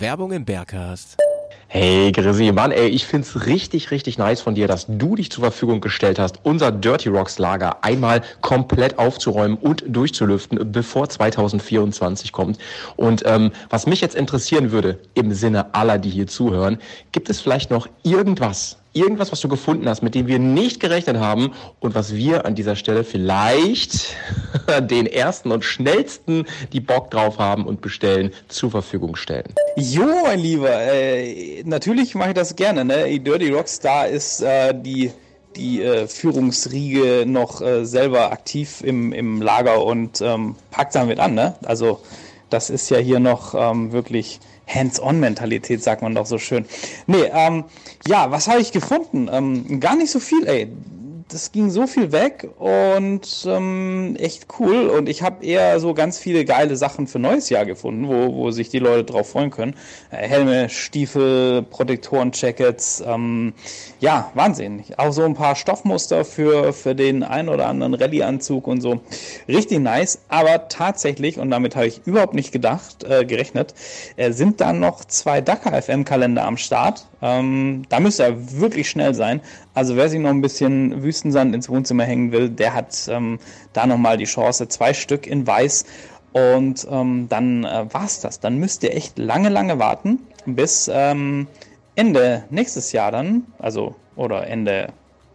Werbung 0.00 0.32
im 0.32 0.44
Bergcast. 0.44 1.18
Hey 1.68 2.12
Grisi, 2.12 2.52
Mann, 2.52 2.70
ey, 2.70 2.88
ich 2.88 3.06
find's 3.06 3.46
richtig, 3.46 3.90
richtig 3.90 4.18
nice 4.18 4.40
von 4.40 4.54
dir, 4.54 4.68
dass 4.68 4.86
du 4.88 5.16
dich 5.16 5.30
zur 5.30 5.42
Verfügung 5.42 5.80
gestellt 5.80 6.18
hast, 6.18 6.40
unser 6.42 6.70
Dirty 6.70 7.08
Rocks 7.08 7.38
Lager 7.38 7.82
einmal 7.82 8.20
komplett 8.42 8.98
aufzuräumen 8.98 9.56
und 9.56 9.84
durchzulüften, 9.86 10.70
bevor 10.70 11.08
2024 11.08 12.32
kommt. 12.32 12.58
Und 12.96 13.22
ähm, 13.24 13.52
was 13.70 13.86
mich 13.86 14.00
jetzt 14.02 14.14
interessieren 14.14 14.70
würde, 14.70 14.98
im 15.14 15.32
Sinne 15.32 15.74
aller, 15.74 15.98
die 15.98 16.10
hier 16.10 16.26
zuhören, 16.26 16.78
gibt 17.12 17.30
es 17.30 17.40
vielleicht 17.40 17.70
noch 17.70 17.88
irgendwas, 18.02 18.76
irgendwas, 18.92 19.32
was 19.32 19.40
du 19.40 19.48
gefunden 19.48 19.88
hast, 19.88 20.02
mit 20.02 20.14
dem 20.14 20.26
wir 20.26 20.38
nicht 20.38 20.80
gerechnet 20.80 21.18
haben 21.18 21.52
und 21.80 21.94
was 21.94 22.14
wir 22.14 22.46
an 22.46 22.54
dieser 22.54 22.76
Stelle 22.76 23.04
vielleicht 23.04 24.14
den 24.80 25.06
ersten 25.06 25.50
und 25.50 25.64
schnellsten, 25.64 26.46
die 26.72 26.80
Bock 26.80 27.10
drauf 27.10 27.38
haben 27.38 27.66
und 27.66 27.80
bestellen, 27.80 28.32
zur 28.48 28.70
Verfügung 28.70 29.16
stellen. 29.16 29.54
Jo, 29.76 30.06
mein 30.24 30.40
Lieber, 30.40 30.70
äh, 30.70 31.62
natürlich 31.64 32.14
mache 32.14 32.30
ich 32.30 32.34
das 32.34 32.56
gerne. 32.56 32.84
Ne? 32.84 33.18
Dirty 33.20 33.50
Rockstar 33.50 34.08
ist 34.08 34.42
äh, 34.42 34.74
die 34.74 35.10
die 35.56 35.82
äh, 35.82 36.06
Führungsriege 36.06 37.24
noch 37.26 37.60
äh, 37.60 37.84
selber 37.84 38.32
aktiv 38.32 38.82
im, 38.82 39.12
im 39.12 39.42
Lager 39.42 39.84
und 39.84 40.22
ähm, 40.22 40.56
packt 40.70 40.94
damit 40.94 41.18
an. 41.18 41.34
Ne? 41.34 41.54
Also 41.62 42.00
das 42.50 42.70
ist 42.70 42.90
ja 42.90 42.98
hier 42.98 43.20
noch 43.20 43.54
ähm, 43.54 43.92
wirklich 43.92 44.40
Hands-on-Mentalität, 44.74 45.82
sagt 45.82 46.02
man 46.02 46.14
doch 46.14 46.26
so 46.26 46.38
schön. 46.38 46.64
Nee, 47.06 47.30
ähm, 47.32 47.64
ja, 48.06 48.30
was 48.30 48.48
habe 48.48 48.60
ich 48.60 48.72
gefunden? 48.72 49.28
Ähm, 49.32 49.80
gar 49.80 49.96
nicht 49.96 50.10
so 50.10 50.20
viel, 50.20 50.46
ey 50.46 50.68
das 51.32 51.50
ging 51.50 51.70
so 51.70 51.86
viel 51.86 52.12
weg 52.12 52.48
und 52.58 53.46
ähm, 53.46 54.16
echt 54.18 54.46
cool. 54.58 54.88
Und 54.88 55.08
ich 55.08 55.22
habe 55.22 55.44
eher 55.44 55.80
so 55.80 55.94
ganz 55.94 56.18
viele 56.18 56.44
geile 56.44 56.76
Sachen 56.76 57.06
für 57.06 57.18
neues 57.18 57.48
Jahr 57.48 57.64
gefunden, 57.64 58.06
wo, 58.08 58.34
wo 58.34 58.50
sich 58.50 58.68
die 58.68 58.78
Leute 58.78 59.04
drauf 59.04 59.30
freuen 59.30 59.50
können. 59.50 59.74
Äh, 60.10 60.28
Helme, 60.28 60.68
Stiefel, 60.68 61.62
Protektoren, 61.62 62.32
Jackets. 62.34 63.02
Ähm, 63.06 63.54
ja, 64.00 64.30
Wahnsinn. 64.34 64.84
Auch 64.98 65.12
so 65.12 65.22
ein 65.24 65.34
paar 65.34 65.56
Stoffmuster 65.56 66.24
für, 66.24 66.72
für 66.72 66.94
den 66.94 67.22
ein 67.22 67.48
oder 67.48 67.66
anderen 67.66 67.94
Rallye-Anzug 67.94 68.66
und 68.66 68.80
so. 68.80 69.00
Richtig 69.48 69.80
nice. 69.80 70.20
Aber 70.28 70.68
tatsächlich, 70.68 71.38
und 71.38 71.50
damit 71.50 71.76
habe 71.76 71.86
ich 71.86 72.02
überhaupt 72.04 72.34
nicht 72.34 72.52
gedacht, 72.52 73.04
äh, 73.04 73.24
gerechnet, 73.24 73.74
äh, 74.16 74.32
sind 74.32 74.60
da 74.60 74.72
noch 74.72 75.04
zwei 75.06 75.40
Dakar 75.40 75.80
FM-Kalender 75.80 76.44
am 76.44 76.58
Start. 76.58 77.06
Ähm, 77.22 77.84
da 77.88 78.00
müsste 78.00 78.24
er 78.24 78.60
wirklich 78.60 78.90
schnell 78.90 79.14
sein. 79.14 79.40
Also 79.74 79.96
wer 79.96 80.08
sich 80.08 80.20
noch 80.20 80.30
ein 80.30 80.42
bisschen 80.42 81.02
Wüstensand 81.02 81.54
ins 81.54 81.68
Wohnzimmer 81.68 82.04
hängen 82.04 82.32
will, 82.32 82.48
der 82.50 82.74
hat 82.74 83.08
ähm, 83.08 83.38
da 83.72 83.86
nochmal 83.86 84.16
die 84.16 84.24
Chance. 84.24 84.68
Zwei 84.68 84.92
Stück 84.92 85.26
in 85.26 85.46
weiß. 85.46 85.84
Und 86.32 86.86
ähm, 86.90 87.28
dann 87.28 87.64
äh, 87.64 87.86
war's 87.92 88.20
das. 88.20 88.40
Dann 88.40 88.58
müsst 88.58 88.82
ihr 88.82 88.94
echt 88.94 89.18
lange, 89.18 89.48
lange 89.48 89.78
warten, 89.78 90.18
bis 90.46 90.90
ähm, 90.92 91.46
Ende 91.94 92.44
nächstes 92.50 92.92
Jahr 92.92 93.12
dann, 93.12 93.44
also 93.58 93.94
oder 94.16 94.46
Ende 94.46 94.88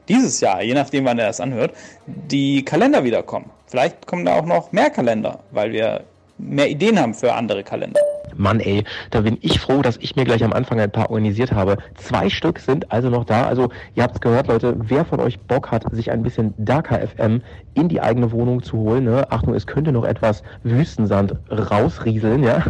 dieses 0.08 0.40
Jahr, 0.40 0.62
je 0.64 0.74
nachdem, 0.74 1.06
wann 1.06 1.20
er 1.20 1.28
das 1.28 1.40
anhört, 1.40 1.74
die 2.06 2.64
Kalender 2.64 3.04
wiederkommen. 3.04 3.50
Vielleicht 3.68 4.08
kommen 4.08 4.26
da 4.26 4.36
auch 4.36 4.46
noch 4.46 4.72
mehr 4.72 4.90
Kalender, 4.90 5.40
weil 5.52 5.74
wir 5.74 6.04
mehr 6.38 6.70
Ideen 6.70 7.00
haben 7.00 7.14
für 7.14 7.34
andere 7.34 7.64
Kalender. 7.64 8.00
Mann, 8.36 8.60
ey, 8.60 8.84
da 9.12 9.22
bin 9.22 9.38
ich 9.42 9.60
froh, 9.60 9.82
dass 9.82 9.98
ich 9.98 10.16
mir 10.16 10.26
gleich 10.26 10.44
am 10.44 10.54
Anfang 10.54 10.80
ein 10.80 10.92
paar 10.92 11.10
organisiert 11.10 11.52
habe. 11.52 11.78
Zwei 11.96 12.30
Stück 12.30 12.60
sind 12.60 12.92
also 12.92 13.10
noch 13.10 13.26
da. 13.26 13.48
Also, 13.48 13.70
ihr 13.96 14.04
habt 14.04 14.16
es 14.16 14.22
gehört, 14.22 14.48
Leute, 14.48 14.76
wer 14.78 15.06
von 15.06 15.20
euch 15.20 15.40
Bock 15.40 15.72
hat, 15.72 15.84
sich 15.92 16.12
ein 16.12 16.24
bisschen 16.24 16.54
Darker 16.58 17.00
FM 17.00 17.42
in 17.74 17.90
die 17.90 18.02
eigene 18.02 18.32
Wohnung 18.32 18.64
zu 18.64 18.78
holen, 18.78 19.06
ne? 19.06 19.32
Achtung, 19.32 19.54
es 19.54 19.68
könnte 19.68 19.92
noch 19.92 20.04
etwas 20.04 20.44
Wüstensand 20.64 21.36
rausrieseln, 21.50 22.44
ja? 22.44 22.64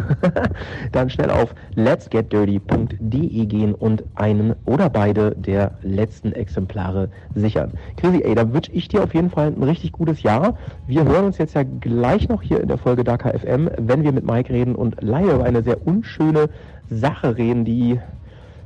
Dann 0.92 1.10
schnell 1.10 1.32
auf 1.32 1.54
letsgetdirty.de 1.76 3.46
gehen 3.46 3.74
und 3.74 4.04
einen 4.16 4.56
oder 4.66 4.90
beide 4.90 5.32
der 5.36 5.72
letzten 5.82 6.34
Exemplare 6.34 7.10
sichern. 7.36 7.72
Chrissy, 7.96 8.22
ey, 8.24 8.36
da 8.36 8.52
wünsche 8.54 8.72
ich 8.72 8.88
dir 8.88 9.04
auf 9.04 9.14
jeden 9.14 9.30
Fall 9.30 9.48
ein 9.48 9.64
richtig 9.64 9.92
gutes 9.92 10.24
Jahr. 10.24 10.58
Wir 10.88 11.06
hören 11.06 11.26
uns 11.26 11.38
jetzt 11.38 11.56
ja 11.56 11.64
gleich 11.64 12.28
noch 12.30 12.42
hier 12.42 12.62
in 12.62 12.68
der 12.68 12.78
Folge 12.78 13.04
Darker 13.04 13.38
FM, 13.38 13.70
wenn 13.78 14.04
wir 14.04 14.12
mit 14.12 14.26
Mike 14.26 14.52
reden 14.52 14.76
und 14.76 15.02
über 15.38 15.47
eine 15.48 15.64
sehr 15.64 15.86
unschöne 15.86 16.50
Sache 16.90 17.38
reden, 17.38 17.66
die, 17.66 18.00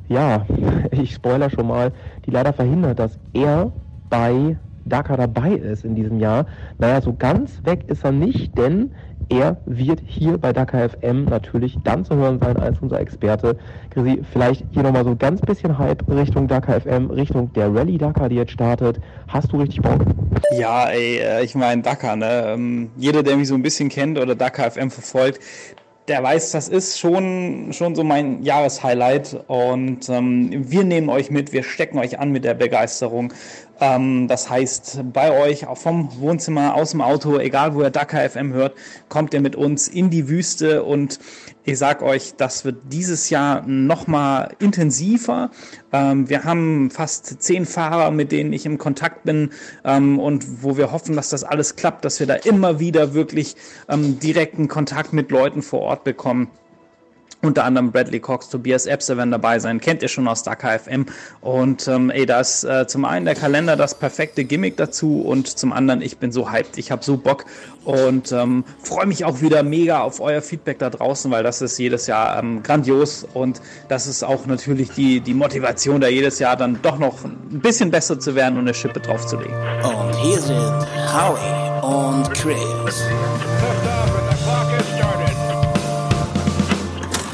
ja, 0.09 0.45
ich 0.91 1.13
spoiler 1.13 1.49
schon 1.49 1.67
mal, 1.67 1.91
die 2.25 2.31
leider 2.31 2.53
verhindert, 2.53 2.99
dass 2.99 3.17
er 3.33 3.71
bei 4.09 4.57
Dakar 4.85 5.17
dabei 5.17 5.51
ist 5.51 5.85
in 5.85 5.95
diesem 5.95 6.19
Jahr. 6.19 6.45
Naja, 6.79 7.01
so 7.01 7.13
ganz 7.13 7.63
weg 7.63 7.83
ist 7.87 8.03
er 8.03 8.11
nicht, 8.11 8.57
denn 8.57 8.91
er 9.29 9.57
wird 9.65 10.01
hier 10.05 10.37
bei 10.37 10.51
Dakar 10.51 10.89
FM 10.89 11.25
natürlich 11.25 11.77
dann 11.83 12.03
zu 12.03 12.15
hören 12.15 12.39
sein 12.41 12.57
als 12.57 12.79
unser 12.81 12.99
Experte. 12.99 13.57
Chrissy, 13.91 14.21
vielleicht 14.31 14.65
hier 14.71 14.83
nochmal 14.83 15.03
so 15.03 15.11
ein 15.11 15.17
ganz 15.17 15.41
bisschen 15.41 15.77
Hype 15.77 16.03
Richtung 16.09 16.47
Dakar 16.47 16.81
FM, 16.81 17.09
Richtung 17.11 17.51
der 17.53 17.73
Rallye 17.73 17.97
Dakar, 17.97 18.29
die 18.29 18.35
jetzt 18.35 18.51
startet. 18.51 18.99
Hast 19.27 19.53
du 19.53 19.57
richtig 19.57 19.81
Bock? 19.81 20.01
Ja, 20.57 20.89
ey, 20.89 21.19
äh, 21.19 21.43
ich 21.43 21.55
meine 21.55 21.81
Dakar, 21.81 22.15
ne? 22.15 22.43
Ähm, 22.47 22.89
jeder, 22.97 23.23
der 23.23 23.37
mich 23.37 23.47
so 23.47 23.55
ein 23.55 23.61
bisschen 23.61 23.89
kennt 23.89 24.19
oder 24.19 24.35
Dakar 24.35 24.71
FM 24.71 24.89
verfolgt, 24.89 25.39
der 26.07 26.23
weiß, 26.23 26.51
das 26.51 26.67
ist 26.67 26.99
schon, 26.99 27.73
schon 27.73 27.95
so 27.95 28.03
mein 28.03 28.43
Jahreshighlight 28.43 29.43
und 29.47 30.09
ähm, 30.09 30.49
wir 30.51 30.83
nehmen 30.83 31.09
euch 31.09 31.29
mit, 31.29 31.53
wir 31.53 31.63
stecken 31.63 31.99
euch 31.99 32.19
an 32.19 32.31
mit 32.31 32.43
der 32.43 32.53
Begeisterung. 32.53 33.33
Ähm, 33.81 34.27
das 34.27 34.49
heißt, 34.49 35.01
bei 35.11 35.31
euch 35.31 35.65
auch 35.65 35.77
vom 35.77 36.09
Wohnzimmer, 36.19 36.75
aus 36.75 36.91
dem 36.91 37.01
Auto, 37.01 37.39
egal 37.39 37.73
wo 37.73 37.81
ihr 37.81 37.89
Dakar 37.89 38.29
FM 38.29 38.53
hört, 38.53 38.75
kommt 39.09 39.33
ihr 39.33 39.41
mit 39.41 39.55
uns 39.55 39.87
in 39.87 40.11
die 40.11 40.29
Wüste 40.29 40.83
und 40.83 41.19
ich 41.63 41.79
sag 41.79 42.03
euch, 42.03 42.35
das 42.37 42.63
wird 42.63 42.77
dieses 42.91 43.31
Jahr 43.31 43.63
noch 43.65 44.05
mal 44.05 44.55
intensiver. 44.59 45.49
Ähm, 45.91 46.29
wir 46.29 46.43
haben 46.43 46.91
fast 46.91 47.41
zehn 47.41 47.65
Fahrer, 47.65 48.11
mit 48.11 48.31
denen 48.31 48.53
ich 48.53 48.67
im 48.67 48.77
Kontakt 48.77 49.23
bin 49.23 49.49
ähm, 49.83 50.19
und 50.19 50.63
wo 50.63 50.77
wir 50.77 50.91
hoffen, 50.91 51.15
dass 51.15 51.29
das 51.29 51.43
alles 51.43 51.75
klappt, 51.75 52.05
dass 52.05 52.19
wir 52.19 52.27
da 52.27 52.35
immer 52.35 52.79
wieder 52.79 53.13
wirklich 53.13 53.55
direkten 53.89 54.67
Kontakt 54.67 55.11
mit 55.11 55.31
Leuten 55.31 55.61
vor 55.61 55.81
Ort 55.81 56.03
bekommen. 56.03 56.49
Unter 57.43 57.63
anderem 57.63 57.91
Bradley 57.91 58.19
Cox, 58.19 58.49
Tobias 58.49 58.85
Epser 58.85 59.17
werden 59.17 59.31
dabei 59.31 59.57
sein, 59.57 59.79
kennt 59.79 60.03
ihr 60.03 60.09
schon 60.09 60.27
aus 60.27 60.43
Dakar 60.43 60.77
FM. 60.77 61.07
Und 61.41 61.87
ähm, 61.87 62.11
ey, 62.11 62.27
da 62.27 62.39
ist 62.39 62.63
äh, 62.63 62.85
zum 62.85 63.03
einen 63.03 63.25
der 63.25 63.33
Kalender 63.33 63.75
das 63.75 63.95
perfekte 63.95 64.43
Gimmick 64.43 64.77
dazu 64.77 65.21
und 65.21 65.47
zum 65.47 65.73
anderen, 65.73 66.03
ich 66.03 66.19
bin 66.19 66.31
so 66.31 66.51
hyped, 66.51 66.77
ich 66.77 66.91
habe 66.91 67.03
so 67.03 67.17
Bock 67.17 67.45
und 67.83 68.31
ähm, 68.31 68.63
freue 68.83 69.07
mich 69.07 69.25
auch 69.25 69.41
wieder 69.41 69.63
mega 69.63 70.01
auf 70.01 70.19
euer 70.19 70.43
Feedback 70.43 70.77
da 70.77 70.91
draußen, 70.91 71.31
weil 71.31 71.41
das 71.41 71.63
ist 71.63 71.79
jedes 71.79 72.05
Jahr 72.05 72.37
ähm, 72.37 72.61
grandios 72.61 73.25
und 73.33 73.59
das 73.89 74.05
ist 74.05 74.23
auch 74.23 74.45
natürlich 74.45 74.91
die, 74.91 75.19
die 75.19 75.33
Motivation, 75.33 75.99
da 75.99 76.07
jedes 76.07 76.37
Jahr 76.37 76.55
dann 76.55 76.79
doch 76.83 76.99
noch 76.99 77.23
ein 77.25 77.59
bisschen 77.59 77.89
besser 77.89 78.19
zu 78.19 78.35
werden 78.35 78.57
und 78.57 78.65
eine 78.65 78.75
Schippe 78.75 78.99
draufzulegen. 78.99 79.55
Und 79.83 80.15
hier 80.17 80.39
sind 80.39 80.87
Howie 81.11 81.81
und 81.81 82.31
Chris. 82.35 83.03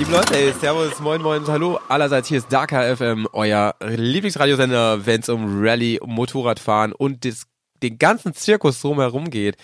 Liebe 0.07 0.19
Leute, 0.19 0.37
ey, 0.37 0.53
Servus, 0.53 1.01
Moin 1.01 1.21
Moin 1.21 1.45
Hallo 1.47 1.81
allerseits. 1.89 2.29
Hier 2.29 2.37
ist 2.37 2.47
Dakar 2.49 2.95
FM, 2.95 3.27
euer 3.33 3.75
Lieblingsradiosender, 3.81 5.05
wenn 5.05 5.19
es 5.19 5.27
um 5.27 5.61
Rallye, 5.61 5.99
um 5.99 6.11
Motorradfahren 6.15 6.93
und 6.93 7.25
des, 7.25 7.45
den 7.83 7.99
ganzen 7.99 8.33
Zirkus 8.33 8.79
drumherum 8.79 9.29
geht. 9.29 9.57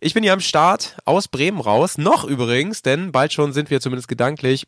Ich 0.00 0.14
bin 0.14 0.22
hier 0.22 0.32
am 0.32 0.40
Start 0.40 0.96
aus 1.04 1.28
Bremen 1.28 1.60
raus, 1.60 1.98
noch 1.98 2.24
übrigens, 2.24 2.80
denn 2.80 3.12
bald 3.12 3.34
schon 3.34 3.52
sind 3.52 3.68
wir 3.68 3.82
zumindest 3.82 4.08
gedanklich 4.08 4.66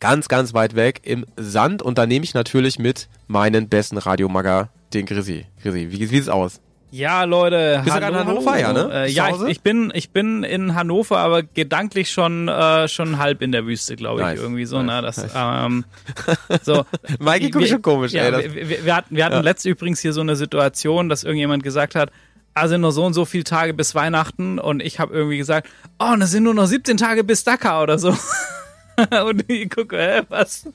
ganz, 0.00 0.26
ganz 0.26 0.52
weit 0.52 0.74
weg 0.74 1.02
im 1.04 1.26
Sand 1.36 1.80
und 1.80 1.96
da 1.96 2.06
nehme 2.06 2.24
ich 2.24 2.34
natürlich 2.34 2.80
mit 2.80 3.08
meinen 3.28 3.68
besten 3.68 3.98
Radiomagger, 3.98 4.70
den 4.92 5.06
Grisi. 5.06 5.46
Grisi, 5.62 5.92
wie, 5.92 6.00
wie 6.00 6.06
sieht's 6.06 6.28
aus? 6.28 6.60
Ja, 6.90 7.24
Leute. 7.24 7.80
Bist 7.84 7.96
du 7.96 8.00
gerade 8.00 8.18
in 8.18 8.26
Hannover, 8.26 8.58
ja, 8.58 8.72
ne? 8.72 8.90
Äh, 8.92 9.10
ja, 9.10 9.28
ich, 9.28 9.42
ich, 9.48 9.60
bin, 9.60 9.92
ich 9.94 10.10
bin 10.10 10.42
in 10.42 10.74
Hannover, 10.74 11.18
aber 11.18 11.42
gedanklich 11.42 12.10
schon, 12.10 12.48
äh, 12.48 12.88
schon 12.88 13.18
halb 13.18 13.42
in 13.42 13.52
der 13.52 13.66
Wüste, 13.66 13.96
glaube 13.96 14.20
ich, 14.20 14.26
nice. 14.26 14.40
irgendwie 14.40 14.64
so. 14.64 14.82
Ne? 14.82 15.00
Nice. 15.00 15.18
Ne? 15.18 15.30
Das, 15.32 15.34
ähm, 15.36 15.84
so. 16.62 16.84
Mikey 17.18 17.50
guckt 17.50 17.68
schon 17.68 17.82
komisch, 17.82 18.12
ja, 18.12 18.24
ey. 18.24 18.54
Wir, 18.54 18.84
wir, 18.84 18.96
hatten, 18.96 19.14
wir 19.14 19.24
hatten 19.24 19.34
ja. 19.36 19.40
letzt 19.40 19.64
übrigens 19.66 20.00
hier 20.00 20.12
so 20.12 20.20
eine 20.20 20.36
Situation, 20.36 21.08
dass 21.08 21.24
irgendjemand 21.24 21.62
gesagt 21.62 21.94
hat, 21.94 22.10
also 22.54 22.76
nur 22.76 22.92
so 22.92 23.04
und 23.04 23.14
so 23.14 23.24
viele 23.24 23.44
Tage 23.44 23.74
bis 23.74 23.94
Weihnachten 23.94 24.58
und 24.58 24.82
ich 24.82 24.98
habe 24.98 25.14
irgendwie 25.14 25.38
gesagt, 25.38 25.68
oh, 25.98 26.14
das 26.18 26.32
sind 26.32 26.42
nur 26.42 26.54
noch 26.54 26.66
17 26.66 26.96
Tage 26.96 27.24
bis 27.24 27.44
Dakar 27.44 27.82
oder 27.82 27.98
so. 27.98 28.10
und 29.26 29.44
ich 29.48 29.70
gucke, 29.70 29.96
hä, 29.96 30.22
was? 30.28 30.68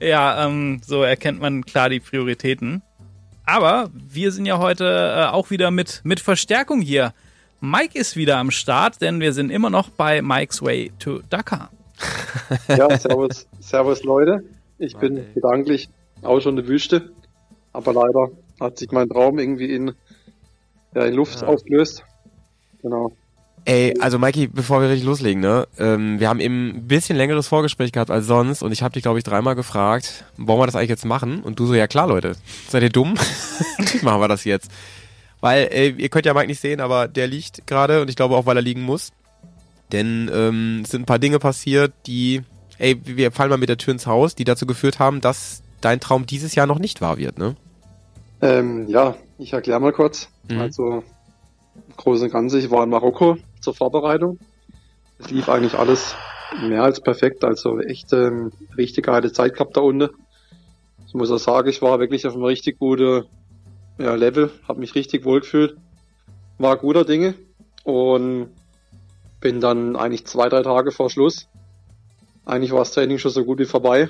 Ja, 0.00 0.44
ähm, 0.44 0.80
so 0.84 1.02
erkennt 1.02 1.40
man 1.40 1.64
klar 1.64 1.88
die 1.88 2.00
Prioritäten. 2.00 2.82
Aber 3.46 3.90
wir 3.94 4.32
sind 4.32 4.46
ja 4.46 4.58
heute 4.58 4.84
äh, 4.84 5.32
auch 5.32 5.50
wieder 5.50 5.70
mit, 5.70 6.00
mit 6.04 6.20
Verstärkung 6.20 6.80
hier. 6.80 7.12
Mike 7.60 7.98
ist 7.98 8.16
wieder 8.16 8.38
am 8.38 8.50
Start, 8.50 9.00
denn 9.00 9.20
wir 9.20 9.32
sind 9.32 9.50
immer 9.50 9.70
noch 9.70 9.88
bei 9.90 10.22
Mike's 10.22 10.62
Way 10.62 10.92
to 10.98 11.20
Dakar. 11.30 11.70
Ja, 12.68 12.98
servus, 12.98 13.46
servus 13.60 14.02
Leute. 14.02 14.44
Ich 14.78 14.96
bin 14.96 15.16
ey. 15.16 15.24
gedanklich 15.34 15.88
auch 16.22 16.40
schon 16.40 16.58
in 16.58 16.64
der 16.64 16.68
Wüste, 16.68 17.12
aber 17.72 17.92
leider 17.92 18.30
hat 18.60 18.78
sich 18.78 18.90
mein 18.90 19.08
Traum 19.08 19.38
irgendwie 19.38 19.72
in, 19.72 19.94
ja, 20.94 21.04
in 21.04 21.14
Luft 21.14 21.40
ja. 21.40 21.48
aufgelöst. 21.48 22.04
Genau. 22.82 23.12
Ey, 23.66 23.94
also 23.98 24.18
Mikey, 24.18 24.48
bevor 24.48 24.82
wir 24.82 24.90
richtig 24.90 25.06
loslegen, 25.06 25.40
ne? 25.40 25.66
Ähm, 25.78 26.20
wir 26.20 26.28
haben 26.28 26.40
eben 26.40 26.68
ein 26.68 26.86
bisschen 26.86 27.16
längeres 27.16 27.48
Vorgespräch 27.48 27.92
gehabt 27.92 28.10
als 28.10 28.26
sonst 28.26 28.62
und 28.62 28.72
ich 28.72 28.82
habe 28.82 28.92
dich, 28.92 29.02
glaube 29.02 29.18
ich, 29.18 29.24
dreimal 29.24 29.54
gefragt, 29.54 30.24
wollen 30.36 30.60
wir 30.60 30.66
das 30.66 30.76
eigentlich 30.76 30.90
jetzt 30.90 31.06
machen? 31.06 31.42
Und 31.42 31.58
du 31.58 31.66
so, 31.66 31.74
ja 31.74 31.86
klar, 31.86 32.08
Leute, 32.08 32.36
seid 32.68 32.82
ihr 32.82 32.90
dumm? 32.90 33.14
machen 34.02 34.20
wir 34.20 34.28
das 34.28 34.44
jetzt. 34.44 34.70
Weil, 35.40 35.68
ey, 35.70 35.94
ihr 35.96 36.10
könnt 36.10 36.26
ja 36.26 36.34
Mike 36.34 36.48
nicht 36.48 36.60
sehen, 36.60 36.80
aber 36.80 37.08
der 37.08 37.26
liegt 37.26 37.66
gerade 37.66 38.02
und 38.02 38.10
ich 38.10 38.16
glaube 38.16 38.36
auch, 38.36 38.44
weil 38.44 38.56
er 38.56 38.62
liegen 38.62 38.82
muss. 38.82 39.12
Denn 39.92 40.30
ähm, 40.32 40.82
es 40.84 40.90
sind 40.90 41.02
ein 41.02 41.06
paar 41.06 41.18
Dinge 41.18 41.38
passiert, 41.38 41.92
die, 42.06 42.42
ey, 42.78 43.00
wir 43.04 43.32
fallen 43.32 43.50
mal 43.50 43.56
mit 43.56 43.70
der 43.70 43.78
Tür 43.78 43.92
ins 43.92 44.06
Haus, 44.06 44.34
die 44.34 44.44
dazu 44.44 44.66
geführt 44.66 44.98
haben, 44.98 45.22
dass 45.22 45.62
dein 45.80 46.00
Traum 46.00 46.26
dieses 46.26 46.54
Jahr 46.54 46.66
noch 46.66 46.78
nicht 46.78 47.00
wahr 47.00 47.16
wird, 47.16 47.38
ne? 47.38 47.56
Ähm, 48.42 48.88
ja, 48.88 49.16
ich 49.38 49.54
erkläre 49.54 49.80
mal 49.80 49.92
kurz. 49.92 50.28
Mhm. 50.50 50.58
Also, 50.58 51.02
im 51.74 51.96
Großen 51.96 52.26
und 52.26 52.32
Ganzen, 52.32 52.58
ich 52.58 52.70
war 52.70 52.84
in 52.84 52.90
Marokko 52.90 53.38
zur 53.64 53.74
Vorbereitung. 53.74 54.38
Es 55.18 55.30
lief 55.30 55.48
eigentlich 55.48 55.74
alles 55.74 56.14
mehr 56.60 56.84
als 56.84 57.00
perfekt, 57.00 57.44
also 57.44 57.80
echt 57.80 58.12
ähm, 58.12 58.52
richtig 58.76 59.06
geile 59.06 59.32
Zeit 59.32 59.54
gehabt 59.54 59.76
da 59.76 59.80
unten. 59.80 60.10
Ich 61.06 61.14
muss 61.14 61.30
auch 61.30 61.38
sagen, 61.38 61.68
ich 61.68 61.82
war 61.82 61.98
wirklich 62.00 62.26
auf 62.26 62.34
einem 62.34 62.44
richtig 62.44 62.78
guten 62.78 63.24
ja, 63.98 64.14
Level, 64.14 64.50
habe 64.68 64.80
mich 64.80 64.94
richtig 64.94 65.24
wohl 65.24 65.40
gefühlt, 65.40 65.76
war 66.58 66.76
guter 66.76 67.04
Dinge 67.04 67.34
und 67.84 68.48
bin 69.40 69.60
dann 69.60 69.96
eigentlich 69.96 70.26
zwei, 70.26 70.48
drei 70.48 70.62
Tage 70.62 70.90
vor 70.90 71.10
Schluss. 71.10 71.46
Eigentlich 72.44 72.72
war 72.72 72.80
das 72.80 72.92
Training 72.92 73.18
schon 73.18 73.30
so 73.30 73.44
gut 73.44 73.58
wie 73.58 73.66
vorbei. 73.66 74.08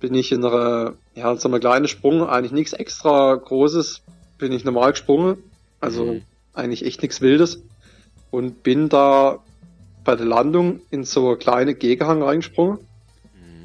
Bin 0.00 0.14
ich 0.14 0.32
in 0.32 0.44
einer, 0.44 0.94
ja, 1.14 1.36
so 1.36 1.48
einer 1.48 1.60
kleinen 1.60 1.88
Sprung, 1.88 2.26
eigentlich 2.26 2.52
nichts 2.52 2.72
extra 2.72 3.34
Großes, 3.34 4.00
bin 4.38 4.52
ich 4.52 4.64
normal 4.64 4.92
gesprungen. 4.92 5.36
Also 5.80 6.04
Mhm. 6.04 6.22
eigentlich 6.54 6.84
echt 6.84 7.02
nichts 7.02 7.20
Wildes. 7.20 7.62
Und 8.32 8.64
bin 8.64 8.88
da 8.88 9.38
bei 10.02 10.16
der 10.16 10.26
Landung 10.26 10.80
in 10.90 11.04
so 11.04 11.28
eine 11.28 11.36
kleine 11.36 11.74
Gegenhang 11.74 12.22
reingesprungen. 12.22 12.78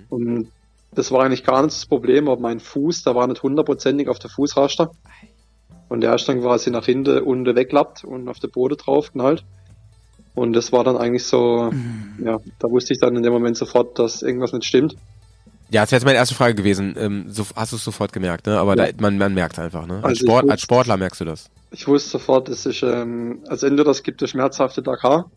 Und 0.09 0.51
das 0.93 1.11
war 1.11 1.23
eigentlich 1.23 1.43
gar 1.43 1.63
nicht 1.63 1.75
das 1.75 1.87
Problem, 1.87 2.27
aber 2.27 2.39
mein 2.39 2.59
Fuß, 2.59 3.03
der 3.03 3.15
war 3.15 3.25
nicht 3.27 3.41
hundertprozentig 3.41 4.07
auf 4.07 4.19
der 4.19 4.29
Fußraster. 4.29 4.91
Und 5.89 6.01
der 6.01 6.13
ist 6.13 6.27
dann 6.27 6.41
quasi 6.41 6.69
nach 6.69 6.85
hinten 6.85 7.19
unten 7.23 7.55
wegklappt 7.55 8.03
und 8.03 8.27
auf 8.27 8.39
der 8.39 8.49
Boden 8.49 8.77
drauf 8.77 9.13
knallt. 9.13 9.43
Und 10.35 10.53
das 10.53 10.71
war 10.71 10.83
dann 10.83 10.97
eigentlich 10.97 11.23
so, 11.23 11.71
ja, 12.23 12.37
da 12.59 12.69
wusste 12.69 12.93
ich 12.93 12.99
dann 12.99 13.15
in 13.15 13.23
dem 13.23 13.33
Moment 13.33 13.57
sofort, 13.57 13.97
dass 13.97 14.21
irgendwas 14.21 14.53
nicht 14.53 14.65
stimmt. 14.65 14.95
Ja, 15.69 15.81
das 15.81 15.91
wäre 15.91 15.97
jetzt 15.99 16.05
meine 16.05 16.17
erste 16.17 16.35
Frage 16.35 16.55
gewesen. 16.55 16.95
Ähm, 16.97 17.25
so, 17.27 17.45
hast 17.55 17.73
du 17.73 17.75
es 17.75 17.83
sofort 17.83 18.13
gemerkt, 18.13 18.45
ne? 18.47 18.57
Aber 18.57 18.75
Ja. 18.77 18.91
da, 18.91 19.01
man, 19.01 19.17
man 19.17 19.33
merkt 19.33 19.59
einfach, 19.59 19.85
ne? 19.85 19.95
Als, 19.95 20.03
Also 20.05 20.13
ich 20.13 20.19
Sport, 20.21 20.43
wusste- 20.43 20.51
als 20.51 20.61
Sportler 20.61 20.97
merkst 20.97 21.21
du 21.21 21.25
das. 21.25 21.49
Ich 21.71 21.87
wusste 21.87 22.09
sofort, 22.11 22.47
es 22.49 22.65
ist, 22.65 22.83
ähm, 22.83 23.39
also 23.47 23.67
entweder 23.67 23.91
es 23.91 24.01
gibt 24.03 24.21
eine 24.21 24.27
schmerzhafte 24.29 24.81
Dakar 24.81 25.29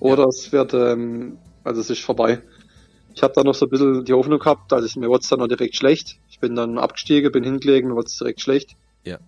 oder 0.00 0.24
es 0.26 0.50
wird, 0.50 0.74
ähm, 0.74 1.38
also 1.62 1.80
es 1.80 1.90
ist 1.90 2.00
vorbei. 2.02 2.40
Ich 3.14 3.22
habe 3.22 3.34
da 3.34 3.44
noch 3.44 3.54
so 3.54 3.66
ein 3.66 3.70
bisschen 3.70 4.04
die 4.04 4.12
Hoffnung 4.12 4.40
gehabt, 4.40 4.72
also 4.72 4.98
mir 4.98 5.08
wurde 5.08 5.20
es 5.22 5.28
dann 5.28 5.38
noch 5.38 5.46
direkt 5.46 5.76
schlecht. 5.76 6.16
Ich 6.30 6.40
bin 6.40 6.56
dann 6.56 6.78
abgestiegen, 6.78 7.30
bin 7.30 7.44
hingelegen, 7.44 7.90
mir 7.90 7.94
wurde 7.94 8.06
es 8.06 8.18
direkt 8.18 8.40
schlecht. 8.40 8.70
Ja. 9.04 9.18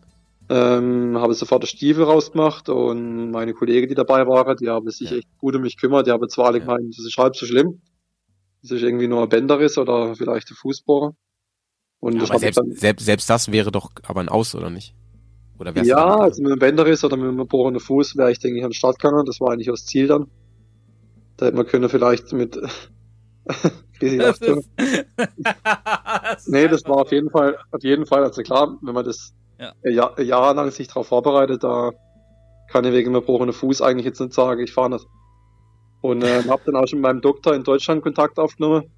Ähm, 0.49 1.17
habe 1.19 1.33
sofort 1.35 1.63
den 1.63 1.69
Stiefel 1.69 2.03
rausgemacht 2.05 2.69
und 2.69 3.31
meine 3.31 3.55
Kollegen, 3.55 3.89
die 3.89 3.95
dabei 3.95 4.27
waren, 4.27 4.57
die 4.57 4.69
haben 4.69 4.91
sich 4.91 5.11
Ja. 5.11 5.19
echt 5.19 5.29
gut 5.39 5.55
um 5.55 5.63
mich 5.63 5.77
gekümmert. 5.77 6.07
Die 6.07 6.11
haben 6.11 6.29
zwar 6.29 6.47
alle 6.47 6.59
Ja. 6.59 6.65
gemeint, 6.65 6.99
das 6.99 7.05
ist 7.07 7.17
halb 7.17 7.37
so 7.37 7.47
schlimm. 7.47 7.81
Das 8.65 8.71
ist 8.71 8.83
irgendwie 8.83 9.09
nur 9.09 9.23
ein 9.23 9.29
Bänderriss 9.29 9.77
oder 9.77 10.15
vielleicht 10.17 10.51
ein 10.51 10.55
Fußbohrer. 10.55 11.15
Und 12.01 12.19
das 12.19 12.31
aber 12.31 12.39
selbst, 12.39 12.57
dann, 12.57 12.73
selbst, 12.73 13.05
selbst 13.05 13.29
das 13.29 13.53
wäre 13.53 13.71
doch 13.71 13.91
aber 14.05 14.21
ein 14.21 14.31
Aus, 14.31 14.55
oder 14.55 14.71
nicht? 14.71 14.95
Oder 15.59 15.75
wär's 15.75 15.87
ja, 15.87 16.17
also 16.17 16.43
mit 16.43 16.51
einem 16.51 16.59
Bänderriss 16.59 17.05
oder 17.05 17.17
mit 17.19 17.27
einem 17.27 17.37
gebrochenen 17.37 17.79
Fuß 17.79 18.17
wäre 18.17 18.33
ich, 18.33 18.39
denke 18.39 18.59
ich, 18.59 18.65
an 18.65 18.71
den 18.71 18.75
Start 18.75 18.99
gegangen. 18.99 19.27
Das 19.27 19.39
war 19.39 19.53
eigentlich 19.53 19.67
das 19.67 19.85
Ziel 19.85 20.07
dann. 20.07 20.31
Da 21.37 21.47
hätte 21.47 21.57
man 21.59 21.67
können 21.67 21.91
vielleicht 21.91 22.33
mit 22.33 22.57
lacht 24.01 24.45
schon. 24.45 24.65
Nee, 26.47 26.69
das 26.69 26.85
war 26.87 26.97
auf 26.97 27.13
jeden 27.13 27.31
Fall, 27.31 27.59
auf 27.71 27.83
jeden 27.83 28.07
Fall, 28.07 28.25
also 28.25 28.43
klar, 28.43 28.79
wenn 28.81 28.95
man 28.95 29.05
das 29.05 29.35
Ja. 29.59 29.75
ein 29.85 29.93
Jahr, 29.93 30.19
ein 30.19 30.27
Jahr 30.27 30.55
lang 30.55 30.71
sich 30.71 30.89
darauf 30.89 31.09
vorbereitet, 31.09 31.63
da 31.65 31.93
kann 32.71 32.85
ich 32.87 32.93
wegen 32.93 33.11
einem 33.11 33.21
gebrochenen 33.21 33.53
Fuß 33.53 33.83
eigentlich 33.83 34.07
jetzt 34.07 34.21
nicht 34.21 34.33
sagen, 34.33 34.63
ich 34.63 34.73
fahre 34.73 34.91
nicht. 34.91 35.07
Und 36.05 36.23
äh, 36.23 36.43
habe 36.47 36.61
dann 36.67 36.77
auch 36.77 36.87
schon 36.87 36.99
mit 36.99 37.05
meinem 37.05 37.23
Doktor 37.23 37.55
in 37.55 37.65
Deutschland 37.65 38.03
Kontakt 38.03 38.39
aufgenommen. 38.39 38.91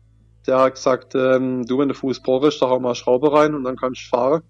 Der 0.44 0.58
hat 0.58 0.74
gesagt, 0.74 1.14
ähm, 1.14 1.64
du, 1.64 1.78
wenn 1.78 1.86
der 1.86 1.94
Fuß 1.94 2.18
ist, 2.18 2.60
da 2.60 2.68
hau 2.68 2.80
mal 2.80 2.88
eine 2.88 2.94
Schraube 2.96 3.32
rein 3.32 3.54
und 3.54 3.62
dann 3.62 3.76
kannst 3.76 4.02
du 4.02 4.08
fahren. 4.08 4.42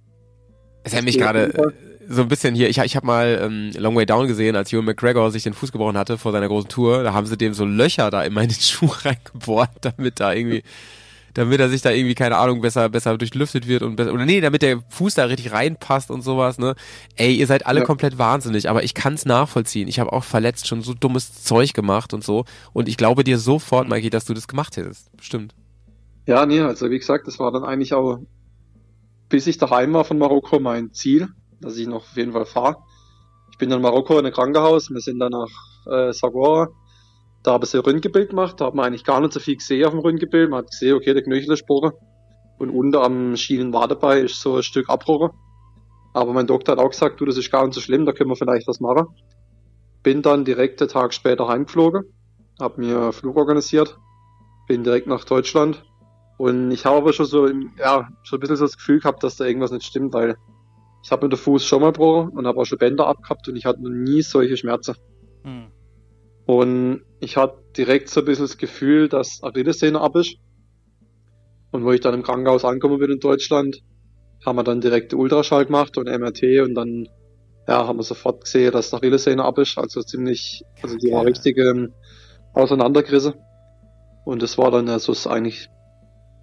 Es 0.83 0.97
hat 0.97 1.05
mich 1.05 1.19
gerade 1.19 1.53
äh, 1.53 1.73
so 2.09 2.23
ein 2.23 2.29
bisschen 2.29 2.55
hier, 2.55 2.71
ich, 2.71 2.79
ich 2.79 2.97
habe 2.97 3.07
mal 3.07 3.41
ähm, 3.43 3.73
Long 3.77 3.95
Way 3.95 4.07
Down 4.07 4.27
gesehen, 4.27 4.57
als 4.57 4.73
Ewan 4.73 4.87
McGregor 4.87 5.31
sich 5.31 5.43
den 5.43 5.53
Fuß 5.53 5.71
gebrochen 5.71 5.99
hatte 5.99 6.17
vor 6.17 6.33
seiner 6.33 6.49
großen 6.49 6.71
Tour. 6.71 7.03
Da 7.03 7.13
haben 7.13 7.27
sie 7.27 7.37
dem 7.37 7.53
so 7.53 7.67
Löcher 7.67 8.11
da 8.11 8.23
immer 8.23 8.41
in 8.41 8.49
den 8.49 8.55
Schuh 8.59 8.89
reingebohrt, 9.05 9.77
damit 9.83 10.19
da 10.19 10.33
irgendwie, 10.33 10.63
damit 11.37 11.61
er 11.61 11.69
sich 11.69 11.83
da 11.83 11.91
irgendwie, 11.91 12.15
keine 12.15 12.39
Ahnung, 12.39 12.63
besser, 12.63 12.89
besser 12.89 13.19
durchlüftet 13.19 13.69
wird 13.69 13.83
und 13.83 13.97
besser, 13.97 14.13
oder 14.15 14.25
nee, 14.25 14.41
damit 14.41 14.63
der 14.63 14.81
Fuß 14.89 15.15
da 15.15 15.25
richtig 15.25 15.53
reinpasst 15.53 16.11
und 16.11 16.23
sowas, 16.23 16.59
ne? 16.59 16.75
Ey, 17.17 17.35
ihr 17.35 17.47
seid 17.47 17.67
alle 17.67 17.81
Ja. 17.81 17.85
komplett 17.87 18.17
wahnsinnig, 18.17 18.71
aber 18.71 18.85
ich 18.85 18.95
kann's 18.95 19.27
nachvollziehen. 19.27 19.87
Ich 19.89 19.99
habe 20.01 20.13
auch 20.13 20.25
verletzt 20.25 20.67
schon 20.67 20.81
so 20.81 20.95
dummes 20.95 21.45
Zeug 21.45 21.75
gemacht 21.75 22.15
und 22.15 22.25
so. 22.25 22.45
Und 22.73 22.89
ich 22.89 22.97
glaube 22.97 23.23
dir 23.23 23.39
sofort, 23.39 23.89
Mikey, 23.89 24.09
dass 24.09 24.25
du 24.25 24.33
das 24.33 24.49
gemacht 24.49 24.77
hättest. 24.79 25.15
Bestimmt. 25.17 25.55
Ja, 26.27 26.47
nee, 26.47 26.61
also 26.61 26.91
wie 26.91 26.99
gesagt, 26.99 27.27
das 27.27 27.39
war 27.39 27.53
dann 27.53 27.65
eigentlich 27.65 27.93
auch, 27.93 28.19
bis 29.29 29.47
ich 29.47 29.59
daheim 29.59 29.93
war 29.93 30.05
von 30.05 30.19
Marokko, 30.19 30.59
mein 30.59 30.93
Ziel, 30.93 31.29
dass 31.61 31.77
ich 31.77 31.87
noch 31.87 31.97
auf 31.97 32.17
jeden 32.17 32.33
Fall 32.33 32.47
fahre. 32.47 32.77
Ich 33.53 33.59
bin 33.59 33.69
dann 33.69 33.79
in 33.79 33.83
Marokko 33.83 34.19
in 34.19 34.27
ein 34.27 34.33
Krankenhaus, 34.33 34.91
wir 34.91 35.01
sind 35.01 35.19
dann 35.19 35.33
nach 35.33 35.49
äh, 35.91 36.13
Sagora, 36.13 36.69
da 37.47 37.53
habe 37.53 37.65
ich 37.65 37.75
ein 37.75 37.81
Röntgenbild 37.81 38.31
gemacht, 38.31 38.61
da 38.61 38.67
hat 38.67 38.75
man 38.75 38.87
eigentlich 38.87 39.05
gar 39.05 39.21
nicht 39.21 39.33
so 39.33 39.39
viel 39.39 39.57
gesehen 39.57 39.85
auf 39.85 39.93
dem 39.93 40.01
Röntgenbild, 40.01 40.51
man 40.51 40.59
hat 40.59 40.71
gesehen, 40.73 40.97
okay, 40.97 41.15
der 41.15 41.23
Knöchel 41.23 41.53
ist 41.53 41.61
gebrochen 41.61 41.93
und 42.59 42.71
unter 42.71 43.03
am 43.05 43.37
Schienenwadebein 43.37 44.25
ist 44.25 44.41
so 44.41 44.57
ein 44.57 44.63
Stück 44.65 44.89
abgebrochen. 44.89 45.31
Aber 46.13 46.33
mein 46.33 46.47
Doktor 46.47 46.73
hat 46.73 46.79
auch 46.79 46.91
gesagt, 46.91 47.21
du, 47.21 47.25
das 47.25 47.37
ist 47.37 47.53
gar 47.53 47.65
nicht 47.65 47.75
so 47.75 47.81
schlimm, 47.81 48.05
da 48.05 48.13
können 48.13 48.31
wir 48.31 48.37
vielleicht 48.37 48.67
was 48.67 48.81
machen. 48.81 49.07
Bin 50.03 50.23
dann 50.23 50.45
direkt 50.45 50.81
einen 50.81 50.91
Tag 50.91 51.15
später 51.15 51.47
heimgeflogen, 51.47 52.05
habe 52.59 52.81
mir 52.81 53.01
einen 53.01 53.13
Flug 53.13 53.37
organisiert, 53.37 53.97
bin 54.67 54.83
direkt 54.83 55.07
nach 55.07 55.25
Deutschland 55.25 55.85
und 56.39 56.73
ich 56.73 56.85
habe 56.85 56.97
aber 56.97 57.13
schon 57.13 57.27
so, 57.27 57.47
ja, 57.79 58.09
schon 58.25 58.39
ein 58.39 58.41
bisschen 58.41 58.57
so 58.57 58.65
das 58.65 58.77
Gefühl 58.77 58.99
gehabt, 58.99 59.23
dass 59.23 59.37
da 59.37 59.45
irgendwas 59.45 59.71
nicht 59.71 59.87
stimmt, 59.87 60.15
weil 60.15 60.37
ich 61.05 61.13
habe 61.13 61.27
mir 61.27 61.31
den 61.31 61.39
Fuß 61.39 61.65
schon 61.65 61.83
mal 61.83 61.93
gebrochen 61.93 62.31
und 62.31 62.47
habe 62.47 62.59
auch 62.59 62.65
schon 62.65 62.79
Bänder 62.79 63.07
abgehabt 63.07 63.47
und 63.49 63.55
ich 63.55 63.67
hatte 63.67 63.81
noch 63.83 63.91
nie 63.91 64.23
solche 64.23 64.57
Schmerzen. 64.57 64.97
Hm. 65.45 65.71
Und 66.47 67.03
ich 67.21 67.37
hatte 67.37 67.59
direkt 67.77 68.09
so 68.09 68.21
ein 68.21 68.27
bisschen 68.27 68.45
das 68.45 68.57
Gefühl, 68.57 69.09
dass 69.09 69.43
Achillessehne 69.43 70.01
ab 70.01 70.17
ist. 70.17 70.37
Und 71.73 71.85
wo 71.85 71.93
ich 71.93 72.01
dann 72.01 72.15
im 72.15 72.23
Krankenhaus 72.23 72.65
angekommen 72.65 72.99
bin 72.99 73.11
in 73.11 73.21
Deutschland, 73.21 73.83
haben 74.45 74.57
wir 74.57 74.63
dann 74.63 74.81
direkt 74.81 75.13
Ultraschall 75.13 75.67
gemacht 75.67 75.99
und 75.99 76.07
MRT 76.07 76.61
und 76.63 76.75
dann 76.75 77.09
ja, 77.67 77.87
haben 77.87 77.99
wir 77.99 78.05
sofort 78.05 78.45
gesehen, 78.45 78.71
dass 78.73 78.91
die 78.91 78.97
Achillessehne 78.97 79.45
ab 79.45 79.59
ist. 79.59 79.77
Also 79.77 80.01
ziemlich, 80.03 80.63
also 80.83 80.97
die 80.97 81.11
war 81.11 81.23
Ja. 81.23 81.29
richtig 81.29 81.59
ähm, 81.59 81.93
auseinandergerissen. 82.53 83.35
Und 84.25 84.43
das 84.43 84.57
war 84.57 84.71
dann 84.71 84.89
also 84.89 85.13
das 85.13 85.27
eigentlich, 85.27 85.69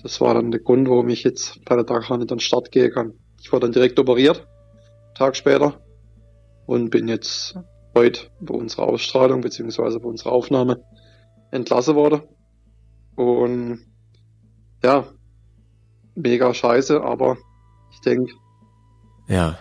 das 0.01 0.19
war 0.19 0.33
dann 0.33 0.51
der 0.51 0.59
Grund, 0.59 0.89
warum 0.89 1.07
ich 1.09 1.23
jetzt 1.23 1.63
bei 1.63 1.75
der 1.75 1.85
Dakar 1.85 2.17
nicht 2.17 2.31
an 2.31 2.37
den 2.37 2.39
Start 2.41 2.71
gehen 2.71 2.91
kann. 2.91 3.13
Ich 3.41 3.51
wurde 3.53 3.67
dann 3.67 3.71
direkt 3.71 3.99
operiert, 3.99 4.45
Tag 5.15 5.37
später, 5.37 5.81
und 6.65 6.89
bin 6.89 7.07
jetzt 7.07 7.55
heute 7.95 8.27
bei 8.39 8.53
unserer 8.53 8.87
Ausstrahlung 8.87 9.41
beziehungsweise 9.41 9.99
bei 9.99 10.07
unserer 10.07 10.31
Aufnahme 10.31 10.83
entlassen 11.51 11.95
worden. 11.95 12.21
Und 13.15 13.85
ja, 14.83 15.05
mega 16.15 16.53
scheiße, 16.53 17.03
aber 17.03 17.37
ich 17.91 17.99
denke, 18.01 18.33
Ja. 19.27 19.57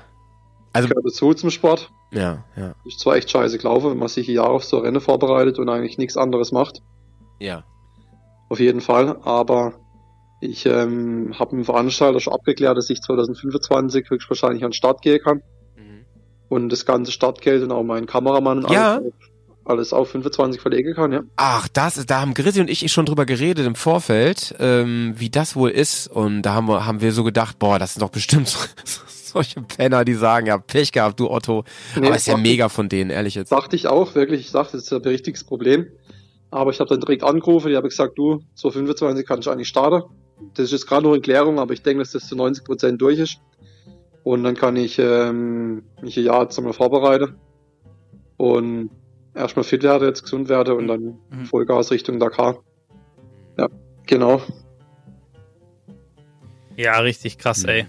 Also, 0.73 0.89
gehört 0.89 1.05
dazu 1.07 1.35
zum 1.35 1.51
Sport. 1.51 1.91
ja, 2.13 2.45
ja, 2.57 2.75
Ist 2.87 3.01
zwar 3.01 3.17
echt 3.17 3.31
scheiße 3.31 3.59
gelaufen, 3.59 3.91
wenn 3.91 3.99
man 3.99 4.09
sich 4.09 4.27
ein 4.29 4.35
Jahr 4.35 4.51
auf 4.51 4.65
so 4.65 4.79
Rennen 4.79 5.01
vorbereitet 5.03 5.59
und 5.59 5.69
eigentlich 5.69 5.99
nichts 5.99 6.17
anderes 6.17 6.53
macht. 6.53 6.83
ja. 7.39 7.65
Auf 8.49 8.61
jeden 8.61 8.83
Fall, 8.83 9.17
aber 9.23 9.73
ich 10.43 10.67
ähm, 10.67 11.33
habe 11.39 11.57
mit 11.57 11.65
dem 11.65 11.65
Veranstalter 11.65 12.21
schon 12.21 12.35
abgeklärt, 12.35 12.77
dass 12.77 12.91
ich 12.91 13.01
2025 13.01 14.11
höchstwahrscheinlich 14.11 14.63
an 14.65 14.71
den 14.71 14.75
Start 14.75 15.01
gehen 15.01 15.23
kann. 15.23 15.41
Und 16.53 16.69
das 16.69 16.85
ganze 16.85 17.13
Startgeld 17.13 17.63
und 17.63 17.73
auch 17.73 17.83
meinen 17.83 18.05
Kameramann 18.07 18.65
und 18.65 18.71
Ja. 18.73 18.97
alles, 18.97 19.13
alles 19.65 19.93
auf 19.95 20.11
25 20.11 20.61
verlegen 20.61 20.93
kann, 20.95 21.11
ja. 21.11 21.23
Ach, 21.37 21.67
das, 21.69 22.05
da 22.05 22.21
haben 22.21 22.35
Grissi 22.35 22.61
und 22.61 22.69
ich 22.69 22.93
schon 22.93 23.07
drüber 23.07 23.25
geredet 23.25 23.67
im 23.67 23.75
Vorfeld, 23.75 24.55
ähm, 24.59 25.15
wie 25.17 25.31
das 25.31 25.57
wohl 25.57 25.71
ist. 25.71 26.09
Und 26.09 26.43
da 26.43 26.53
haben 26.53 26.69
wir, 26.69 26.85
haben 26.85 27.01
wir 27.01 27.13
so 27.13 27.25
gedacht, 27.25 27.59
boah, 27.59 27.79
das 27.79 27.95
sind 27.95 28.03
doch 28.03 28.11
bestimmt 28.11 28.49
so, 28.49 28.59
solche 29.09 29.63
Penner, 29.63 30.05
die 30.05 30.13
sagen, 30.13 30.47
ja, 30.47 30.59
Pech 30.59 30.93
gehabt, 30.93 31.19
du 31.21 31.31
Otto. 31.31 31.65
Nee, 31.99 32.09
Aber 32.09 32.17
ist 32.17 32.27
ja 32.27 32.37
mega 32.37 32.69
von 32.69 32.91
denen, 32.91 33.09
ehrlich 33.09 33.35
jetzt. 33.35 33.51
Dachte 33.51 33.75
ich 33.75 33.87
auch, 33.87 34.15
wirklich, 34.15 34.43
ich 34.43 34.53
dachte, 34.53 34.77
das 34.77 34.83
ist 34.85 34.93
ein 34.93 35.01
richtiges 35.01 35.45
Problem. 35.45 35.87
Aber 36.51 36.71
ich 36.71 36.81
habe 36.81 36.91
dann 36.91 37.01
direkt 37.01 37.25
angerufen, 37.25 37.69
die 37.71 37.77
habe 37.77 37.89
gesagt, 37.89 38.19
du, 38.19 38.43
2025 38.57 39.27
kann 39.27 39.41
ich 39.41 39.49
eigentlich 39.49 39.69
starten. 39.69 40.03
Das 40.53 40.65
ist 40.67 40.73
jetzt 40.73 40.87
gerade 40.87 41.05
noch 41.05 41.15
in 41.15 41.23
Klärung, 41.23 41.59
aber 41.59 41.73
ich 41.73 41.81
denke, 41.81 42.03
dass 42.03 42.13
das 42.13 42.29
zu 42.29 42.37
90 42.37 42.65
Prozent 42.65 43.01
durch 43.01 43.19
ist. 43.19 43.39
Und 44.25 44.45
dann 44.45 44.55
kann 44.55 44.77
ich 44.77 44.99
ähm, 44.99 45.83
mich 46.01 46.17
ein 46.17 46.25
Jahr 46.25 46.49
zusammen 46.49 46.73
vorbereiten. 46.73 47.37
Und 48.37 48.91
erstmal 49.35 49.65
fit 49.65 49.83
werde, 49.83 50.07
jetzt 50.07 50.23
gesund 50.23 50.49
werde 50.49 50.75
und 50.75 50.89
dann 50.89 51.19
Mhm. 51.31 51.47
Vollgas 51.47 51.91
Richtung 51.91 52.21
Dakar. 52.21 52.59
Ja, 53.59 53.69
genau. 54.07 54.41
Ja, 56.77 56.99
richtig 57.01 57.39
krass, 57.39 57.65
Mhm. 57.65 57.69
ey. 57.69 57.87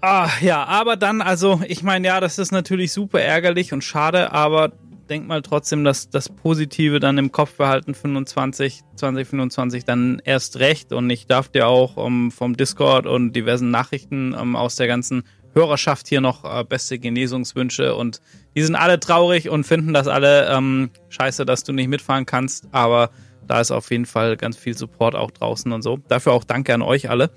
Ah, 0.00 0.28
ja, 0.40 0.64
aber 0.64 0.96
dann, 0.96 1.20
also, 1.20 1.60
ich 1.66 1.82
meine, 1.82 2.06
ja, 2.06 2.20
das 2.20 2.38
ist 2.38 2.52
natürlich 2.52 2.92
super 2.92 3.20
ärgerlich 3.20 3.72
und 3.72 3.82
schade, 3.82 4.32
aber 4.32 4.70
denk 5.08 5.26
mal 5.26 5.42
trotzdem, 5.42 5.84
dass 5.84 6.10
das 6.10 6.28
Positive 6.28 7.00
dann 7.00 7.18
im 7.18 7.32
Kopf 7.32 7.56
behalten, 7.56 7.94
25, 7.94 8.82
2025 8.96 9.84
dann 9.84 10.20
erst 10.24 10.58
recht. 10.58 10.92
Und 10.92 11.10
ich 11.10 11.26
darf 11.26 11.48
dir 11.48 11.66
auch 11.66 11.96
um, 11.96 12.30
vom 12.30 12.56
Discord 12.56 13.06
und 13.06 13.32
diversen 13.32 13.70
Nachrichten 13.70 14.34
um, 14.34 14.56
aus 14.56 14.76
der 14.76 14.86
ganzen 14.86 15.24
Hörerschaft 15.54 16.08
hier 16.08 16.20
noch 16.20 16.44
äh, 16.44 16.64
beste 16.64 16.98
Genesungswünsche 16.98 17.94
und 17.94 18.20
die 18.54 18.62
sind 18.62 18.76
alle 18.76 19.00
traurig 19.00 19.48
und 19.48 19.64
finden 19.64 19.92
das 19.92 20.06
alle 20.06 20.46
ähm, 20.48 20.90
scheiße, 21.08 21.46
dass 21.46 21.64
du 21.64 21.72
nicht 21.72 21.88
mitfahren 21.88 22.26
kannst, 22.26 22.68
aber 22.70 23.10
da 23.46 23.60
ist 23.60 23.70
auf 23.70 23.90
jeden 23.90 24.04
Fall 24.04 24.36
ganz 24.36 24.56
viel 24.56 24.76
Support 24.76 25.14
auch 25.14 25.30
draußen 25.30 25.72
und 25.72 25.82
so. 25.82 25.98
Dafür 26.08 26.32
auch 26.32 26.44
danke 26.44 26.74
an 26.74 26.82
euch 26.82 27.08
alle. 27.08 27.30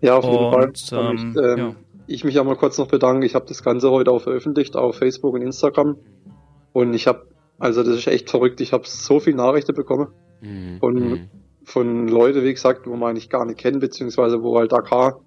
Ja, 0.00 0.16
auf 0.16 0.24
jeden 0.24 0.36
Und, 0.36 0.78
Fall. 0.78 1.08
Und 1.08 1.20
ähm, 1.20 1.34
ich, 1.36 1.42
ähm, 1.42 1.58
ja. 1.58 1.74
ich 2.06 2.24
mich 2.24 2.38
auch 2.38 2.44
mal 2.44 2.56
kurz 2.56 2.78
noch 2.78 2.88
bedanken. 2.88 3.22
Ich 3.22 3.34
habe 3.34 3.44
das 3.46 3.62
Ganze 3.62 3.90
heute 3.90 4.10
auch 4.10 4.22
veröffentlicht 4.22 4.74
auf 4.74 4.96
Facebook 4.96 5.34
und 5.34 5.42
Instagram. 5.42 5.96
Und 6.72 6.94
ich 6.94 7.06
habe, 7.06 7.26
also 7.58 7.82
das 7.82 7.96
ist 7.96 8.06
echt 8.06 8.30
verrückt. 8.30 8.60
Ich 8.60 8.72
habe 8.72 8.84
so 8.86 9.20
viele 9.20 9.36
Nachrichten 9.36 9.74
bekommen 9.74 10.08
Mhm. 10.42 10.78
Und- 10.80 10.94
Mhm. 11.10 11.28
von 11.64 12.08
Leuten, 12.08 12.42
wie 12.42 12.52
gesagt, 12.54 12.86
wo 12.86 12.96
man 12.96 13.10
eigentlich 13.10 13.28
gar 13.28 13.44
nicht 13.44 13.58
kennt, 13.58 13.80
beziehungsweise 13.80 14.42
wo 14.42 14.56
halt 14.58 14.72
Dakar 14.72 15.20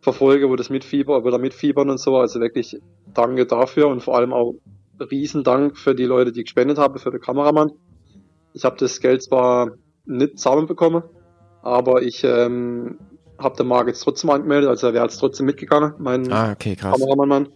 verfolge, 0.00 0.48
wo 0.48 0.54
das 0.56 0.70
mitfieber, 0.70 1.24
oder 1.24 1.38
mitfiebern 1.38 1.90
und 1.90 1.98
so. 1.98 2.16
Also 2.16 2.40
wirklich 2.40 2.78
danke 3.12 3.44
dafür 3.46 3.88
und 3.88 4.00
vor 4.02 4.16
allem 4.16 4.32
auch 4.32 4.54
Riesendank 5.10 5.76
für 5.76 5.94
die 5.94 6.04
Leute, 6.04 6.30
die 6.32 6.44
gespendet 6.44 6.78
haben, 6.78 6.98
für 6.98 7.10
den 7.10 7.20
Kameramann. 7.20 7.72
Ich 8.54 8.64
habe 8.64 8.76
das 8.78 9.00
Geld 9.00 9.22
zwar 9.22 9.72
nicht 10.06 10.38
zusammenbekommen, 10.38 11.02
aber 11.62 12.02
ich 12.02 12.22
ähm, 12.24 12.98
habe 13.38 13.56
den 13.56 13.66
Marc 13.66 13.88
jetzt 13.88 14.00
trotzdem 14.00 14.30
angemeldet, 14.30 14.68
also 14.70 14.86
er 14.86 14.94
wäre 14.94 15.04
jetzt 15.04 15.18
trotzdem 15.18 15.46
mitgegangen, 15.46 15.94
mein 15.98 16.32
Ah, 16.32 16.52
okay, 16.52 16.76
krass. 16.76 16.98
Kameramann. 16.98 17.48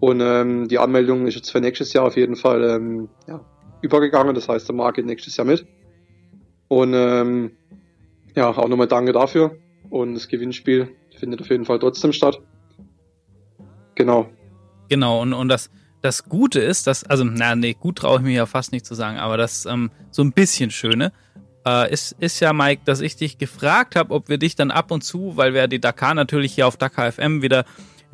Und 0.00 0.20
ähm, 0.20 0.68
die 0.68 0.78
Anmeldung 0.78 1.26
ist 1.26 1.34
jetzt 1.34 1.50
für 1.50 1.60
nächstes 1.60 1.92
Jahr 1.92 2.04
auf 2.04 2.16
jeden 2.16 2.36
Fall 2.36 2.62
ähm, 2.64 3.08
ja, 3.26 3.40
übergegangen. 3.80 4.34
Das 4.34 4.48
heißt, 4.48 4.68
der 4.68 4.74
Marc 4.74 4.96
geht 4.96 5.06
nächstes 5.06 5.36
Jahr 5.36 5.46
mit. 5.46 5.66
Und 6.68 6.92
ähm, 6.94 7.52
ja, 8.34 8.50
auch 8.50 8.68
nochmal 8.68 8.88
danke 8.88 9.12
dafür. 9.12 9.56
Und 9.90 10.14
das 10.14 10.28
Gewinnspiel 10.28 10.90
findet 11.18 11.40
auf 11.40 11.48
jeden 11.48 11.64
Fall 11.64 11.78
trotzdem 11.78 12.12
statt. 12.12 12.40
Genau. 13.94 14.28
Genau, 14.88 15.22
und, 15.22 15.32
und 15.32 15.48
das, 15.48 15.70
das 16.02 16.24
Gute 16.24 16.60
ist, 16.60 16.86
dass, 16.86 17.04
also, 17.04 17.24
na, 17.24 17.54
nee, 17.54 17.74
gut 17.74 17.96
traue 17.96 18.18
ich 18.18 18.24
mir 18.24 18.34
ja 18.34 18.46
fast 18.46 18.72
nicht 18.72 18.84
zu 18.84 18.94
sagen, 18.94 19.18
aber 19.18 19.36
das 19.36 19.66
ähm, 19.66 19.90
so 20.10 20.22
ein 20.22 20.32
bisschen 20.32 20.70
Schöne 20.70 21.12
äh, 21.66 21.90
ist, 21.92 22.12
ist 22.20 22.40
ja, 22.40 22.52
Mike, 22.52 22.82
dass 22.84 23.00
ich 23.00 23.16
dich 23.16 23.38
gefragt 23.38 23.96
habe, 23.96 24.12
ob 24.12 24.28
wir 24.28 24.38
dich 24.38 24.56
dann 24.56 24.70
ab 24.70 24.90
und 24.90 25.02
zu, 25.02 25.36
weil 25.36 25.54
wir 25.54 25.66
die 25.68 25.80
Dakar 25.80 26.14
natürlich 26.14 26.54
hier 26.54 26.66
auf 26.66 26.76
Dakar 26.76 27.10
FM 27.10 27.42
wieder 27.42 27.64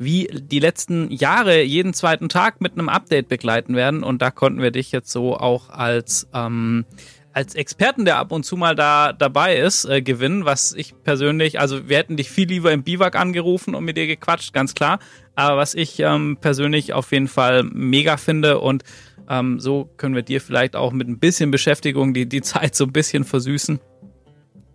wie 0.01 0.27
die 0.31 0.59
letzten 0.59 1.11
Jahre 1.11 1.61
jeden 1.61 1.93
zweiten 1.93 2.27
Tag 2.27 2.59
mit 2.59 2.73
einem 2.73 2.89
Update 2.89 3.27
begleiten 3.27 3.75
werden. 3.75 4.01
Und 4.01 4.21
da 4.21 4.31
konnten 4.31 4.61
wir 4.61 4.71
dich 4.71 4.91
jetzt 4.91 5.11
so 5.11 5.37
auch 5.37 5.69
als, 5.69 6.27
ähm, 6.33 6.85
als 7.33 7.53
Experten, 7.53 8.03
der 8.03 8.17
ab 8.17 8.31
und 8.31 8.43
zu 8.43 8.57
mal 8.57 8.75
da 8.75 9.13
dabei 9.13 9.57
ist, 9.57 9.85
äh, 9.85 10.01
gewinnen, 10.01 10.43
was 10.43 10.73
ich 10.73 10.95
persönlich, 11.03 11.59
also 11.59 11.87
wir 11.87 11.97
hätten 11.97 12.17
dich 12.17 12.31
viel 12.31 12.47
lieber 12.47 12.71
im 12.71 12.83
Biwak 12.83 13.15
angerufen 13.15 13.75
und 13.75 13.85
mit 13.85 13.95
dir 13.95 14.07
gequatscht, 14.07 14.53
ganz 14.53 14.73
klar. 14.73 14.99
Aber 15.35 15.57
was 15.57 15.75
ich 15.75 15.99
ähm, 15.99 16.37
persönlich 16.41 16.93
auf 16.93 17.11
jeden 17.11 17.27
Fall 17.27 17.63
mega 17.63 18.17
finde 18.17 18.59
und 18.59 18.83
ähm, 19.29 19.59
so 19.59 19.87
können 19.97 20.15
wir 20.15 20.23
dir 20.23 20.41
vielleicht 20.41 20.75
auch 20.75 20.91
mit 20.91 21.07
ein 21.07 21.19
bisschen 21.19 21.51
Beschäftigung 21.51 22.13
die, 22.13 22.27
die 22.27 22.41
Zeit 22.41 22.75
so 22.75 22.85
ein 22.85 22.91
bisschen 22.91 23.23
versüßen. 23.23 23.79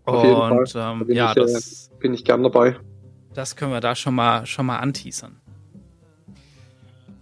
Auf 0.05 0.25
jeden 0.25 0.37
und 0.37 0.75
Da 0.75 0.93
ähm, 0.93 1.05
bin 1.05 1.17
ja, 1.17 1.33
ich, 1.33 1.37
äh, 1.37 1.41
das, 1.41 1.91
Bin 1.99 2.15
ich 2.15 2.25
gern 2.25 2.45
dabei. 2.45 2.77
Das 3.37 3.57
können 3.57 3.73
wir 3.73 3.81
da 3.81 3.95
schon 3.95 4.15
mal 4.15 4.47
schon 4.47 4.67
mal 4.67 4.79
anteasern. 4.79 5.37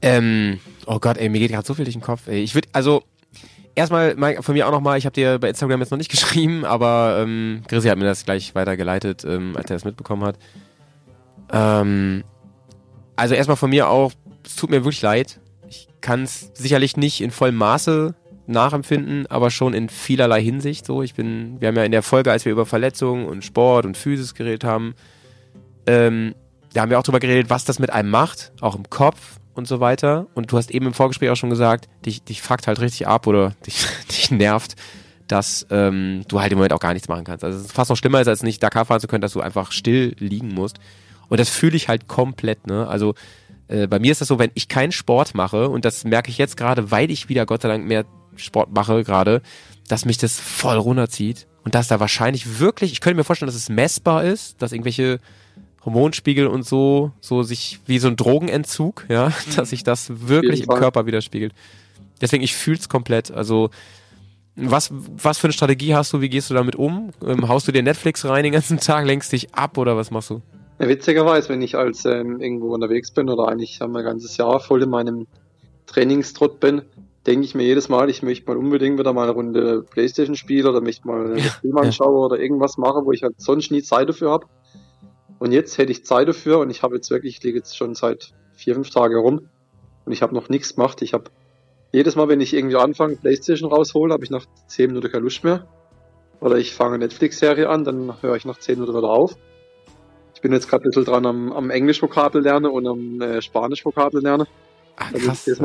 Ähm, 0.01 0.61
oh 0.87 0.99
Gott, 0.99 1.17
ey, 1.17 1.29
mir 1.29 1.39
geht 1.39 1.51
gerade 1.51 1.67
so 1.67 1.75
viel 1.75 1.85
durch 1.85 1.95
den 1.95 2.03
Kopf. 2.03 2.29
Ey. 2.29 2.43
Ich 2.43 2.55
würde, 2.55 2.69
also, 2.73 3.03
erstmal 3.75 4.15
von 4.43 4.55
mir 4.55 4.69
auch 4.69 4.71
nochmal, 4.71 4.99
ich 4.99 5.07
habe 5.07 5.15
dir 5.15 5.39
bei 5.39 5.49
Instagram 5.49 5.81
jetzt 5.81 5.91
noch 5.91 5.99
nicht 5.99 6.11
geschrieben, 6.11 6.65
aber 6.65 7.19
ähm, 7.21 7.63
Chrissy 7.67 7.89
hat 7.89 7.99
mir 7.99 8.05
das 8.05 8.25
gleich 8.25 8.55
weitergeleitet, 8.55 9.25
ähm, 9.25 9.57
als 9.57 9.71
er 9.71 9.77
das 9.77 9.85
mitbekommen 9.85 10.25
hat. 10.25 10.39
Ähm, 11.51 12.23
also 13.17 13.35
erstmal 13.35 13.57
von 13.57 13.71
mir 13.71 13.89
auch, 13.89 14.13
es 14.45 14.57
tut 14.57 14.71
mir 14.71 14.85
wirklich 14.85 15.03
leid. 15.03 15.41
Ich 15.69 15.89
kann 16.01 16.25
es 16.25 16.51
sicherlich 16.55 16.97
nicht 16.97 17.23
in 17.23 17.31
vollem 17.31 17.57
Maße 17.57 18.15
nachempfinden, 18.47 19.27
aber 19.29 19.51
schon 19.51 19.73
in 19.73 19.89
vielerlei 19.89 20.43
Hinsicht 20.43 20.85
so. 20.85 21.03
Ich 21.03 21.15
bin, 21.15 21.61
wir 21.61 21.69
haben 21.69 21.77
ja 21.77 21.85
in 21.85 21.93
der 21.93 22.03
Folge, 22.03 22.31
als 22.31 22.45
wir 22.45 22.53
über 22.53 22.67
Verletzungen 22.67 23.27
und 23.27 23.43
Sport 23.43 23.87
und 23.87 23.97
Physis 23.97 24.35
geredet 24.35 24.65
haben, 24.65 24.95
ähm, 25.87 26.35
da 26.73 26.83
haben 26.83 26.91
wir 26.91 26.99
auch 26.99 27.05
drüber 27.05 27.21
geredet, 27.21 27.51
was 27.51 27.65
das 27.65 27.79
mit 27.79 27.91
einem 27.91 28.11
macht, 28.11 28.53
auch 28.61 28.75
im 28.75 28.89
Kopf 28.91 29.39
und 29.55 29.69
so 29.69 29.81
weiter. 29.81 30.27
Und 30.35 30.53
du 30.53 30.57
hast 30.57 30.71
eben 30.71 30.87
im 30.87 30.95
Vorgespräch 30.95 31.31
auch 31.31 31.37
schon 31.37 31.51
gesagt, 31.51 31.89
dich, 32.05 32.23
dich 32.23 32.43
fuckt 32.43 32.67
halt 32.67 32.81
richtig 32.81 33.07
ab 33.07 33.27
oder 33.27 33.51
dich, 33.67 33.87
dich 34.11 34.31
nervt, 34.31 34.75
dass 35.29 35.67
ähm, 35.71 36.25
du 36.29 36.41
halt 36.41 36.53
im 36.53 36.59
Moment 36.59 36.73
auch 36.73 36.81
gar 36.81 36.93
nichts 36.93 37.09
machen 37.09 37.25
kannst. 37.25 37.45
Also 37.45 37.59
es 37.59 37.67
ist 37.67 37.73
fast 37.73 37.91
noch 37.91 37.97
schlimmer 37.97 38.19
als 38.19 38.43
nicht 38.43 38.63
Dakar 38.63 38.85
fahren 38.85 39.01
zu 39.01 39.07
können, 39.07 39.23
dass 39.23 39.33
du 39.33 39.41
einfach 39.41 39.73
still 39.73 40.15
liegen 40.19 40.49
musst. 40.49 40.79
Und 41.29 41.41
das 41.41 41.49
fühle 41.49 41.77
ich 41.77 41.89
halt 41.89 42.09
komplett, 42.09 42.67
ne? 42.67 42.87
Also 42.87 43.15
äh, 43.69 43.87
bei 43.87 43.99
mir 43.99 44.13
ist 44.13 44.21
das 44.21 44.29
so, 44.29 44.39
wenn 44.39 44.51
ich 44.55 44.69
keinen 44.69 44.93
Sport 44.93 45.35
mache, 45.35 45.69
und 45.69 45.85
das 45.85 46.05
merke 46.05 46.31
ich 46.31 46.39
jetzt 46.39 46.57
gerade, 46.57 46.91
weil 46.91 47.11
ich 47.11 47.29
wieder 47.29 47.47
Gott 47.47 47.63
sei 47.63 47.69
Dank 47.69 47.87
mehr 47.87 48.05
Sport 48.37 48.73
mache 48.75 49.05
gerade, 49.05 49.41
dass 49.89 50.05
mich 50.05 50.19
das 50.19 50.39
voll 50.39 50.77
runterzieht. 50.77 51.47
Und 51.65 51.75
dass 51.75 51.89
da 51.89 51.99
wahrscheinlich 51.99 52.59
wirklich, 52.59 52.93
ich 52.93 53.01
könnte 53.01 53.17
mir 53.17 53.25
vorstellen, 53.25 53.47
dass 53.47 53.55
es 53.55 53.71
messbar 53.71 54.25
ist, 54.25 54.61
dass 54.61 54.73
irgendwelche 54.73 55.19
Hormonspiegel 55.85 56.47
und 56.47 56.65
so, 56.65 57.13
so 57.21 57.43
sich 57.43 57.81
wie 57.87 57.99
so 57.99 58.09
ein 58.09 58.17
Drogenentzug, 58.17 59.05
ja, 59.09 59.33
dass 59.57 59.71
sich 59.71 59.85
das 59.85 60.29
wirklich 60.29 60.63
im. 60.63 60.69
Körper 60.69 61.07
widerspiegelt. 61.07 61.53
Deswegen, 62.21 62.43
ich 62.43 62.55
fühl's 62.55 62.89
komplett. 62.89 63.31
Also, 63.31 63.71
was, 64.57 64.91
was 64.93 65.39
für 65.39 65.49
eine 65.49 65.53
Strategie 65.53 65.95
hast 65.95 66.13
du? 66.13 66.21
Wie 66.21 66.29
gehst 66.29 66.49
du 66.49 66.55
damit 66.55 66.77
um? 66.77 67.11
Ähm, 67.27 67.49
haust 67.49 67.67
du 67.67 67.73
dir 67.73 67.83
Netflix 67.83 68.25
rein 68.25 68.45
den 68.45 68.53
ganzen 68.53 68.79
Tag, 68.79 69.05
lenkst 69.05 69.33
dich 69.33 69.55
ab 69.55 69.77
oder 69.79 69.97
was 69.97 70.11
machst 70.11 70.31
du? 70.31 70.41
Ja, 70.79 70.89
witzigerweise, 70.89 71.49
wenn 71.51 71.63
ich 71.63 71.77
als 71.77 72.05
ähm, 72.05 72.41
irgendwo 72.41 72.73
unterwegs 72.75 73.11
bin 73.11 73.29
oder 73.29 73.49
eigentlich 73.49 73.81
haben 73.81 73.93
wir 73.93 74.01
ein 74.01 74.05
ganzes 74.05 74.37
Jahr 74.37 74.61
voll 74.61 74.83
in 74.83 74.91
meinem 74.91 75.27
Trainingstrott 75.87 76.61
bin, 76.61 76.83
denke 77.27 77.45
ich 77.45 77.55
mir 77.55 77.65
jedes 77.65 77.89
Mal, 77.89 78.11
ich 78.11 78.23
möchte 78.23 78.47
mal 78.49 78.57
unbedingt 78.57 78.99
wieder 78.99 79.13
mal 79.13 79.25
eine 79.25 79.33
Runde 79.33 79.83
Playstation 79.83 80.37
spielen 80.37 80.67
oder 80.67 80.81
möchte 80.81 81.07
mal 81.07 81.33
einen 81.33 81.39
Film 81.39 81.77
anschauen 81.79 82.15
oder 82.15 82.39
irgendwas 82.39 82.77
machen, 82.77 83.05
wo 83.05 83.13
ich 83.13 83.23
halt 83.23 83.41
sonst 83.41 83.71
nie 83.71 83.83
Zeit 83.83 84.09
dafür 84.09 84.31
habe. 84.31 84.47
Und 85.45 85.53
jetzt 85.53 85.77
hätte 85.77 85.93
ich 85.93 86.07
Zeit 86.07 86.27
dafür 86.27 86.59
und 86.61 86.71
ich 86.71 86.83
habe 86.83 86.95
jetzt 86.95 87.11
wirklich, 87.11 87.37
ich 87.37 87.43
liege 87.43 87.59
jetzt 87.59 87.77
schon 87.77 87.95
seit 87.95 88.33
vier, 88.55 88.73
fünf 88.73 88.89
Tage 88.89 89.19
rum 89.19 89.51
und 90.07 90.13
ich 90.13 90.23
habe 90.23 90.35
noch 90.35 90.49
nichts 90.49 90.75
gemacht. 90.75 91.03
Ich 91.03 91.13
habe 91.13 91.25
jedes 91.93 92.17
Mal, 92.17 92.29
wenn 92.29 92.41
ich 92.41 92.55
irgendwie 92.55 92.77
anfange, 92.77 93.17
Playstation 93.17 93.71
raushole, 93.71 94.15
habe 94.15 94.25
ich 94.25 94.31
nach 94.31 94.47
zehn 94.69 94.87
Minuten 94.87 95.13
keine 95.13 95.25
Lust 95.25 95.45
mehr. 95.45 95.69
Oder 96.41 96.57
ich 96.57 96.73
fange 96.73 96.95
eine 96.95 97.05
Netflix-Serie 97.05 97.69
an, 97.69 97.85
dann 97.85 98.23
höre 98.23 98.37
ich 98.37 98.47
nach 98.47 98.59
zehn 98.59 98.79
Minuten 98.79 98.97
wieder 98.97 99.11
auf. 99.11 99.37
Ich 100.35 100.41
bin 100.41 100.51
jetzt 100.51 100.67
gerade 100.67 100.85
ein 100.85 100.89
bisschen 100.89 101.05
dran 101.05 101.27
am, 101.27 101.53
am 101.53 101.69
Englisch-Vokabel 101.69 102.43
lernen 102.43 102.71
und 102.71 102.87
am 102.87 103.21
äh, 103.21 103.43
Spanisch-Vokabel 103.43 104.23
lernen. 104.23 104.47
Ah, 104.97 105.11
krass, 105.11 105.45
das 105.45 105.59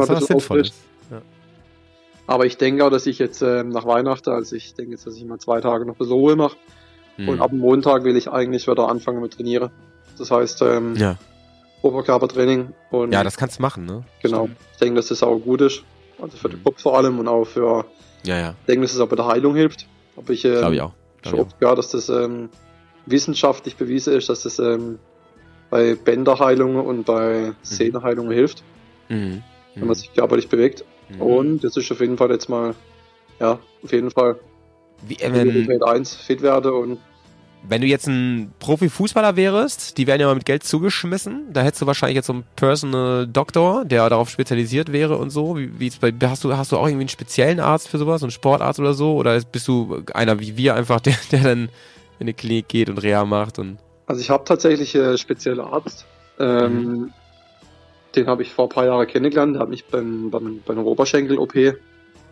ist. 0.60 0.74
Aber 2.28 2.46
ich 2.46 2.58
denke 2.58 2.86
auch, 2.86 2.90
dass 2.90 3.06
ich 3.06 3.18
jetzt 3.18 3.42
ähm, 3.42 3.70
nach 3.70 3.86
Weihnachten, 3.86 4.32
also 4.32 4.58
ich 4.58 4.74
denke 4.74 4.92
jetzt, 4.92 5.08
dass 5.08 5.16
ich 5.16 5.24
mal 5.24 5.40
zwei 5.40 5.62
Tage 5.62 5.86
noch 5.86 5.96
bisschen 5.96 6.16
Ruhe 6.16 6.36
mache. 6.36 6.58
Hm. 7.20 7.28
Und 7.28 7.42
ab 7.42 7.52
Montag 7.52 8.06
will 8.06 8.16
ich 8.16 8.32
eigentlich 8.32 8.68
wieder 8.68 8.88
anfangen 8.88 9.22
mit 9.22 9.34
trainieren. 9.34 9.72
Das 10.18 10.32
heißt, 10.32 10.62
ähm, 10.62 10.96
ja. 10.96 11.18
Oberkörpertraining. 11.82 12.74
Und 12.92 13.12
ja, 13.12 13.24
das 13.24 13.36
kannst 13.36 13.60
du 13.60 13.62
machen, 13.62 13.86
ne? 13.86 14.04
genau. 14.22 14.50
Ich 14.74 14.80
denke, 14.80 14.96
dass 14.96 15.08
das 15.08 15.22
auch 15.22 15.38
gut 15.38 15.62
ist. 15.62 15.84
Also 16.22 16.38
für 16.38 16.50
den 16.50 16.64
Kopf 16.64 16.82
vor 16.82 16.98
allem 16.98 17.20
und 17.20 17.28
auch 17.28 17.46
für, 17.46 17.86
Ja, 18.24 18.38
ja, 18.38 18.50
ich 18.62 18.66
denke, 18.68 18.84
dass 18.84 18.94
es 18.94 19.00
auch 19.00 19.08
bei 19.08 19.18
der 19.18 19.28
Heilung 19.28 19.56
hilft. 19.56 19.88
Aber 20.16 20.32
ich, 20.32 20.46
ähm, 20.46 20.56
glaube 20.60 20.76
ich 20.76 20.82
auch. 20.82 20.94
Glaub 21.22 21.34
ich 21.34 21.40
oft 21.42 21.60
gehört, 21.60 21.78
dass 21.78 21.92
das 21.92 22.08
ähm, 22.08 22.50
wissenschaftlich 23.06 23.76
bewiesen 23.76 24.14
ist, 24.14 24.30
dass 24.30 24.44
das 24.44 24.60
ähm, 24.60 25.00
bei 25.70 25.96
Bänderheilungen 25.96 26.86
und 26.86 27.06
bei 27.06 27.54
Sehneheilungen 27.62 28.32
hilft, 28.32 28.64
auch. 29.10 29.14
Mhm. 29.14 29.44
wenn 29.76 29.88
man 29.88 29.96
sich 29.96 30.14
körperlich 30.14 30.48
bewegt. 30.48 30.86
Mhm. 31.10 31.22
Und 31.22 31.64
das 31.64 31.76
ist 31.76 31.92
auf 31.92 32.00
jeden 32.00 32.18
Fall 32.18 32.32
jetzt 32.32 32.48
mal, 32.48 32.76
ja, 33.40 33.60
auf 33.84 33.92
jeden 33.92 34.12
Fall 34.12 34.40
Wie, 35.08 35.16
äh, 35.16 35.30
Priorität 35.30 35.68
wenn, 35.68 35.84
1 35.84 36.16
fit 36.16 36.42
werde 36.42 36.74
und 36.74 37.00
wenn 37.68 37.82
du 37.82 37.88
jetzt 37.88 38.08
ein 38.08 38.54
Profifußballer 38.60 39.36
wärst, 39.36 39.98
die 39.98 40.08
werden 40.08 40.22
ja 40.22 40.28
mal 40.28 40.36
mit 40.36 40.46
Geld 40.46 40.64
zugeschmissen. 40.64 41.48
Da 41.52 41.62
hättest 41.62 41.82
du 41.82 41.88
wahrscheinlich 41.88 42.16
jetzt 42.16 42.28
so 42.28 42.34
einen 42.34 42.44
Personal 42.56 43.28
Doktor, 43.28 43.84
der 43.84 44.10
darauf 44.10 44.30
spezialisiert 44.30 44.94
wäre 44.94 45.18
und 45.18 45.30
so. 45.30 45.58
Wie, 45.58 45.70
wie 45.78 45.92
hast 46.24 46.44
du 46.44 46.56
hast 46.56 46.72
du 46.72 46.78
auch 46.78 46.88
irgendwie 46.88 47.02
einen 47.02 47.10
speziellen 47.10 47.60
Arzt 47.60 47.90
für 47.90 47.98
sowas, 47.98 48.22
so 48.22 48.28
einen 48.28 48.32
Sportarzt 48.32 48.80
oder 48.80 48.94
so? 48.94 49.16
Oder 49.16 49.40
bist 49.42 49.68
du 49.68 50.04
einer 50.14 50.40
wie 50.40 50.56
wir 50.56 50.76
einfach, 50.76 51.00
der, 51.02 51.16
der 51.32 51.42
dann 51.42 51.70
in 52.20 52.28
die 52.28 52.34
Klinik 52.34 52.70
geht 52.70 52.90
und 52.90 52.98
Reha 52.98 53.26
macht 53.26 53.60
und 53.60 53.78
Also 54.08 54.22
ich 54.22 54.30
habe 54.30 54.46
tatsächlich 54.46 54.96
äh, 54.96 55.18
spezielle 55.18 55.64
Arzt, 55.64 56.06
ähm, 56.40 56.74
Mhm. 56.74 57.14
den 58.16 58.28
habe 58.28 58.42
ich 58.42 58.54
vor 58.54 58.66
ein 58.66 58.70
paar 58.70 58.86
Jahren 58.86 59.06
kennengelernt. 59.08 59.56
Der 59.56 59.62
hat 59.62 59.70
mich 59.70 59.86
beim, 59.86 60.32
beim, 60.32 60.62
bei 60.66 60.74
einer 60.74 60.86
Oberschenkel-OP, 60.86 61.56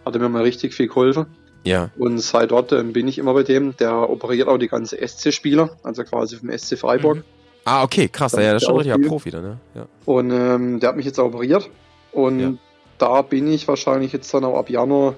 hat 0.06 0.16
er 0.16 0.20
mir 0.20 0.30
mal 0.30 0.44
richtig 0.44 0.74
viel 0.74 0.88
geholfen. 0.88 1.26
Ja. 1.64 1.90
Und 1.98 2.20
seit 2.20 2.52
dort 2.52 2.72
ähm, 2.72 2.94
bin 2.94 3.08
ich 3.08 3.18
immer 3.18 3.34
bei 3.34 3.44
dem. 3.44 3.76
Der 3.78 4.10
operiert 4.10 4.48
auch 4.48 4.58
die 4.58 4.68
ganze 4.70 4.98
SC-Spieler, 5.06 5.72
also 5.84 6.04
quasi 6.04 6.38
vom 6.38 6.50
SC 6.56 6.78
Freiburg. 6.78 7.18
Mhm. 7.18 7.24
Ah, 7.66 7.84
okay, 7.84 8.08
krass. 8.08 8.32
Das 8.32 8.42
Ja, 8.44 8.54
das 8.54 8.64
ist 8.64 8.70
ist 8.70 8.74
schon 8.74 8.84
viel. 8.84 9.08
Profi 9.08 9.32
dann, 9.32 9.44
ne? 9.44 9.58
Ja. 9.76 9.88
Und 10.06 10.32
ähm, 10.32 10.80
der 10.80 10.90
hat 10.90 10.96
mich 10.96 11.06
jetzt 11.06 11.20
auch 11.20 11.26
operiert. 11.26 11.70
Und 12.14 12.40
Ja. 12.40 12.54
da 12.98 13.22
bin 13.22 13.48
ich 13.52 13.68
wahrscheinlich 13.68 14.14
jetzt 14.14 14.34
dann 14.34 14.46
auch 14.46 14.58
ab 14.58 14.70
Januar, 14.70 15.16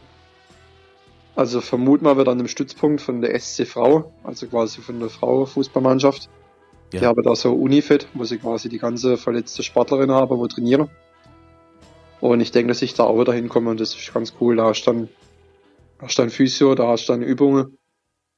also 1.36 1.62
vermut 1.62 2.02
mal 2.02 2.18
wieder 2.18 2.32
an 2.32 2.40
dem 2.40 2.48
Stützpunkt 2.48 3.02
von 3.02 3.22
der 3.22 3.40
SC 3.40 3.66
Frau, 3.68 4.12
also 4.24 4.48
quasi 4.48 4.82
von 4.82 5.00
der 5.00 5.10
Frau-Fußballmannschaft. 5.10 6.30
Ja. 6.92 7.00
Die 7.02 7.06
habe 7.06 7.22
da 7.22 7.36
so 7.36 7.54
Unifit, 7.54 8.08
wo 8.16 8.24
sie 8.24 8.40
quasi 8.40 8.68
die 8.68 8.80
ganze 8.80 9.16
verletzte 9.18 9.62
Sportlerin 9.62 10.12
habe, 10.12 10.38
wo 10.40 10.48
trainiere. 10.48 10.90
Und 12.20 12.42
ich 12.42 12.52
denke, 12.52 12.70
dass 12.70 12.82
ich 12.82 12.96
da 12.96 13.04
auch 13.04 13.20
wieder 13.20 13.32
hinkomme 13.34 13.70
und 13.70 13.80
das 13.80 13.94
ist 13.96 14.12
ganz 14.14 14.34
cool. 14.42 14.56
Da 14.58 14.66
hast 14.66 14.82
du 14.86 14.92
dann, 14.92 15.10
hast 16.02 16.18
du 16.18 16.22
dann 16.24 16.30
Physio, 16.30 16.76
da 16.76 16.88
hast 16.88 17.08
du 17.08 17.14
dann 17.14 17.22
Übungen. 17.22 17.78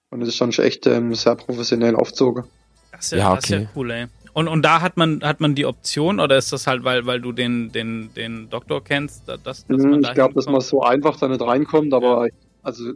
Und 0.10 0.20
das 0.20 0.30
ist 0.30 0.42
dann 0.42 0.52
schon 0.52 0.66
echt 0.66 0.86
ähm, 0.88 1.14
sehr 1.16 1.36
professionell 1.36 1.96
aufgezogen. 1.96 2.44
Das 2.92 3.06
ist 3.06 3.12
ja, 3.12 3.18
Ja, 3.20 3.36
das 3.36 3.46
ist 3.46 3.50
ja 3.52 3.58
okay. 3.58 3.70
cool, 3.76 3.92
ey. 3.92 4.08
Und, 4.34 4.48
und 4.48 4.62
da 4.62 4.82
hat 4.82 4.98
man, 4.98 5.22
hat 5.24 5.40
man 5.42 5.56
die 5.56 5.66
Option 5.66 6.20
oder 6.20 6.38
ist 6.38 6.52
das 6.54 6.68
halt, 6.68 6.84
weil, 6.84 7.06
weil 7.06 7.20
du 7.22 7.32
den, 7.32 7.72
den, 7.72 8.14
den 8.14 8.50
Doktor 8.50 8.84
kennst, 8.84 9.28
dass, 9.28 9.42
dass 9.44 9.66
Mhm, 9.68 9.90
man 9.90 10.02
da 10.02 10.10
ich 10.10 10.14
glaube, 10.14 10.34
dass 10.34 10.46
man 10.48 10.62
so 10.62 10.82
einfach 10.82 11.18
da 11.18 11.28
nicht 11.28 11.42
reinkommt, 11.42 11.94
aber 11.94 12.28
also 12.62 12.92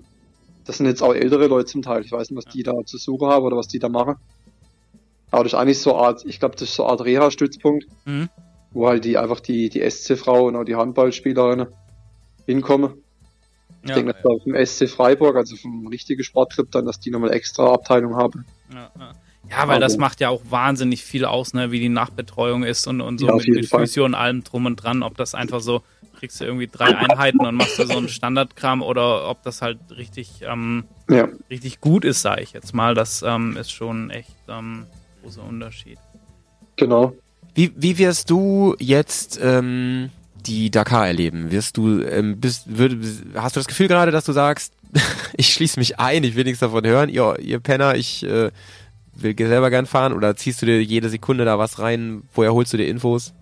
das 0.65 0.77
sind 0.77 0.87
jetzt 0.87 1.03
auch 1.03 1.13
ältere 1.13 1.47
Leute 1.47 1.65
zum 1.65 1.81
Teil. 1.81 2.03
Ich 2.03 2.11
weiß 2.11 2.29
nicht, 2.29 2.37
was 2.37 2.45
die 2.53 2.63
da 2.63 2.73
zu 2.85 2.97
suchen 2.97 3.27
haben 3.29 3.45
oder 3.45 3.57
was 3.57 3.67
die 3.67 3.79
da 3.79 3.89
machen. 3.89 4.15
Aber 5.31 5.43
das 5.43 5.53
ist 5.53 5.59
eigentlich 5.59 5.79
so 5.79 5.95
eine 5.95 6.07
Art, 6.07 6.25
ich 6.25 6.39
glaube, 6.39 6.55
das 6.55 6.69
ist 6.69 6.75
so 6.75 6.83
eine 6.83 6.91
Art 6.91 7.01
Reha-Stützpunkt, 7.05 7.85
Mhm. 8.05 8.29
wo 8.71 8.87
halt 8.87 9.05
die 9.05 9.17
einfach 9.17 9.39
die, 9.41 9.69
die 9.69 9.81
SC-Frau 9.81 10.47
und 10.47 10.55
auch 10.55 10.63
die 10.63 10.75
Handballspielerinnen 10.75 11.67
hinkommen. 12.47 13.04
Ich 13.85 13.89
Ja, 13.89 13.95
denke, 13.97 14.13
dass 14.13 14.23
da 14.23 14.29
vom 14.43 14.55
SC 14.65 14.89
Freiburg, 14.89 15.35
also 15.35 15.55
vom 15.55 15.85
richtigen 15.87 16.23
Sportclub, 16.23 16.71
dann, 16.71 16.85
dass 16.87 16.99
die 16.99 17.11
nochmal 17.11 17.31
extra 17.33 17.71
Abteilung 17.71 18.15
haben. 18.15 18.43
Ja, 18.73 18.89
ja. 18.99 19.11
ja, 19.49 19.67
weil 19.67 19.79
das 19.79 19.93
Also- 19.93 19.99
macht 19.99 20.19
ja 20.21 20.29
auch 20.29 20.41
wahnsinnig 20.49 21.03
viel 21.03 21.23
aus, 21.23 21.53
ne, 21.53 21.69
wie 21.71 21.79
die 21.79 21.89
Nachbetreuung 21.89 22.63
ist 22.63 22.87
und, 22.87 22.99
und 22.99 23.19
so 23.19 23.27
Ja, 23.27 23.35
mit, 23.35 23.47
mit. 23.47 23.67
Physio 23.67 24.03
und 24.05 24.15
allem 24.15 24.43
drum 24.43 24.65
und 24.65 24.77
dran, 24.77 25.03
ob 25.03 25.15
das 25.17 25.35
einfach 25.35 25.59
so, 25.61 25.83
kriegst 26.19 26.41
du 26.41 26.45
irgendwie 26.45 26.65
drei 26.65 26.95
Einheiten 26.97 27.41
und 27.45 27.53
machst 27.53 27.77
du 27.77 27.85
so 27.85 27.95
einen 27.97 28.09
Standardkram 28.09 28.81
oder 28.81 29.29
ob 29.29 29.43
das 29.43 29.61
halt 29.61 29.77
richtig, 29.91 30.41
ähm, 30.41 30.85
Ja, 31.07 31.27
richtig 31.51 31.79
gut 31.79 32.05
ist, 32.05 32.23
sage 32.23 32.41
ich 32.41 32.53
jetzt 32.53 32.73
mal. 32.73 32.95
Das 32.95 33.21
ähm, 33.21 33.55
ist 33.55 33.69
schon 33.71 34.09
echt 34.09 34.33
ähm, 34.49 34.87
großer 35.21 35.43
Unterschied. 35.43 35.99
genau. 36.75 37.13
Wie, 37.53 37.71
wie 37.75 37.97
wirst 37.99 38.29
du 38.31 38.75
jetzt 38.79 39.39
ähm, 39.41 40.09
die 40.47 40.71
Dakar 40.71 41.07
erleben? 41.07 41.51
Wirst 41.51 41.77
du, 41.77 42.01
ähm, 42.01 42.39
bist, 42.39 42.77
würd, 42.77 42.97
hast 43.35 43.55
du 43.55 43.59
das 43.59 43.67
Gefühl 43.67 43.87
gerade, 43.87 44.11
dass 44.11 44.25
du 44.25 44.31
sagst, 44.31 44.73
ich 45.37 45.53
schließe 45.53 45.79
mich 45.79 45.99
ein, 45.99 46.23
ich 46.23 46.35
will 46.35 46.43
nichts 46.43 46.59
davon 46.59 46.85
hören, 46.85 47.09
ihr, 47.09 47.37
ihr 47.39 47.59
Penner, 47.59 47.95
ich 47.95 48.23
äh, 48.23 48.51
will 49.15 49.35
selber 49.37 49.69
gern 49.69 49.85
fahren 49.85 50.13
oder 50.13 50.35
ziehst 50.35 50.61
du 50.61 50.65
dir 50.65 50.81
jede 50.81 51.09
Sekunde 51.09 51.45
da 51.45 51.57
was 51.57 51.79
rein? 51.79 52.23
Woher 52.33 52.53
holst 52.53 52.73
du 52.73 52.77
dir 52.77 52.87
Infos? 52.87 53.33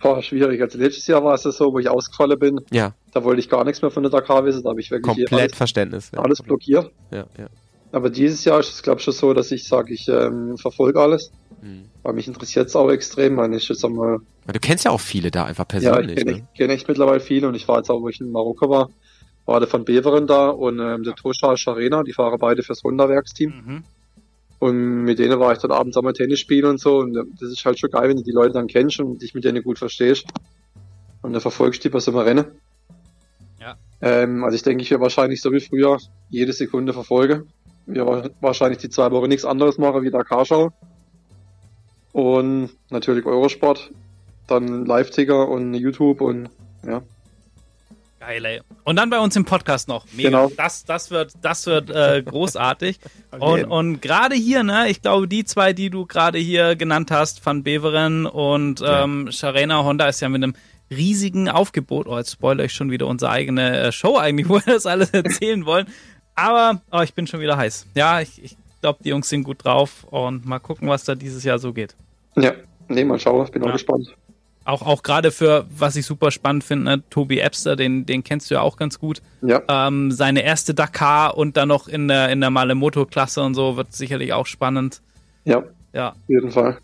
War 0.00 0.20
schwierig. 0.22 0.60
Also 0.60 0.78
letztes 0.78 1.06
Jahr 1.06 1.22
war 1.22 1.34
es 1.34 1.44
ja 1.44 1.52
so, 1.52 1.72
wo 1.72 1.78
ich 1.78 1.88
ausgefallen 1.88 2.38
bin. 2.38 2.60
Ja, 2.70 2.92
Da 3.12 3.22
wollte 3.22 3.40
ich 3.40 3.48
gar 3.48 3.64
nichts 3.64 3.82
mehr 3.82 3.90
von 3.90 4.02
der 4.02 4.10
Dakar 4.10 4.44
wissen. 4.44 4.62
Da 4.64 4.70
habe 4.70 4.80
ich 4.80 4.90
wirklich 4.90 5.06
komplett 5.06 5.32
alles, 5.32 5.56
Verständnis. 5.56 6.10
Ja, 6.12 6.20
alles 6.20 6.42
blockiert. 6.42 6.90
Ja, 7.12 7.26
ja. 7.38 7.46
Aber 7.92 8.10
dieses 8.10 8.44
Jahr 8.44 8.58
ist 8.58 8.70
es, 8.70 8.82
glaube 8.82 8.98
ich, 8.98 9.04
schon 9.04 9.14
so, 9.14 9.32
dass 9.32 9.52
ich 9.52 9.68
sage, 9.68 9.92
ich 9.94 10.08
ähm, 10.08 10.56
verfolge 10.56 10.98
alles. 10.98 11.30
Mhm. 11.62 11.84
Weil 12.02 12.12
mich 12.14 12.26
interessiert 12.28 12.68
es 12.68 12.76
auch 12.76 12.90
extrem. 12.90 13.36
Meine 13.36 13.56
ich 13.56 13.68
jetzt 13.68 13.84
einmal, 13.84 14.18
Du 14.52 14.58
kennst 14.58 14.84
ja 14.84 14.90
auch 14.90 15.00
viele 15.00 15.30
da 15.30 15.44
einfach 15.44 15.64
ja, 15.72 15.78
ich 15.78 15.84
persönlich. 15.84 16.16
kenne 16.18 16.30
ne? 16.32 16.36
echt, 16.38 16.54
kenn 16.56 16.70
echt 16.70 16.88
mittlerweile 16.88 17.20
viele 17.20 17.48
und 17.48 17.54
ich 17.54 17.66
war 17.68 17.78
jetzt 17.78 17.90
auch, 17.90 18.00
wo 18.02 18.08
ich 18.08 18.20
in 18.20 18.30
Marokko 18.32 18.68
war, 18.68 18.90
war 19.46 19.60
der 19.60 19.68
von 19.68 19.84
Beveren 19.84 20.26
da 20.26 20.48
und 20.50 20.78
ähm, 20.80 21.04
der 21.04 21.14
Toscha 21.14 21.56
Scharena, 21.56 22.02
die 22.02 22.12
fahren 22.12 22.36
beide 22.40 22.62
fürs 22.62 22.82
Honda-Werksteam. 22.82 23.50
Mhm. 23.66 23.84
Und 24.58 25.02
mit 25.04 25.18
denen 25.18 25.40
war 25.40 25.52
ich 25.52 25.58
dann 25.58 25.72
abends 25.72 25.96
auch 25.96 26.02
mal 26.02 26.12
Tennis 26.12 26.38
spielen 26.40 26.66
und 26.66 26.80
so. 26.80 26.98
Und 26.98 27.16
ähm, 27.16 27.32
das 27.40 27.50
ist 27.50 27.64
halt 27.64 27.78
schon 27.80 27.90
geil, 27.90 28.08
wenn 28.08 28.16
du 28.16 28.22
die 28.22 28.30
Leute 28.30 28.52
dann 28.54 28.66
kennst 28.68 29.00
und 29.00 29.20
dich 29.22 29.34
mit 29.34 29.44
denen 29.44 29.62
gut 29.62 29.78
verstehst. 29.78 30.24
Und 31.22 31.32
dann 31.32 31.40
verfolgst 31.40 31.82
du 31.84 31.88
die 31.88 31.92
bei 31.92 31.98
so 32.00 32.10
einem 32.12 32.20
Rennen. 32.20 32.44
Ja. 33.60 33.76
Ähm, 34.00 34.44
also 34.44 34.54
ich 34.56 34.62
denke, 34.62 34.82
ich 34.82 34.90
werde 34.90 35.02
wahrscheinlich 35.02 35.40
so 35.40 35.50
wie 35.52 35.60
früher 35.60 35.98
jede 36.30 36.52
Sekunde 36.52 36.92
verfolgen. 36.92 37.48
Wir 37.86 38.06
wa- 38.06 38.28
wahrscheinlich 38.40 38.78
die 38.78 38.88
zwei 38.90 39.10
Wochen 39.10 39.28
nichts 39.28 39.44
anderes 39.44 39.78
machen 39.78 40.02
wie 40.02 40.10
Dakar-Schau. 40.10 40.72
Und 42.12 42.70
natürlich 42.90 43.24
Eurosport. 43.24 43.90
Dann 44.46 44.84
Live-Ticker 44.84 45.48
und 45.48 45.74
YouTube 45.74 46.20
und 46.20 46.50
ja. 46.86 47.02
Geil, 48.20 48.44
ey. 48.44 48.60
Und 48.84 48.96
dann 48.96 49.10
bei 49.10 49.18
uns 49.18 49.34
im 49.34 49.44
Podcast 49.44 49.88
noch. 49.88 50.06
Mega. 50.12 50.28
Genau. 50.28 50.52
Das, 50.56 50.84
das 50.84 51.10
wird, 51.10 51.32
das 51.42 51.66
wird 51.66 51.90
äh, 51.90 52.22
großartig. 52.26 53.00
und 53.38 53.64
und 53.64 54.00
gerade 54.00 54.36
hier, 54.36 54.62
ne, 54.62 54.88
ich 54.88 55.02
glaube, 55.02 55.26
die 55.26 55.44
zwei, 55.44 55.72
die 55.72 55.90
du 55.90 56.06
gerade 56.06 56.38
hier 56.38 56.76
genannt 56.76 57.10
hast, 57.10 57.44
Van 57.44 57.64
Beveren 57.64 58.26
und 58.26 58.80
ähm, 58.86 59.32
Sharena 59.32 59.82
Honda 59.82 60.06
ist 60.06 60.20
ja 60.20 60.28
mit 60.28 60.42
einem 60.42 60.54
riesigen 60.88 61.48
Aufgebot. 61.48 62.06
Oh, 62.06 62.16
jetzt 62.16 62.32
spoilere 62.32 62.66
ich 62.66 62.72
schon 62.72 62.92
wieder 62.92 63.08
unsere 63.08 63.32
eigene 63.32 63.78
äh, 63.78 63.92
Show 63.92 64.16
eigentlich, 64.16 64.48
wo 64.48 64.54
wir 64.54 64.74
das 64.74 64.86
alles 64.86 65.10
erzählen 65.12 65.66
wollen. 65.66 65.86
Aber 66.36 66.80
oh, 66.92 67.00
ich 67.00 67.14
bin 67.14 67.26
schon 67.26 67.40
wieder 67.40 67.56
heiß. 67.56 67.86
Ja, 67.94 68.20
ich, 68.20 68.42
ich 68.42 68.56
glaube, 68.82 68.98
die 69.02 69.08
Jungs 69.08 69.28
sind 69.30 69.44
gut 69.44 69.64
drauf 69.64 70.04
und 70.10 70.44
mal 70.44 70.58
gucken, 70.58 70.88
was 70.88 71.04
da 71.04 71.14
dieses 71.14 71.42
Jahr 71.44 71.58
so 71.58 71.72
geht. 71.72 71.96
Ja, 72.36 72.52
nee, 72.88 73.04
mal 73.04 73.18
schauen, 73.18 73.44
ich 73.46 73.50
bin 73.52 73.62
Ja. 73.62 73.68
auch 73.70 73.72
gespannt. 73.72 74.14
Auch, 74.64 74.82
auch 74.82 75.02
gerade 75.02 75.32
für, 75.32 75.66
was 75.76 75.96
ich 75.96 76.06
super 76.06 76.30
spannend 76.30 76.62
finde, 76.62 76.84
ne, 76.84 77.02
Tobi 77.10 77.40
Epster, 77.40 77.74
den, 77.74 78.06
den 78.06 78.22
kennst 78.22 78.48
du 78.48 78.54
ja 78.54 78.60
auch 78.60 78.76
ganz 78.76 78.98
gut. 79.00 79.20
Ja, 79.40 79.60
Ähm, 79.68 80.12
seine 80.12 80.42
erste 80.42 80.72
Dakar 80.72 81.36
und 81.36 81.56
dann 81.56 81.66
noch 81.68 81.88
in 81.88 82.06
der, 82.06 82.28
in 82.28 82.40
der 82.40 82.50
Malemoto-Klasse 82.50 83.42
und 83.42 83.54
so 83.54 83.76
wird 83.76 83.92
sicherlich 83.92 84.32
auch 84.34 84.46
spannend. 84.46 85.02
ja, 85.44 85.64
Ja, 85.92 86.10
auf 86.10 86.16
jeden 86.28 86.52
Fall. 86.52 86.78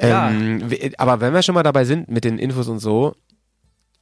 Ja. 0.00 0.30
Ähm, 0.30 0.70
w- 0.70 0.92
aber 0.98 1.20
wenn 1.20 1.34
wir 1.34 1.42
schon 1.42 1.54
mal 1.56 1.62
dabei 1.64 1.84
sind 1.84 2.08
mit 2.08 2.22
den 2.24 2.38
Infos 2.38 2.68
und 2.68 2.78
so, 2.78 3.16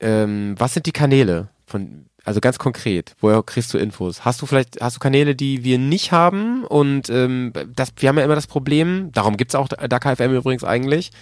ähm, 0.01 0.55
was 0.59 0.75
sind 0.75 0.85
die 0.87 0.93
Kanäle 0.93 1.49
von, 1.67 2.07
also 2.27 2.41
ganz 2.41 2.59
konkret, 2.59 3.15
woher 3.21 3.41
kriegst 3.45 3.73
du 3.73 3.79
Infos? 3.79 4.25
Hast 4.25 4.43
du 4.43 4.47
vielleicht, 4.47 4.81
hast 4.81 4.97
du 4.97 5.01
Kanäle, 5.01 5.37
die 5.37 5.63
wir 5.63 5.79
nicht 5.79 6.11
haben 6.11 6.65
und 6.65 7.09
ähm, 7.09 7.53
das, 7.75 7.93
wir 7.99 8.09
haben 8.09 8.19
ja 8.19 8.25
immer 8.25 8.35
das 8.35 8.49
Problem, 8.49 9.13
darum 9.13 9.37
gibt's 9.37 9.55
auch 9.55 9.69
Dakar 9.69 10.17
FM 10.17 10.35
übrigens 10.35 10.65
eigentlich, 10.65 11.13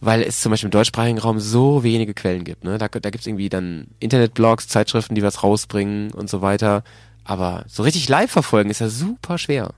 weil 0.00 0.22
es 0.22 0.40
zum 0.40 0.50
Beispiel 0.50 0.68
im 0.68 0.72
deutschsprachigen 0.72 1.18
Raum 1.18 1.38
so 1.38 1.84
wenige 1.84 2.14
Quellen 2.14 2.44
gibt. 2.44 2.64
Ne? 2.64 2.78
Da, 2.78 2.88
da 2.88 3.10
gibt's 3.10 3.26
irgendwie 3.26 3.50
dann 3.50 3.88
Internetblogs, 4.00 4.66
Zeitschriften, 4.66 5.14
die 5.14 5.22
was 5.22 5.42
rausbringen 5.42 6.12
und 6.12 6.30
so 6.30 6.40
weiter. 6.40 6.82
Aber 7.24 7.64
so 7.68 7.82
richtig 7.82 8.08
live 8.08 8.30
verfolgen 8.30 8.70
ist 8.70 8.80
ja 8.80 8.88
super 8.88 9.36
schwer. 9.36 9.74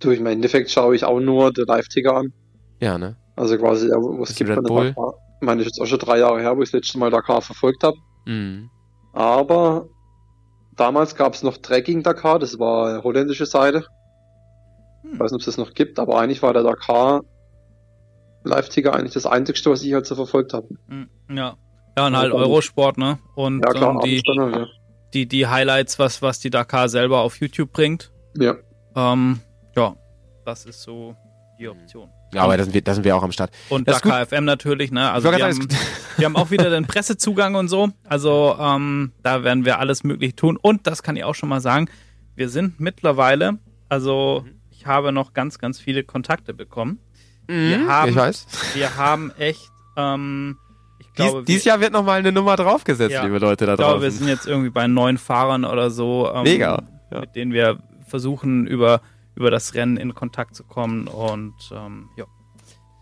Du, 0.00 0.10
im 0.10 0.24
Endeffekt 0.24 0.70
schaue 0.70 0.96
ich 0.96 1.04
auch 1.04 1.20
nur 1.20 1.52
den 1.52 1.66
Live-Ticker 1.66 2.16
an. 2.16 2.32
Ja, 2.80 2.96
ne? 2.96 3.16
Also 3.36 3.58
quasi, 3.58 3.88
es 4.22 4.34
die 4.34 4.44
gibt 4.44 4.62
Bull. 4.64 4.88
Dakar. 4.88 5.14
Ich 5.40 5.46
meine, 5.46 5.60
ist 5.60 5.66
jetzt 5.66 5.80
auch 5.80 5.86
schon 5.86 5.98
drei 5.98 6.18
Jahre 6.18 6.40
her, 6.40 6.56
wo 6.56 6.62
ich 6.62 6.70
das 6.70 6.80
letzte 6.80 6.98
Mal 6.98 7.10
Dakar 7.10 7.42
verfolgt 7.42 7.84
habe. 7.84 7.96
Mhm. 8.24 8.70
Aber 9.12 9.88
damals 10.76 11.14
gab 11.14 11.34
es 11.34 11.42
noch 11.42 11.58
Trekking 11.58 12.02
Dakar, 12.02 12.38
das 12.38 12.58
war 12.58 13.02
holländische 13.02 13.46
Seite. 13.46 13.84
Ich 15.04 15.18
weiß 15.18 15.32
nicht, 15.32 15.34
ob 15.34 15.40
es 15.40 15.46
das 15.46 15.58
noch 15.58 15.74
gibt, 15.74 15.98
aber 15.98 16.18
eigentlich 16.18 16.42
war 16.42 16.52
der 16.52 16.62
Dakar 16.62 17.22
Live-Ticker 18.44 18.94
eigentlich 18.94 19.12
das 19.12 19.26
einzigste, 19.26 19.70
was 19.70 19.82
ich 19.82 19.92
halt 19.92 20.06
so 20.06 20.14
verfolgt 20.14 20.52
habe. 20.52 20.68
Mm, 20.88 21.36
ja. 21.36 21.56
Ja, 21.96 22.06
und 22.06 22.16
halt 22.16 22.32
Ja, 22.32 22.38
Eurosport, 22.38 22.98
ne? 22.98 23.18
Und 23.34 23.60
Ja 23.64 23.70
klar, 23.70 23.94
ähm, 23.94 24.00
die, 24.00 24.22
dann 24.22 24.54
halt, 24.54 24.68
die, 25.12 25.26
die 25.26 25.46
Highlights, 25.46 25.98
was, 25.98 26.22
was 26.22 26.38
die 26.40 26.50
Dakar 26.50 26.88
selber 26.88 27.20
auf 27.20 27.36
YouTube 27.36 27.72
bringt. 27.72 28.10
ja. 28.34 28.56
ja. 28.96 29.12
Ähm, 29.12 29.40
ja, 29.76 29.96
das 30.44 30.66
ist 30.66 30.82
so 30.82 31.16
die 31.58 31.68
Option. 31.68 32.10
Ja, 32.34 32.42
aber 32.42 32.56
da 32.56 32.64
sind 32.64 32.72
wir, 32.72 32.82
da 32.82 32.94
sind 32.94 33.04
wir 33.04 33.14
auch 33.16 33.22
am 33.22 33.32
Start. 33.32 33.50
Und 33.68 33.86
Das 33.88 33.96
ist 33.96 34.04
Dakar 34.04 34.26
FM 34.26 34.44
natürlich, 34.44 34.90
ne? 34.90 35.10
Also 35.10 35.30
wir 35.30 35.44
haben, 35.44 35.68
wir 36.16 36.24
haben 36.24 36.36
auch 36.36 36.50
wieder 36.50 36.70
den 36.70 36.86
Pressezugang 36.86 37.54
und 37.56 37.68
so. 37.68 37.90
Also 38.08 38.56
ähm, 38.58 39.12
da 39.22 39.44
werden 39.44 39.64
wir 39.64 39.78
alles 39.78 40.02
möglich 40.04 40.34
tun. 40.34 40.56
Und 40.60 40.86
das 40.86 41.02
kann 41.02 41.16
ich 41.16 41.24
auch 41.24 41.34
schon 41.34 41.48
mal 41.48 41.60
sagen, 41.60 41.88
wir 42.34 42.48
sind 42.48 42.80
mittlerweile, 42.80 43.58
also 43.90 44.46
ich 44.70 44.86
habe 44.86 45.12
noch 45.12 45.34
ganz, 45.34 45.58
ganz 45.58 45.78
viele 45.78 46.04
Kontakte 46.04 46.54
bekommen. 46.54 46.98
Wir 47.46 47.78
Mhm, 47.78 47.88
haben- 47.88 48.08
ich 48.10 48.16
weiß. 48.16 48.46
Wir 48.74 48.96
haben 48.96 49.30
echt, 49.38 49.68
ähm, 49.98 50.56
ich 51.00 51.06
Dies, 51.08 51.14
glaube, 51.16 51.42
dieses 51.44 51.64
wir, 51.66 51.72
Jahr 51.72 51.80
wird 51.80 51.92
nochmal 51.92 52.18
eine 52.20 52.32
Nummer 52.32 52.56
draufgesetzt, 52.56 53.12
Ja. 53.12 53.24
liebe 53.24 53.38
Leute 53.38 53.66
da 53.66 53.72
ich 53.72 53.76
glaube, 53.78 54.00
wir 54.00 54.08
draußen. 54.08 54.18
sind 54.20 54.28
jetzt 54.28 54.46
irgendwie 54.46 54.70
bei 54.70 54.86
neun 54.86 55.18
Fahrern 55.18 55.64
oder 55.66 55.90
so, 55.90 56.30
ähm, 56.34 56.44
Mega, 56.44 56.82
ja. 57.10 57.20
mit 57.20 57.34
denen 57.34 57.52
wir 57.52 57.78
versuchen, 58.08 58.66
über, 58.66 59.02
über 59.34 59.50
das 59.50 59.74
Rennen 59.74 59.96
in 59.96 60.14
Kontakt 60.14 60.54
zu 60.54 60.64
kommen. 60.64 61.08
Und 61.08 61.54
ähm, 61.72 62.08
ja, 62.16 62.24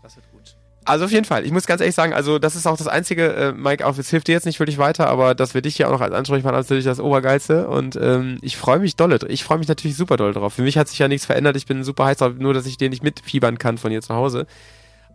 das 0.03 0.15
wird 0.15 0.29
gut. 0.31 0.55
Also 0.83 1.05
auf 1.05 1.11
jeden 1.11 1.25
Fall. 1.25 1.45
Ich 1.45 1.51
muss 1.51 1.67
ganz 1.67 1.79
ehrlich 1.79 1.93
sagen, 1.93 2.13
also 2.13 2.39
das 2.39 2.55
ist 2.55 2.65
auch 2.65 2.77
das 2.77 2.87
Einzige, 2.87 3.33
äh, 3.33 3.51
Mike, 3.53 3.85
auch 3.85 3.97
es 3.97 4.09
hilft 4.09 4.27
dir 4.27 4.31
jetzt 4.31 4.45
nicht 4.45 4.59
wirklich 4.59 4.79
weiter, 4.79 5.07
aber 5.07 5.35
dass 5.35 5.53
wir 5.53 5.61
dich 5.61 5.75
hier 5.75 5.87
auch 5.87 5.91
noch 5.91 6.01
als 6.01 6.13
Ansprechpartner 6.13 6.57
haben, 6.57 6.63
natürlich 6.63 6.85
das 6.85 6.99
Obergeilste. 6.99 7.67
Und 7.67 7.95
ähm, 8.01 8.39
ich 8.41 8.57
freue 8.57 8.79
mich 8.79 8.95
dolle. 8.95 9.19
Ich 9.27 9.43
freue 9.43 9.59
mich 9.59 9.67
natürlich 9.67 9.95
super 9.95 10.17
doll 10.17 10.33
drauf. 10.33 10.55
Für 10.55 10.63
mich 10.63 10.77
hat 10.77 10.87
sich 10.87 10.97
ja 10.97 11.07
nichts 11.07 11.27
verändert. 11.27 11.55
Ich 11.55 11.67
bin 11.67 11.83
super 11.83 12.05
heiß 12.05 12.17
drauf, 12.17 12.33
nur 12.37 12.53
dass 12.55 12.65
ich 12.65 12.77
den 12.77 12.89
nicht 12.89 13.03
mitfiebern 13.03 13.59
kann 13.59 13.77
von 13.77 13.91
hier 13.91 14.01
zu 14.01 14.15
Hause. 14.15 14.47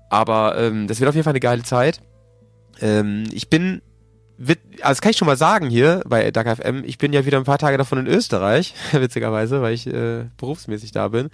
Aber 0.08 0.56
ähm, 0.56 0.86
das 0.86 1.00
wird 1.00 1.08
auf 1.08 1.16
jeden 1.16 1.24
Fall 1.24 1.32
eine 1.32 1.40
geile 1.40 1.64
Zeit. 1.64 2.00
Ähm, 2.80 3.24
ich 3.32 3.50
bin, 3.50 3.82
wird, 4.38 4.58
also 4.76 4.88
das 4.88 5.00
kann 5.00 5.10
ich 5.10 5.16
schon 5.16 5.26
mal 5.26 5.36
sagen 5.36 5.68
hier 5.68 6.02
bei 6.06 6.30
Dakar 6.30 6.56
FM, 6.56 6.84
ich 6.84 6.98
bin 6.98 7.12
ja 7.12 7.24
wieder 7.24 7.38
ein 7.38 7.44
paar 7.44 7.58
Tage 7.58 7.78
davon 7.78 7.98
in 7.98 8.06
Österreich, 8.06 8.74
witzigerweise, 8.92 9.62
weil 9.62 9.74
ich 9.74 9.86
äh, 9.86 10.24
berufsmäßig 10.36 10.92
da 10.92 11.08
bin. 11.08 11.30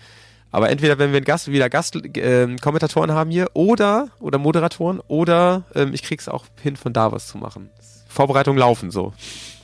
Aber 0.50 0.68
entweder 0.68 0.98
wenn 0.98 1.10
wir 1.12 1.16
einen 1.16 1.24
Gast, 1.24 1.50
wieder 1.50 1.70
Gastkommentatoren 1.70 2.56
äh, 2.56 2.60
Kommentatoren 2.60 3.12
haben 3.12 3.30
hier 3.30 3.48
oder 3.54 4.08
oder 4.20 4.38
Moderatoren 4.38 5.00
oder 5.08 5.64
ähm, 5.74 5.94
ich 5.94 6.02
krieg's 6.02 6.28
auch 6.28 6.44
hin 6.62 6.76
von 6.76 6.92
da 6.92 7.10
was 7.10 7.26
zu 7.26 7.38
machen. 7.38 7.70
Vorbereitungen 8.06 8.58
laufen 8.58 8.90
so. 8.90 9.14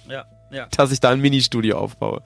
Ja, 0.08 0.24
ja. 0.50 0.66
Dass 0.74 0.90
ich 0.90 1.00
da 1.00 1.10
ein 1.10 1.20
Ministudio 1.20 1.76
aufbaue. 1.76 2.22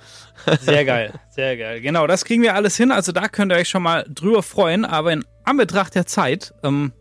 Sehr 0.61 0.85
geil, 0.85 1.13
sehr 1.31 1.57
geil. 1.57 1.81
Genau, 1.81 2.07
das 2.07 2.25
kriegen 2.25 2.43
wir 2.43 2.55
alles 2.55 2.77
hin. 2.77 2.93
Also 2.93 3.13
da 3.13 3.29
könnt 3.29 3.53
ihr 3.53 3.59
euch 3.59 3.69
schon 3.69 3.83
mal 3.83 4.05
drüber 4.09 4.43
freuen. 4.43 4.85
Aber 4.85 5.13
in 5.13 5.25
Anbetracht 5.45 5.95
der 5.95 6.07
Zeit, 6.07 6.55
ähm, 6.63 6.93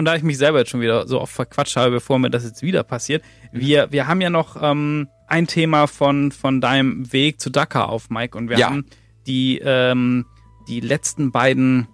und 0.00 0.06
da 0.06 0.14
ich 0.16 0.22
mich 0.22 0.38
selber 0.38 0.58
jetzt 0.60 0.70
schon 0.70 0.80
wieder 0.80 1.06
so 1.06 1.20
oft 1.20 1.32
verquatscht 1.32 1.76
habe, 1.76 1.90
bevor 1.90 2.18
mir 2.18 2.30
das 2.30 2.44
jetzt 2.44 2.62
wieder 2.62 2.82
passiert, 2.82 3.22
wir, 3.52 3.92
wir 3.92 4.06
haben 4.08 4.20
ja 4.22 4.30
noch 4.30 4.56
ähm, 4.60 5.08
ein 5.28 5.46
Thema 5.46 5.86
von, 5.86 6.32
von 6.32 6.62
deinem 6.62 7.12
Weg 7.12 7.38
zu 7.38 7.50
Dakar 7.50 7.90
auf, 7.90 8.08
Mike. 8.08 8.36
Und 8.36 8.48
wir 8.48 8.56
Ja. 8.58 8.70
haben 8.70 8.86
die, 9.26 9.60
ähm, 9.62 10.24
die 10.68 10.80
letzten 10.80 11.30
beiden 11.32 11.86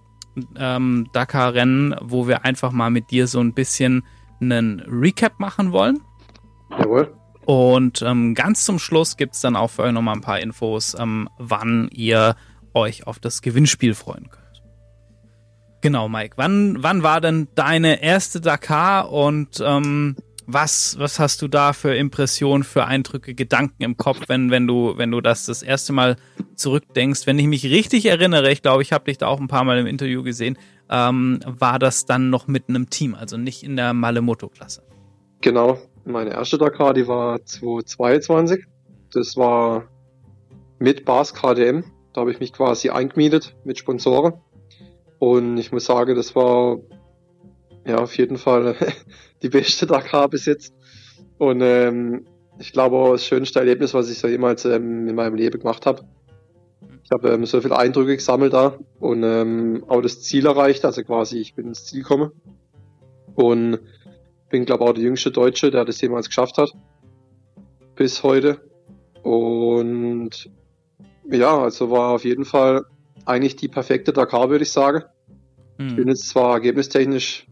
ähm, 0.57 1.09
Dakar-Rennen, 1.12 1.97
wo 2.01 2.29
wir 2.29 2.45
einfach 2.45 2.71
mal 2.71 2.90
mit 2.90 3.11
dir 3.11 3.27
so 3.27 3.40
ein 3.40 3.55
bisschen 3.55 4.05
einen 4.40 4.81
Recap 4.87 5.40
machen 5.40 5.73
wollen. 5.73 5.99
Jawohl. 6.79 7.12
Und 7.45 8.03
ähm, 8.03 8.35
ganz 8.35 8.64
zum 8.64 8.79
Schluss 8.79 9.16
gibt's 9.16 9.40
dann 9.40 9.57
auch 9.57 9.71
für 9.71 9.83
euch 9.83 9.92
nochmal 9.92 10.14
ein 10.14 10.21
paar 10.21 10.38
Infos, 10.40 10.97
ähm, 10.99 11.29
wann 11.38 11.88
ihr 11.92 12.37
euch 12.73 13.07
auf 13.07 13.19
das 13.19 13.42
Gewinnspiel 13.42 13.95
freuen 13.95 14.29
könnt. 14.31 14.45
Genau, 15.87 16.09
Mike. 16.09 16.35
Wann, 16.35 16.79
wann 16.81 17.05
war 17.05 17.20
denn 17.20 17.46
deine 17.55 18.03
erste 18.03 18.40
Dakar 18.40 19.12
und 19.12 19.62
ähm, 19.64 20.16
was, 20.44 20.96
was 20.99 21.20
hast 21.20 21.42
du 21.42 21.46
da 21.46 21.72
für 21.72 21.94
Impressionen, 21.94 22.64
für 22.64 22.87
Eindrücke, 22.87 23.35
Gedanken 23.35 23.85
im 23.85 23.96
Kopf, 23.96 24.22
wenn, 24.27 24.51
wenn 24.51 24.66
du, 24.66 24.94
wenn 24.96 25.12
du 25.12 25.20
das 25.20 25.46
das 25.46 25.62
erste 25.62 25.92
Mal 25.92 26.16
zurückdenkst? 26.57 27.29
Wenn 27.29 27.38
ich 27.38 27.46
mich 27.46 27.66
richtig 27.66 28.07
erinnere, 28.07 28.51
ich 28.51 28.62
glaube, 28.62 28.83
ich 28.83 28.92
habe 28.92 29.05
dich 29.05 29.18
da 29.18 29.29
auch 29.29 29.38
ein 29.38 29.46
paar 29.46 29.62
Mal 29.62 29.79
im 29.79 29.87
Interview 29.87 30.25
gesehen, 30.25 30.59
ähm, 30.90 31.38
war 31.46 31.79
das 31.79 32.05
dann 32.05 32.31
noch 32.31 32.49
mit 32.49 32.68
einem 32.68 32.90
Team, 32.90 33.14
also 33.14 33.37
nicht 33.37 33.62
in 33.62 33.77
der 33.77 33.92
Malemoto-Klasse. 33.92 34.83
Genau. 35.40 35.79
Meine 36.05 36.31
erste 36.31 36.59
Dakar, 36.59 36.94
die 36.94 37.07
war 37.07 37.44
2022. 37.44 38.64
Das 39.12 39.37
war 39.37 39.85
mit 40.81 41.05
Bas 41.05 41.33
KDM. 41.33 41.85
Da 42.12 42.22
habe 42.22 42.33
ich 42.33 42.40
mich 42.40 42.53
quasi 42.53 42.90
eingemietet 42.90 43.55
mit 43.62 43.79
Sponsoren. 43.79 44.33
Und 45.18 45.57
ich 45.59 45.72
muss 45.72 45.87
sagen, 45.87 46.14
das 46.14 46.35
war 46.35 46.79
ja 47.87 47.98
auf 47.98 48.16
jeden 48.16 48.37
Fall 48.37 48.76
die 49.42 49.48
beste 49.48 49.87
Dakar 49.87 50.29
bis 50.29 50.46
jetzt. 50.46 50.74
Und 51.38 51.61
ähm, 51.62 52.26
ich 52.59 52.72
glaube 52.72 53.12
das 53.12 53.24
schönste 53.24 53.59
Erlebnis, 53.59 53.94
was 53.94 54.11
ich 54.11 54.18
so 54.18 54.29
jemals 54.29 54.64
ähm, 54.64 55.09
in 55.09 55.14
meinem 55.14 55.35
Leben 55.37 55.59
gemacht 55.59 55.87
habe. 55.87 56.02
Ich 57.05 57.11
habe 57.11 57.31
ähm, 57.31 57.46
so 57.46 57.61
viele 57.61 57.79
Eindrücke 57.79 58.16
gesammelt 58.16 58.52
da 58.52 58.79
und 58.98 59.22
ähm, 59.22 59.85
auch 59.87 60.00
das 60.00 60.22
Ziel 60.22 60.46
erreicht, 60.46 60.85
also 60.85 61.05
quasi 61.05 61.38
ich 61.38 61.55
bin 61.55 61.68
ins 61.68 61.85
Ziel 61.85 62.02
gekommen. 62.02 62.33
Und 63.35 63.79
bin, 64.48 64.64
glaube 64.64 64.85
auch 64.85 64.92
der 64.92 65.02
jüngste 65.02 65.31
Deutsche, 65.31 65.70
der 65.70 65.85
das 65.85 66.00
jemals 66.00 66.29
geschafft 66.29 66.59
hat. 66.59 66.72
Bis 67.94 68.22
heute. 68.22 68.61
Und 69.22 70.50
ja, 71.31 71.59
also 71.59 71.90
war 71.90 72.14
auf 72.14 72.24
jeden 72.24 72.44
Fall 72.44 72.85
eigentlich 73.24 73.57
die 73.57 73.68
perfekte 73.68 74.12
Dakar, 74.12 74.50
würde 74.50 74.64
ich 74.64 74.72
sagen. 74.72 75.05
Ich 75.79 75.94
bin 75.94 76.05
Hm. 76.05 76.09
jetzt 76.09 76.29
zwar 76.29 76.55
ergebnistechnisch, 76.55 77.46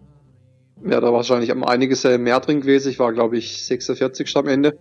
wäre 0.80 1.00
da 1.00 1.12
wahrscheinlich 1.12 1.52
um 1.52 1.64
einiges 1.64 2.04
äh, 2.04 2.18
mehr 2.18 2.40
drin 2.40 2.60
gewesen. 2.60 2.90
Ich 2.90 2.98
war, 2.98 3.12
glaube 3.12 3.36
ich, 3.36 3.64
46 3.64 4.36
am 4.36 4.48
Ende. 4.48 4.78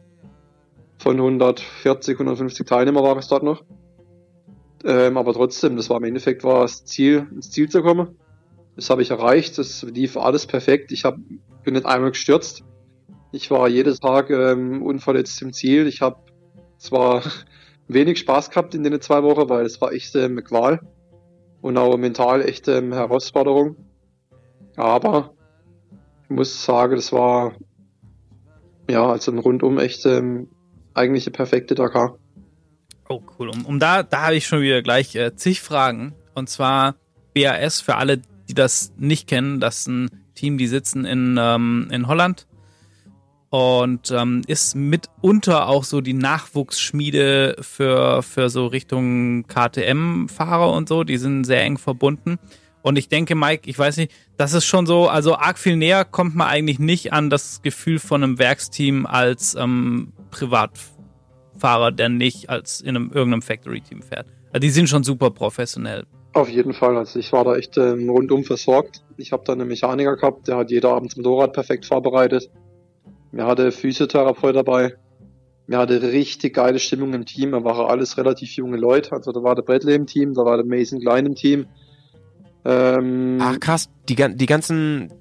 Von 0.98 1.18
140, 1.18 2.16
150 2.18 2.66
Teilnehmer 2.66 3.04
war 3.04 3.18
es 3.18 3.28
dort 3.28 3.44
noch. 3.44 3.64
Ähm, 4.86 5.18
aber 5.18 5.34
trotzdem, 5.34 5.76
das 5.76 5.90
war 5.90 5.98
im 5.98 6.04
Endeffekt 6.06 6.44
war 6.44 6.62
das 6.62 6.86
Ziel, 6.86 7.28
ins 7.32 7.52
Ziel 7.52 7.70
zu 7.70 7.82
kommen. 7.82 8.18
Das 8.76 8.90
habe 8.90 9.02
ich 9.02 9.12
erreicht. 9.12 9.58
Das 9.58 9.84
lief 9.84 10.18
alles 10.18 10.46
perfekt. 10.46 10.92
Ich 10.92 11.06
hab, 11.06 11.18
bin 11.64 11.74
nicht 11.74 11.86
einmal 11.86 12.12
gestürzt. 12.12 12.64
Ich 13.32 13.50
war 13.52 13.68
jeden 13.68 13.96
Tag 13.96 14.30
ähm, 14.30 14.82
unverletzt 14.84 15.42
im 15.42 15.54
Ziel. 15.54 15.88
Ich 15.88 16.02
habe 16.02 16.18
zwar 16.78 17.24
wenig 17.88 18.20
Spaß 18.20 18.50
gehabt 18.50 18.76
in 18.76 18.84
den 18.84 19.00
zwei 19.02 19.24
Wochen, 19.24 19.50
weil 19.50 19.66
es 19.66 19.80
war 19.82 19.92
echt 19.92 20.16
ähm, 20.16 20.34
eine 20.34 20.44
Qual 20.44 20.80
und 21.62 21.78
auch 21.78 21.98
mental 21.98 22.42
echt 22.42 22.68
ähm, 22.68 22.94
Herausforderung. 22.94 23.76
Aber 24.76 25.34
ich 26.24 26.30
muss 26.30 26.66
sagen, 26.66 26.96
das 26.96 27.12
war 27.12 27.54
ja 28.90 29.06
also 29.06 29.32
ein 29.32 29.40
rundum 29.40 29.78
echt 29.80 30.06
ähm, 30.06 30.50
eigentlich 30.94 31.26
eine 31.26 31.34
perfekte 31.34 31.76
Dakar. 31.76 32.18
Oh, 33.10 33.22
cool. 33.38 33.50
Um, 33.50 33.66
um 33.66 33.80
da, 33.80 34.04
da 34.04 34.24
habe 34.24 34.36
ich 34.36 34.48
schon 34.48 34.62
wieder 34.62 34.82
gleich 34.82 35.16
äh, 35.16 35.36
zig 35.36 35.62
Fragen. 35.62 36.14
Und 36.34 36.50
zwar 36.50 36.96
BAS 37.36 37.82
für 37.82 37.96
alle, 37.96 38.22
die 38.50 38.54
das 38.54 38.94
nicht 38.98 39.28
kennen. 39.28 39.60
Das 39.60 39.80
ist 39.80 39.88
ein 39.88 40.10
Team, 40.36 40.58
die 40.58 40.68
sitzen 40.68 41.06
in, 41.06 41.38
ähm, 41.40 41.90
in 41.92 42.08
Holland 42.08 42.48
und 43.54 44.10
ähm, 44.10 44.42
ist 44.48 44.76
mitunter 44.76 45.68
auch 45.70 45.84
so 45.84 46.02
die 46.02 46.16
Nachwuchsschmiede 46.16 47.58
für, 47.62 48.24
für 48.24 48.50
so 48.50 48.66
Richtung 48.66 49.46
KTM-Fahrer 49.46 50.74
und 50.74 50.90
so. 50.90 51.04
Die 51.04 51.18
sind 51.18 51.44
sehr 51.44 51.62
eng 51.62 51.78
verbunden. 51.78 52.40
Und 52.82 52.98
ich 52.98 53.10
denke, 53.10 53.36
Mike, 53.36 53.70
ich 53.70 53.78
weiß 53.78 53.98
nicht, 53.98 54.12
das 54.38 54.54
ist 54.54 54.66
schon 54.66 54.88
so, 54.88 55.08
also 55.08 55.36
arg 55.36 55.60
viel 55.60 55.76
näher 55.76 56.04
kommt 56.04 56.36
man 56.36 56.48
eigentlich 56.48 56.80
nicht 56.80 57.14
an 57.14 57.30
das 57.30 57.62
Gefühl 57.62 58.00
von 58.00 58.24
einem 58.24 58.40
Werksteam 58.40 59.06
als 59.06 59.54
ähm, 59.54 60.14
Privatfahrer, 60.32 61.92
der 61.92 62.10
nicht 62.10 62.50
als 62.50 62.82
in 62.82 62.96
einem 62.96 63.12
irgendeinem 63.12 63.44
Factory-Team 63.44 64.02
fährt. 64.02 64.26
Also 64.48 64.62
die 64.62 64.72
sind 64.72 64.90
schon 64.90 65.04
super 65.04 65.30
professionell. 65.30 66.08
Auf 66.34 66.50
jeden 66.50 66.74
Fall. 66.74 66.98
Also 66.98 67.20
ich 67.20 67.32
war 67.32 67.44
da 67.44 67.56
echt 67.56 67.78
ähm, 67.78 68.10
rundum 68.10 68.46
versorgt. 68.46 69.04
Ich 69.18 69.32
habe 69.32 69.44
da 69.46 69.54
einen 69.54 69.68
Mechaniker 69.68 70.16
gehabt, 70.16 70.48
der 70.48 70.58
hat 70.58 70.72
jeder 70.72 70.90
Abend 70.90 71.12
das 71.12 71.18
Motorrad 71.18 71.54
perfekt 71.54 71.86
vorbereitet. 71.86 72.50
Mir 73.34 73.48
hatte 73.48 73.72
Physiotherapeut 73.72 74.56
dabei. 74.56 74.94
Mir 75.66 75.80
hatte 75.80 76.00
richtig 76.02 76.54
geile 76.54 76.78
Stimmung 76.78 77.14
im 77.14 77.26
Team. 77.26 77.52
Da 77.52 77.64
waren 77.64 77.90
alles 77.90 78.16
relativ 78.18 78.52
junge 78.56 78.78
Leute. 78.78 79.12
Also 79.12 79.32
da 79.32 79.42
war 79.42 79.56
der 79.56 79.64
Bradley 79.64 79.96
im 79.96 80.06
Team, 80.06 80.36
da 80.36 80.46
war 80.46 80.58
der 80.58 80.66
Mason 80.66 81.00
Klein 81.00 81.26
im 81.26 81.34
Team. 81.34 81.66
Ähm, 82.64 83.40
Ach 83.42 83.60
krass, 83.60 83.90
die, 84.08 84.16
die 84.16 84.46
ganzen 84.46 85.12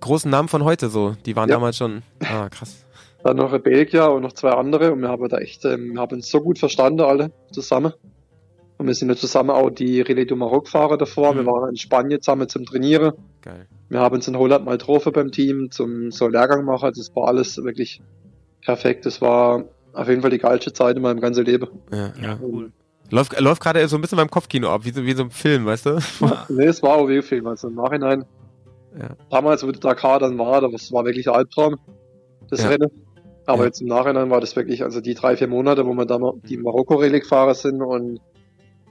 großen 0.00 0.28
Namen 0.30 0.48
von 0.48 0.64
heute 0.64 0.88
so, 0.88 1.14
die 1.24 1.36
waren 1.36 1.48
Ja. 1.48 1.54
damals 1.56 1.76
schon. 1.76 2.02
Ah, 2.24 2.48
krass. 2.48 2.84
Dann 3.22 3.36
noch 3.36 3.56
Belgier 3.58 4.10
und 4.10 4.22
noch 4.22 4.32
zwei 4.32 4.50
andere 4.50 4.92
und 4.92 5.00
wir 5.02 5.08
haben 5.08 5.28
da 5.28 5.38
echt, 5.38 5.64
ähm, 5.64 5.92
wir 5.92 6.00
haben 6.00 6.16
uns 6.16 6.28
so 6.28 6.40
gut 6.40 6.58
verstanden 6.58 7.02
alle 7.02 7.30
zusammen. 7.52 7.92
Und 8.80 8.86
wir 8.86 8.94
sind 8.94 9.10
ja 9.10 9.14
zusammen 9.16 9.50
auch 9.50 9.68
die 9.68 10.00
Relais 10.00 10.24
du 10.24 10.36
Maroc 10.36 10.66
Fahrer 10.66 10.96
davor. 10.96 11.34
Mhm. 11.34 11.36
Wir 11.40 11.46
waren 11.46 11.68
in 11.68 11.76
Spanien 11.76 12.22
zusammen 12.22 12.48
zum 12.48 12.64
Trainieren. 12.64 13.12
Geil. 13.42 13.66
Wir 13.90 14.00
haben 14.00 14.14
uns 14.14 14.26
in 14.26 14.38
Holland 14.38 14.64
mal 14.64 14.78
getroffen 14.78 15.12
beim 15.12 15.30
Team 15.30 15.70
zum 15.70 16.10
so 16.10 16.28
Lehrgang 16.28 16.64
machen. 16.64 16.86
Also 16.86 17.02
es 17.02 17.14
war 17.14 17.28
alles 17.28 17.62
wirklich 17.62 18.00
perfekt. 18.64 19.04
Es 19.04 19.20
war 19.20 19.64
auf 19.92 20.08
jeden 20.08 20.22
Fall 20.22 20.30
die 20.30 20.38
geilste 20.38 20.72
Zeit 20.72 20.96
in 20.96 21.02
meinem 21.02 21.20
ganzen 21.20 21.44
Leben. 21.44 21.68
Ja, 21.92 22.14
ja. 22.22 22.38
cool. 22.40 22.72
Läuft, 23.10 23.38
läuft 23.38 23.60
gerade 23.62 23.86
so 23.86 23.96
ein 23.96 24.00
bisschen 24.00 24.16
beim 24.16 24.30
Kopfkino 24.30 24.70
ab, 24.70 24.86
wie 24.86 24.92
so, 24.92 25.04
wie 25.04 25.12
so 25.12 25.24
ein 25.24 25.30
Film, 25.30 25.66
weißt 25.66 25.84
du? 25.84 25.98
Nee, 26.48 26.64
es 26.64 26.82
war 26.82 26.94
auch 26.96 27.06
wie 27.06 27.20
Film. 27.20 27.48
Also 27.48 27.68
im 27.68 27.74
Nachhinein, 27.74 28.24
Ja. 28.98 29.08
damals, 29.28 29.62
wo 29.62 29.70
der 29.70 29.80
Dakar 29.80 30.20
dann 30.20 30.38
war, 30.38 30.62
das 30.62 30.90
war 30.90 31.04
wirklich 31.04 31.28
ein 31.28 31.34
Albtraum, 31.34 31.76
das 32.48 32.62
Ja. 32.62 32.70
Rennen. 32.70 32.90
Aber 33.44 33.58
Ja. 33.58 33.64
jetzt 33.66 33.82
im 33.82 33.88
Nachhinein 33.88 34.30
war 34.30 34.40
das 34.40 34.56
wirklich, 34.56 34.82
also 34.84 35.02
die 35.02 35.12
drei, 35.12 35.36
vier 35.36 35.48
Monate, 35.48 35.84
wo 35.84 35.92
wir 35.92 36.06
da 36.06 36.18
die 36.48 36.56
Marokko-Relic-Fahrer 36.56 37.54
sind 37.54 37.82
und 37.82 38.20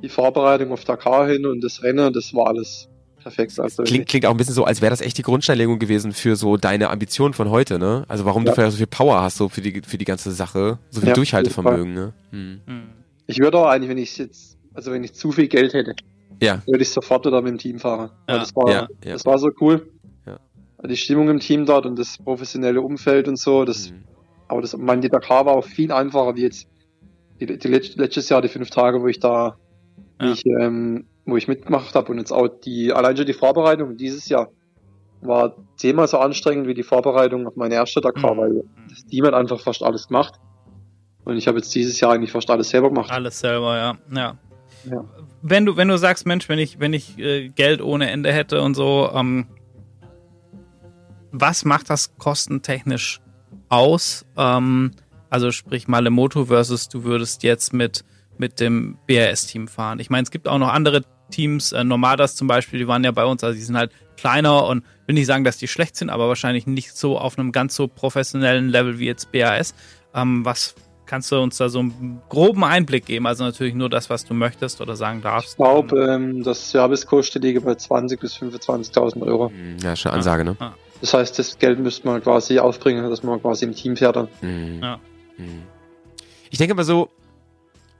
die 0.02 0.10
Vorbereitung 0.10 0.72
auf 0.72 0.84
Dakar 0.86 1.28
hin 1.28 1.46
und 1.46 1.64
das 1.64 1.84
Rennen, 1.84 2.14
das 2.14 2.34
war 2.34 2.48
alles 2.48 2.88
perfekt. 3.22 3.60
Also 3.60 3.84
Klingt, 3.84 4.08
klingt 4.08 4.26
auch 4.26 4.32
ein 4.32 4.38
bisschen 4.38 4.54
so, 4.54 4.64
als 4.64 4.82
wäre 4.82 4.90
das 4.92 5.02
echt 5.02 5.18
die 5.18 5.24
Grundsteinlegung 5.24 5.78
gewesen 5.80 6.14
für 6.14 6.36
so 6.36 6.56
deine 6.58 6.90
Ambitionen 6.90 7.34
von 7.34 7.50
heute, 7.50 7.78
ne? 7.78 8.06
Also 8.08 8.24
warum 8.26 8.44
Ja. 8.44 8.52
du 8.52 8.56
vielleicht 8.56 8.72
so 8.72 8.78
viel 8.78 8.88
Power 8.88 9.22
hast, 9.22 9.38
so 9.38 9.50
für 9.50 9.62
die, 9.62 9.82
für 9.86 9.98
die 9.98 10.06
ganze 10.06 10.32
Sache, 10.32 10.80
so 10.90 11.02
viel 11.02 11.10
Ja, 11.10 11.16
Durchhaltevermögen, 11.16 11.94
ne? 11.94 12.14
Hm. 12.32 12.62
Hm. 12.66 12.84
ich 13.28 13.40
würde 13.40 13.58
auch 13.58 13.68
eigentlich, 13.68 13.90
wenn 13.90 13.98
ich 13.98 14.18
jetzt, 14.18 14.58
also 14.74 14.92
wenn 14.92 15.04
ich 15.04 15.14
zu 15.14 15.32
viel 15.34 15.48
Geld 15.50 15.74
hätte, 15.74 15.96
Ja, 16.42 16.62
würde 16.66 16.82
ich 16.84 16.90
sofort 16.92 17.26
wieder 17.26 17.42
mit 17.42 17.52
dem 17.52 17.58
Team 17.58 17.80
fahren. 17.80 18.10
Ja. 18.30 18.38
das 18.40 18.56
war, 18.56 18.72
ja, 18.72 18.88
ja. 19.04 19.12
das 19.14 19.26
war 19.26 19.38
so 19.38 19.50
cool. 19.60 19.90
Ja. 20.26 20.40
Die 20.88 20.96
Stimmung 20.96 21.28
im 21.30 21.40
Team 21.42 21.66
dort 21.66 21.86
und 21.86 22.00
das 22.00 22.18
professionelle 22.18 22.82
Umfeld 22.82 23.28
und 23.28 23.38
so, 23.38 23.66
das, 23.66 23.90
Hm. 23.90 24.04
aber 24.48 24.62
das, 24.62 24.78
mein, 24.78 25.02
die 25.02 25.10
Dakar 25.10 25.46
war 25.46 25.56
auch 25.58 25.66
viel 25.66 25.92
einfacher 25.92 26.36
wie 26.38 26.44
jetzt 26.44 26.68
die, 27.42 27.46
die 27.46 27.68
letzt- 27.68 27.98
letztes 27.98 28.30
Jahr, 28.30 28.42
die 28.42 28.48
fünf 28.48 28.70
Tage, 28.70 29.02
wo 29.02 29.08
ich 29.08 29.20
da, 29.20 29.58
Ja. 30.22 30.32
ich, 30.32 30.46
ähm, 30.46 31.06
wo 31.26 31.38
ich 31.38 31.48
mitgemacht 31.48 31.94
habe 31.96 32.12
und 32.12 32.18
jetzt 32.18 32.32
auch 32.32 32.48
die, 32.48 32.92
allein 32.94 33.16
schon 33.16 33.26
die 33.26 33.34
Vorbereitung 33.34 33.96
dieses 33.98 34.28
Jahr 34.30 34.50
war 35.22 35.56
zehnmal 35.76 36.08
so 36.08 36.18
anstrengend 36.18 36.68
wie 36.68 36.74
die 36.74 36.84
Vorbereitung 36.84 37.46
auf 37.48 37.56
meine 37.56 37.76
erste 37.76 38.00
Dakar, 38.02 38.34
Mhm. 38.34 38.38
weil 38.40 38.64
das 38.90 39.06
Team 39.06 39.26
hat 39.26 39.34
einfach 39.34 39.60
fast 39.60 39.84
alles 39.84 40.08
gemacht. 40.08 40.36
Und 41.26 41.38
ich 41.38 41.48
habe 41.48 41.58
jetzt 41.58 41.74
dieses 41.76 42.00
Jahr 42.00 42.14
eigentlich 42.14 42.32
fast 42.32 42.50
alles 42.50 42.70
selber 42.70 42.90
gemacht. 42.90 43.12
Alles 43.12 43.40
selber, 43.40 43.78
ja. 43.78 43.98
ja. 44.16 44.38
Ja. 44.90 45.04
Wenn 45.42 45.66
du, 45.66 45.76
wenn 45.76 45.90
du 45.90 45.98
sagst, 45.98 46.26
Mensch, 46.26 46.48
wenn 46.48 46.58
ich, 46.58 46.80
wenn 46.80 46.94
ich 46.94 47.20
äh, 47.20 47.50
Geld 47.50 47.82
ohne 47.82 48.10
Ende 48.10 48.32
hätte 48.32 48.62
und 48.62 48.76
so, 48.76 49.10
ähm, 49.14 49.48
was 51.32 51.66
macht 51.66 51.90
das 51.90 52.18
kostentechnisch 52.18 53.20
aus? 53.68 54.26
Ähm, 54.38 54.92
also 55.30 55.52
sprich 55.52 55.88
Malemoto 55.88 56.46
versus 56.46 56.88
du 56.90 57.04
würdest 57.04 57.44
jetzt 57.44 57.74
mit, 57.74 58.04
mit 58.40 58.60
dem 58.60 58.98
BRS-Team 59.06 59.68
fahren. 59.68 60.00
Ich 60.00 60.10
meine, 60.10 60.24
es 60.24 60.32
gibt 60.32 60.48
auch 60.48 60.58
noch 60.58 60.70
andere 60.74 61.04
Teams, 61.30 61.72
äh, 61.74 61.84
Nomadas 61.84 62.36
zum 62.36 62.48
Beispiel, 62.48 62.80
die 62.80 62.88
waren 62.88 63.04
ja 63.04 63.12
bei 63.12 63.26
uns, 63.26 63.44
also 63.44 63.56
die 63.56 63.64
sind 63.64 63.78
halt 63.78 63.92
kleiner 64.18 64.66
und 64.66 64.84
will 65.06 65.14
nicht 65.14 65.28
sagen, 65.28 65.44
dass 65.44 65.58
die 65.58 65.68
schlecht 65.68 65.96
sind, 65.96 66.10
aber 66.10 66.28
wahrscheinlich 66.28 66.66
nicht 66.66 66.96
so 66.96 67.20
auf 67.20 67.38
einem 67.38 67.52
ganz 67.52 67.76
so 67.76 67.88
professionellen 67.88 68.70
Level 68.70 68.98
wie 68.98 69.06
jetzt 69.06 69.32
BAS. 69.32 69.76
Ähm, 70.16 70.44
was 70.44 70.74
kannst 71.06 71.32
du 71.32 71.38
uns 71.40 71.58
da 71.58 71.70
so 71.70 71.80
einen 71.80 72.22
groben 72.30 72.64
Einblick 72.64 73.06
geben? 73.06 73.28
Also 73.28 73.44
natürlich 73.44 73.74
nur 73.74 73.90
das, 73.90 74.10
was 74.10 74.26
du 74.26 74.34
möchtest 74.34 74.82
oder 74.82 74.96
sagen 74.96 75.22
darfst. 75.22 75.52
Ich 75.52 75.58
glaube, 75.58 76.00
ähm, 76.06 76.44
das 76.44 76.72
Servicekosten 76.72 77.42
liege 77.42 77.62
bei 77.62 77.74
20.000 77.74 78.20
bis 78.20 78.36
25.000 78.38 79.22
Euro. 79.24 79.50
Hm, 79.50 79.78
Ja, 79.84 79.96
schon 79.96 80.12
Ansage, 80.12 80.44
ne? 80.44 80.56
Ah. 80.60 80.74
Das 81.02 81.14
heißt, 81.14 81.40
das 81.40 81.58
Geld 81.58 81.80
müsste 81.80 82.08
man 82.08 82.22
quasi 82.22 82.60
aufbringen, 82.60 83.10
dass 83.10 83.24
man 83.24 83.42
quasi 83.42 83.66
im 83.66 83.74
Team 83.74 83.96
fährt 83.96 84.16
dann. 84.18 84.28
Mhm. 84.42 84.80
Ja. 84.82 85.00
Mhm. 85.38 85.64
Ich 86.50 86.58
denke 86.58 86.76
mal 86.76 86.84
so, 86.84 87.10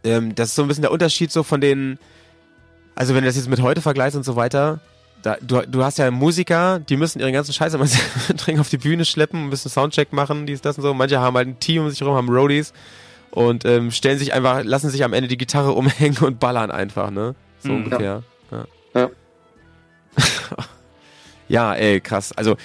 ähm, 0.04 0.36
das 0.36 0.50
ist 0.50 0.56
so 0.56 0.62
ein 0.64 0.68
bisschen 0.68 0.82
der 0.84 0.92
Unterschied 0.92 1.32
so 1.32 1.44
von 1.44 1.62
den, 1.62 1.98
also 2.96 3.14
wenn 3.16 3.22
du 3.24 3.28
das 3.30 3.36
jetzt 3.36 3.50
mit 3.50 3.62
heute 3.62 3.82
vergleichst 3.82 4.16
und 4.18 4.24
so 4.24 4.36
weiter, 4.36 4.80
da, 5.22 5.36
du, 5.42 5.62
du 5.68 5.84
hast 5.84 5.98
ja 5.98 6.10
Musiker, 6.12 6.80
die 6.80 6.96
müssen 6.96 7.20
ihren 7.20 7.34
ganzen 7.34 7.54
Scheiß 7.54 7.74
immer 7.74 7.86
dringend 8.38 8.62
auf 8.62 8.70
die 8.70 8.78
Bühne 8.78 9.04
schleppen, 9.06 9.50
müssen 9.50 9.70
Soundcheck 9.70 10.14
machen, 10.14 10.46
dies, 10.46 10.62
das 10.62 10.78
und 10.78 10.84
so. 10.84 10.94
Manche 10.94 11.20
haben 11.20 11.36
halt 11.36 11.48
ein 11.48 11.60
Team 11.60 11.84
um 11.84 11.90
sich 11.90 12.00
herum, 12.00 12.16
haben 12.16 12.30
Roadies 12.30 12.72
und 13.32 13.66
ähm, 13.66 13.92
stellen 13.92 14.18
sich 14.18 14.34
einfach, 14.34 14.64
lassen 14.64 14.90
sich 14.90 15.04
am 15.04 15.12
Ende 15.14 15.28
die 15.28 15.38
Gitarre 15.38 15.72
umhängen 15.74 16.18
und 16.20 16.40
ballern 16.40 16.72
einfach, 16.72 17.12
ne? 17.12 17.36
So 17.60 17.70
Mhm. 17.74 17.76
ungefähr. 17.84 18.24
Ja. 18.52 18.66
Ja. 18.96 19.10
ja, 21.50 21.74
ey, 21.76 22.00
krass. 22.00 22.32
Also, 22.32 22.56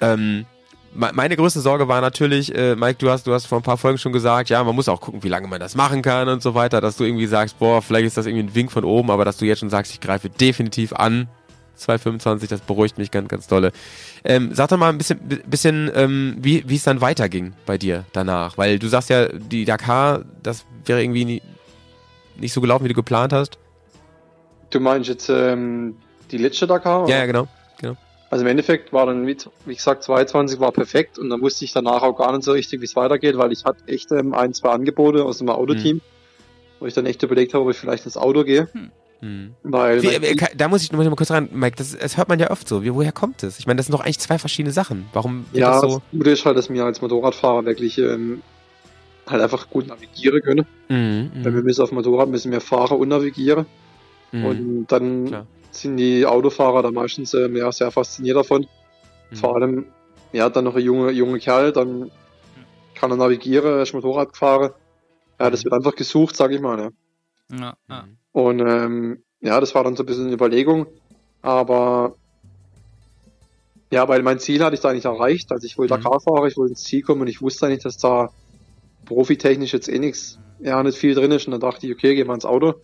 ähm, 0.00 0.46
meine 0.94 1.36
größte 1.36 1.60
Sorge 1.60 1.88
war 1.88 2.00
natürlich, 2.00 2.54
äh, 2.54 2.76
Mike, 2.76 2.98
du 2.98 3.10
hast, 3.10 3.26
du 3.26 3.32
hast 3.32 3.46
vor 3.46 3.58
ein 3.58 3.62
paar 3.62 3.76
Folgen 3.76 3.98
schon 3.98 4.12
gesagt, 4.12 4.48
ja, 4.48 4.62
man 4.62 4.74
muss 4.74 4.88
auch 4.88 5.00
gucken, 5.00 5.22
wie 5.22 5.28
lange 5.28 5.48
man 5.48 5.60
das 5.60 5.74
machen 5.74 6.02
kann 6.02 6.28
und 6.28 6.42
so 6.42 6.54
weiter, 6.54 6.80
dass 6.80 6.96
du 6.96 7.04
irgendwie 7.04 7.26
sagst, 7.26 7.58
boah, 7.58 7.82
vielleicht 7.82 8.06
ist 8.06 8.16
das 8.16 8.26
irgendwie 8.26 8.44
ein 8.44 8.54
Wink 8.54 8.70
von 8.70 8.84
oben, 8.84 9.10
aber 9.10 9.24
dass 9.24 9.36
du 9.36 9.44
jetzt 9.44 9.58
schon 9.58 9.70
sagst, 9.70 9.92
ich 9.92 10.00
greife 10.00 10.30
definitiv 10.30 10.92
an. 10.92 11.28
225, 11.76 12.48
das 12.48 12.60
beruhigt 12.60 12.98
mich 12.98 13.10
ganz, 13.10 13.28
ganz 13.28 13.48
dolle. 13.48 13.72
Ähm, 14.22 14.50
sag 14.52 14.68
doch 14.68 14.76
mal 14.76 14.90
ein 14.90 14.98
bisschen, 14.98 15.18
bisschen 15.44 15.90
ähm, 15.92 16.36
wie 16.38 16.62
wie 16.68 16.76
es 16.76 16.84
dann 16.84 17.00
weiterging 17.00 17.52
bei 17.66 17.78
dir 17.78 18.04
danach, 18.12 18.56
weil 18.56 18.78
du 18.78 18.86
sagst 18.86 19.10
ja, 19.10 19.26
die 19.26 19.64
Dakar, 19.64 20.24
das 20.40 20.64
wäre 20.84 21.02
irgendwie 21.02 21.24
nie, 21.24 21.42
nicht 22.36 22.52
so 22.52 22.60
gelaufen, 22.60 22.84
wie 22.84 22.90
du 22.90 22.94
geplant 22.94 23.32
hast. 23.32 23.58
Du 24.70 24.78
meinst 24.78 25.08
jetzt 25.08 25.28
ähm, 25.28 25.96
die 26.30 26.38
letzte 26.38 26.68
Dakar? 26.68 27.08
Ja, 27.08 27.16
ja, 27.16 27.26
genau. 27.26 27.48
Also 28.34 28.44
im 28.44 28.50
Endeffekt 28.50 28.92
war 28.92 29.06
dann, 29.06 29.28
wie, 29.28 29.36
wie 29.64 29.76
gesagt, 29.76 30.02
22 30.02 30.58
war 30.58 30.72
perfekt 30.72 31.20
und 31.20 31.30
dann 31.30 31.40
wusste 31.40 31.64
ich 31.64 31.72
danach 31.72 32.02
auch 32.02 32.18
gar 32.18 32.32
nicht 32.32 32.42
so 32.42 32.50
richtig, 32.50 32.80
wie 32.80 32.84
es 32.84 32.96
weitergeht, 32.96 33.38
weil 33.38 33.52
ich 33.52 33.64
hatte 33.64 33.86
echt 33.86 34.10
ähm, 34.10 34.34
ein, 34.34 34.52
zwei 34.52 34.70
Angebote 34.70 35.24
aus 35.24 35.38
dem 35.38 35.48
Autoteam, 35.50 36.00
wo 36.80 36.86
ich 36.86 36.94
dann 36.94 37.06
echt 37.06 37.22
überlegt 37.22 37.54
habe, 37.54 37.62
ob 37.62 37.70
ich 37.70 37.76
vielleicht 37.76 38.06
ins 38.06 38.16
Auto 38.16 38.42
gehe. 38.42 38.66
Mhm. 39.20 39.54
Weil 39.62 40.02
Wie, 40.02 40.08
äh, 40.08 40.36
da 40.56 40.66
muss 40.66 40.82
ich 40.82 40.90
noch 40.90 40.98
mal 40.98 41.14
kurz 41.14 41.30
rein, 41.30 41.48
Mike, 41.52 41.76
das, 41.76 41.96
das 41.96 42.16
hört 42.16 42.28
man 42.28 42.40
ja 42.40 42.50
oft 42.50 42.66
so. 42.66 42.82
Wie, 42.82 42.92
woher 42.92 43.12
kommt 43.12 43.44
das? 43.44 43.60
Ich 43.60 43.68
meine, 43.68 43.76
das 43.76 43.86
sind 43.86 43.92
doch 43.92 44.00
eigentlich 44.00 44.18
zwei 44.18 44.40
verschiedene 44.40 44.72
Sachen. 44.72 45.06
Warum 45.12 45.44
ja, 45.52 45.70
das 45.70 45.82
das 45.82 45.92
so? 45.92 46.02
Gute 46.10 46.30
ist 46.30 46.44
halt, 46.44 46.56
dass 46.56 46.68
wir 46.68 46.84
als 46.84 47.00
Motorradfahrer 47.00 47.64
wirklich 47.66 47.98
ähm, 47.98 48.42
halt 49.28 49.42
einfach 49.42 49.70
gut 49.70 49.86
navigieren 49.86 50.42
können. 50.42 50.66
Mhm, 50.88 51.30
Wenn 51.34 51.54
wir 51.54 51.62
müssen 51.62 51.82
auf 51.82 51.90
dem 51.90 51.94
Motorrad 51.98 52.28
müssen 52.30 52.50
wir 52.50 52.60
fahren 52.60 52.98
und 52.98 53.10
navigieren. 53.10 53.66
mhm, 54.32 54.44
Und 54.44 54.86
dann 54.88 55.26
Klar. 55.26 55.46
Sind 55.74 55.96
die 55.96 56.24
Autofahrer 56.26 56.82
da 56.82 56.90
meistens 56.90 57.34
ähm, 57.34 57.56
ja, 57.56 57.70
sehr 57.72 57.90
fasziniert 57.90 58.36
davon. 58.36 58.66
mhm. 59.30 59.36
Vor 59.36 59.56
allem, 59.56 59.86
ja, 60.32 60.48
dann 60.48 60.64
noch 60.64 60.74
ein 60.76 60.82
junger 60.82 61.10
junge 61.10 61.38
Kerl, 61.38 61.72
dann 61.72 62.10
kann 62.94 63.10
er 63.10 63.16
navigieren, 63.16 63.80
ist 63.80 63.92
Motorrad 63.94 64.32
gefahren. 64.32 64.70
Ja, 65.40 65.50
das 65.50 65.64
wird 65.64 65.74
einfach 65.74 65.94
gesucht, 65.96 66.36
sag 66.36 66.52
ich 66.52 66.60
mal. 66.60 66.76
Ne? 66.76 66.92
Ja, 67.52 67.74
ja. 67.88 68.02
Mhm. 68.02 68.16
Und 68.32 68.60
ähm, 68.60 69.22
ja, 69.40 69.60
das 69.60 69.74
war 69.74 69.84
dann 69.84 69.96
so 69.96 70.02
ein 70.02 70.06
bisschen 70.06 70.24
eine 70.26 70.34
Überlegung. 70.34 70.86
Aber 71.42 72.14
ja, 73.90 74.08
weil 74.08 74.22
mein 74.22 74.38
Ziel 74.40 74.64
hatte 74.64 74.74
ich 74.74 74.80
da 74.80 74.92
nicht 74.92 75.04
erreicht. 75.04 75.52
Also 75.52 75.66
ich 75.66 75.76
wollte 75.78 75.96
Mhm. 75.98 76.02
Dakar 76.02 76.20
fahren, 76.20 76.48
ich 76.48 76.56
wollte 76.56 76.70
ins 76.72 76.82
Ziel 76.84 77.02
kommen 77.02 77.20
und 77.22 77.28
ich 77.28 77.42
wusste 77.42 77.66
eigentlich, 77.66 77.82
dass 77.82 77.98
da 77.98 78.30
profitechnisch 79.04 79.72
jetzt 79.72 79.88
eh 79.88 79.98
nichts, 79.98 80.38
ja, 80.60 80.82
nicht 80.82 80.98
viel 80.98 81.14
drin 81.14 81.30
ist. 81.32 81.46
Und 81.46 81.52
dann 81.52 81.60
dachte 81.60 81.86
ich, 81.86 81.92
okay, 81.92 82.14
gehen 82.14 82.26
wir 82.26 82.34
ins 82.34 82.46
Auto. 82.46 82.74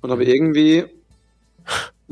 Und 0.00 0.10
aber 0.10 0.22
irgendwie 0.22 0.86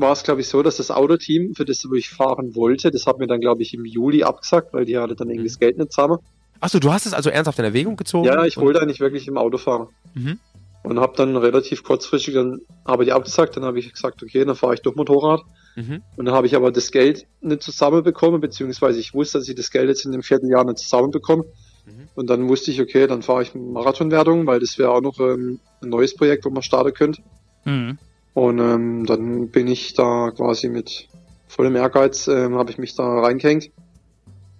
war 0.01 0.11
es, 0.11 0.23
glaube 0.23 0.41
ich, 0.41 0.47
so, 0.47 0.63
dass 0.63 0.77
das 0.77 0.91
Autoteam, 0.91 1.53
für 1.55 1.65
das 1.65 1.87
wo 1.89 1.93
ich 1.93 2.09
fahren 2.09 2.55
wollte, 2.55 2.91
das 2.91 3.07
hat 3.07 3.19
mir 3.19 3.27
dann, 3.27 3.39
glaube 3.39 3.61
ich, 3.61 3.73
im 3.73 3.85
Juli 3.85 4.23
abgesagt, 4.23 4.73
weil 4.73 4.85
die 4.85 4.97
hatte 4.97 5.15
dann 5.15 5.29
irgendwie 5.29 5.47
das 5.47 5.59
Geld 5.59 5.77
nicht 5.77 5.91
zusammen. 5.91 6.17
Achso, 6.59 6.79
du 6.79 6.91
hast 6.91 7.05
es 7.05 7.13
also 7.13 7.29
ernsthaft 7.29 7.59
in 7.59 7.65
Erwägung 7.65 7.95
gezogen? 7.95 8.25
Ja, 8.25 8.45
ich 8.45 8.57
wollte 8.57 8.81
eigentlich 8.81 8.99
wirklich 8.99 9.27
im 9.27 9.37
Auto 9.37 9.57
fahren. 9.57 9.87
Mhm. 10.13 10.39
Und 10.83 10.99
habe 10.99 11.13
dann 11.15 11.35
relativ 11.37 11.83
kurzfristig, 11.83 12.33
dann 12.33 12.61
habe 12.85 13.03
ich 13.03 13.13
abgesagt, 13.13 13.55
dann 13.55 13.65
habe 13.65 13.79
ich 13.79 13.91
gesagt, 13.91 14.23
okay, 14.23 14.43
dann 14.45 14.55
fahre 14.55 14.73
ich 14.73 14.81
durch 14.81 14.95
Motorrad. 14.95 15.41
Mhm. 15.75 16.01
Und 16.17 16.25
dann 16.25 16.33
habe 16.33 16.47
ich 16.47 16.55
aber 16.55 16.71
das 16.71 16.91
Geld 16.91 17.25
nicht 17.41 17.63
zusammenbekommen, 17.63 18.41
beziehungsweise 18.41 18.99
ich 18.99 19.13
wusste, 19.13 19.37
dass 19.37 19.47
ich 19.47 19.55
das 19.55 19.71
Geld 19.71 19.89
jetzt 19.89 20.05
in 20.05 20.11
dem 20.11 20.23
Vierteljahr 20.23 20.65
nicht 20.65 20.79
zusammenbekomme. 20.79 21.43
Mhm. 21.85 22.07
Und 22.15 22.29
dann 22.29 22.47
wusste 22.47 22.71
ich, 22.71 22.81
okay, 22.81 23.07
dann 23.07 23.21
fahre 23.21 23.43
ich 23.43 23.53
Marathonwertung, 23.53 24.47
weil 24.47 24.59
das 24.59 24.77
wäre 24.77 24.91
auch 24.91 25.01
noch 25.01 25.19
ähm, 25.19 25.59
ein 25.81 25.89
neues 25.89 26.15
Projekt, 26.15 26.45
wo 26.45 26.49
man 26.49 26.63
starten 26.63 26.93
könnte. 26.93 27.21
Mhm. 27.65 27.97
Und 28.33 28.59
ähm, 28.59 29.05
dann 29.05 29.49
bin 29.49 29.67
ich 29.67 29.93
da 29.93 30.31
quasi 30.31 30.69
mit 30.69 31.09
vollem 31.47 31.75
Ehrgeiz, 31.75 32.27
ähm, 32.27 32.55
habe 32.55 32.71
ich 32.71 32.77
mich 32.77 32.95
da 32.95 33.19
reingehängt, 33.19 33.71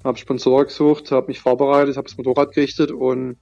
habe 0.03 0.17
Sponsoren 0.17 0.65
gesucht, 0.65 1.11
habe 1.11 1.27
mich 1.27 1.39
vorbereitet, 1.39 1.95
habe 1.95 2.07
das 2.07 2.17
Motorrad 2.17 2.53
gerichtet 2.53 2.91
und 2.91 3.37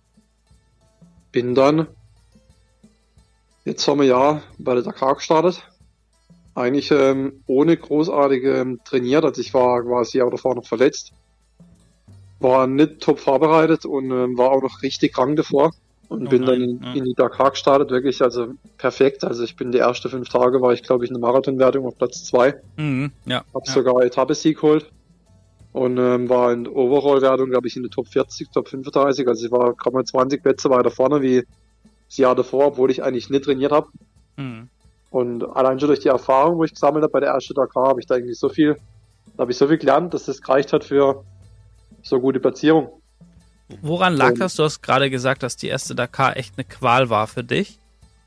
bin 1.31 1.55
dann 1.55 1.87
jetzt 3.65 3.83
vor 3.83 3.95
einem 3.95 4.03
Jahr 4.03 4.43
bei 4.57 4.75
der 4.75 4.83
Dakar 4.83 5.15
gestartet. 5.15 5.63
Eigentlich 6.53 6.91
ähm, 6.91 7.43
ohne 7.47 7.77
großartig 7.77 8.43
ähm, 8.43 8.79
trainiert, 8.83 9.23
also 9.23 9.41
ich 9.41 9.53
war 9.53 9.81
quasi 9.81 10.21
auch 10.21 10.31
davor 10.31 10.55
noch 10.55 10.67
verletzt. 10.67 11.13
War 12.39 12.67
nicht 12.67 12.99
top 13.01 13.19
vorbereitet 13.19 13.85
und 13.85 14.11
ähm, 14.11 14.37
war 14.37 14.51
auch 14.51 14.61
noch 14.61 14.81
richtig 14.81 15.13
krank 15.13 15.37
davor. 15.37 15.71
Und 16.09 16.25
Oh 16.25 16.29
bin 16.29 16.41
nein, 16.41 16.49
dann 16.49 16.61
in, 16.61 16.81
ja. 16.81 16.93
in 16.95 17.05
die 17.05 17.13
Dakar 17.13 17.51
gestartet, 17.51 17.91
wirklich 17.91 18.21
also 18.21 18.47
perfekt. 18.77 19.23
Also 19.23 19.43
ich 19.43 19.55
bin 19.55 19.71
die 19.71 19.77
ersten 19.77 20.09
fünf 20.09 20.27
Tage, 20.27 20.59
war 20.59 20.73
ich 20.73 20.81
glaube 20.83 21.05
ich 21.05 21.11
in 21.11 21.13
der 21.13 21.21
Marathonwertung 21.21 21.85
auf 21.85 21.97
Platz 21.97 22.25
zwei. 22.25 22.55
Mhm. 22.77 23.11
Ja. 23.25 23.43
Hab 23.53 23.67
ja. 23.67 23.73
sogar 23.73 24.01
Etappe-Sieg 24.01 24.59
geholt. 24.59 24.91
Und 25.71 25.99
ähm, 25.99 26.27
war 26.27 26.51
in 26.51 26.63
der 26.63 26.75
Overall-Wertung, 26.75 27.51
glaube 27.51 27.67
ich, 27.67 27.75
in 27.75 27.83
der 27.83 27.91
Top 27.91 28.07
40, 28.07 28.49
Top 28.51 28.67
35. 28.67 29.27
Also 29.27 29.45
ich 29.45 29.51
war 29.51 29.75
gerade 29.75 29.95
mal 29.95 30.03
20 30.03 30.41
Plätze 30.41 30.71
weiter 30.71 30.89
vorne 30.89 31.21
wie 31.21 31.45
das 32.07 32.17
Jahr 32.17 32.33
davor, 32.33 32.65
obwohl 32.65 32.89
ich 32.89 33.03
eigentlich 33.03 33.29
nicht 33.29 33.45
trainiert 33.45 33.71
habe. 33.71 33.87
Mhm. 34.35 34.67
Und 35.11 35.43
allein 35.43 35.79
schon 35.79 35.89
durch 35.89 35.99
die 35.99 36.07
Erfahrung, 36.07 36.57
wo 36.57 36.63
ich 36.63 36.73
gesammelt 36.73 37.03
habe 37.03 37.11
bei 37.11 37.19
der 37.19 37.29
ersten 37.29 37.53
Dakar, 37.53 37.89
habe 37.89 37.99
ich 37.99 38.07
da 38.07 38.15
irgendwie 38.15 38.33
so 38.33 38.49
viel, 38.49 38.77
da 39.37 39.41
habe 39.41 39.51
ich 39.51 39.57
so 39.57 39.67
viel 39.67 39.77
gelernt, 39.77 40.13
dass 40.15 40.25
das 40.25 40.41
gereicht 40.41 40.73
hat 40.73 40.83
für 40.83 41.23
so 42.01 42.15
eine 42.15 42.21
gute 42.21 42.39
Platzierung. 42.39 42.98
Woran 43.81 44.15
lag 44.15 44.33
das? 44.37 44.55
Du 44.55 44.63
hast 44.63 44.81
gerade 44.81 45.09
gesagt, 45.09 45.43
dass 45.43 45.55
die 45.55 45.67
erste 45.67 45.95
Dakar 45.95 46.37
echt 46.37 46.55
eine 46.57 46.63
Qual 46.65 47.09
war 47.09 47.27
für 47.27 47.43
dich. 47.43 47.79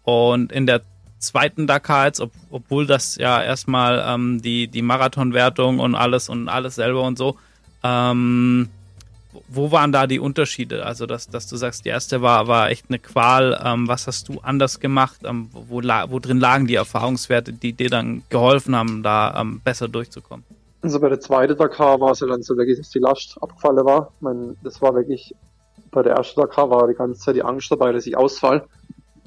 Und 0.04 0.52
in 0.52 0.66
der 0.66 0.82
zweiten 1.18 1.66
Dakar 1.66 2.06
jetzt, 2.06 2.20
ob, 2.20 2.32
obwohl 2.50 2.86
das 2.86 3.16
ja 3.16 3.42
erstmal 3.42 4.04
ähm, 4.06 4.42
die, 4.42 4.68
die 4.68 4.82
Marathonwertung 4.82 5.78
und 5.78 5.94
alles 5.94 6.28
und 6.28 6.48
alles 6.48 6.76
selber 6.76 7.02
und 7.02 7.18
so, 7.18 7.36
ähm, 7.82 8.68
wo 9.48 9.70
waren 9.70 9.92
da 9.92 10.06
die 10.06 10.18
Unterschiede? 10.18 10.84
Also, 10.84 11.06
dass, 11.06 11.28
dass 11.28 11.46
du 11.46 11.56
sagst, 11.56 11.84
die 11.84 11.88
erste 11.88 12.20
war, 12.20 12.48
war 12.48 12.70
echt 12.70 12.86
eine 12.88 12.98
Qual. 12.98 13.58
Ähm, 13.64 13.88
was 13.88 14.06
hast 14.06 14.28
du 14.28 14.40
anders 14.40 14.78
gemacht? 14.78 15.20
Ähm, 15.24 15.48
wo, 15.52 15.82
wo 15.82 16.18
drin 16.18 16.38
lagen 16.38 16.66
die 16.66 16.74
Erfahrungswerte, 16.74 17.52
die 17.52 17.72
dir 17.72 17.88
dann 17.88 18.22
geholfen 18.28 18.76
haben, 18.76 19.02
da 19.02 19.40
ähm, 19.40 19.60
besser 19.64 19.88
durchzukommen? 19.88 20.44
Also 20.82 20.98
bei 21.00 21.08
der 21.08 21.20
zweiten 21.20 21.56
Dakar 21.56 22.00
war 22.00 22.10
es 22.10 22.20
ja 22.20 22.26
dann 22.26 22.42
so 22.42 22.56
wirklich, 22.56 22.78
dass 22.78 22.90
die 22.90 22.98
Last 22.98 23.36
abgefallen 23.40 23.84
war. 23.84 24.10
Ich 24.16 24.22
meine, 24.22 24.56
das 24.64 24.82
war 24.82 24.94
wirklich, 24.94 25.34
bei 25.92 26.02
der 26.02 26.14
ersten 26.16 26.40
Dakar 26.40 26.70
war 26.70 26.88
die 26.88 26.94
ganze 26.94 27.20
Zeit 27.20 27.36
die 27.36 27.42
Angst 27.44 27.70
dabei, 27.70 27.92
dass 27.92 28.06
ich 28.06 28.16
ausfall. 28.16 28.64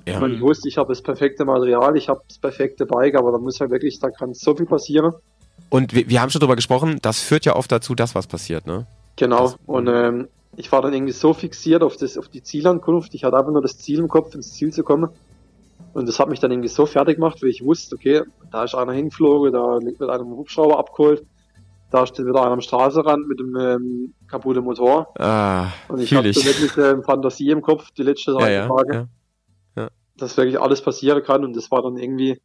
Ja. 0.06 0.16
Ich 0.16 0.20
meine, 0.20 0.36
ich 0.36 0.42
wusste, 0.42 0.68
ich 0.68 0.78
habe 0.78 0.90
das 0.90 1.02
perfekte 1.02 1.46
Material, 1.46 1.96
ich 1.98 2.10
habe 2.10 2.22
das 2.28 2.38
perfekte 2.38 2.86
Bike, 2.86 3.16
aber 3.16 3.32
da 3.32 3.38
muss 3.38 3.58
ja 3.60 3.70
wirklich, 3.70 4.00
da 4.00 4.12
kann 4.12 4.34
so 4.34 4.54
viel 4.56 4.66
passieren. 4.66 5.14
Und 5.70 5.94
wir, 5.96 6.10
wir 6.10 6.22
haben 6.22 6.30
schon 6.30 6.42
drüber 6.42 6.56
gesprochen, 6.58 7.00
das 7.02 7.20
führt 7.22 7.46
ja 7.46 7.56
oft 7.56 7.72
dazu, 7.72 7.96
dass 7.96 8.14
was 8.14 8.28
passiert, 8.28 8.68
ne? 8.68 8.86
Genau. 9.16 9.44
Das- 9.44 9.58
Und 9.66 9.88
ähm, 9.88 10.28
ich 10.58 10.72
war 10.72 10.82
dann 10.82 10.94
irgendwie 10.94 11.14
so 11.14 11.34
fixiert 11.34 11.82
auf 11.84 11.96
das, 11.98 12.18
auf 12.18 12.28
die 12.28 12.44
Zielankunft. 12.44 13.14
Ich 13.16 13.24
hatte 13.24 13.38
einfach 13.38 13.52
nur 13.52 13.62
das 13.62 13.78
Ziel 13.78 14.00
im 14.00 14.08
Kopf, 14.10 14.36
ins 14.36 14.54
Ziel 14.54 14.72
zu 14.74 14.84
kommen. 14.84 15.10
Und 15.94 16.08
das 16.08 16.20
hat 16.20 16.30
mich 16.30 16.40
dann 16.42 16.52
irgendwie 16.52 16.68
so 16.70 16.86
fertig 16.86 17.16
gemacht, 17.16 17.42
wie 17.42 17.48
ich 17.48 17.64
wusste, 17.64 17.96
okay, 17.96 18.22
da 18.52 18.66
ist 18.66 18.76
einer 18.76 18.92
hingeflogen, 18.92 19.54
da 19.54 19.80
wird 19.82 20.02
einer 20.02 20.20
mit 20.24 20.34
dem 20.34 20.38
Hubschrauber 20.38 20.78
abgeholt, 20.78 21.26
da 21.96 22.06
steht 22.06 22.26
wieder 22.26 22.42
einer 22.44 22.52
am 22.52 22.62
Straßenrand 22.62 23.28
mit 23.28 23.40
dem 23.40 23.56
ähm, 23.58 24.14
kaputten 24.28 24.64
Motor. 24.64 25.08
Ah, 25.20 25.68
Und 25.88 26.00
ich 26.00 26.12
ich. 26.12 26.36
so 26.38 26.46
wirklich 26.46 26.78
ähm, 26.78 27.04
Fantasie 27.04 27.50
im 27.50 27.62
Kopf, 27.62 27.92
die 27.92 28.04
letzten 28.04 28.38
Ja, 28.40 28.50
ja, 28.50 28.68
Tage, 28.68 29.08
ja. 29.76 29.88
dass 30.18 30.38
wirklich 30.38 30.60
alles 30.60 30.82
passieren 30.82 31.24
kann. 31.24 31.44
Und 31.44 31.56
das 31.56 31.72
war 31.72 31.82
dann 31.82 31.98
irgendwie, 31.98 32.40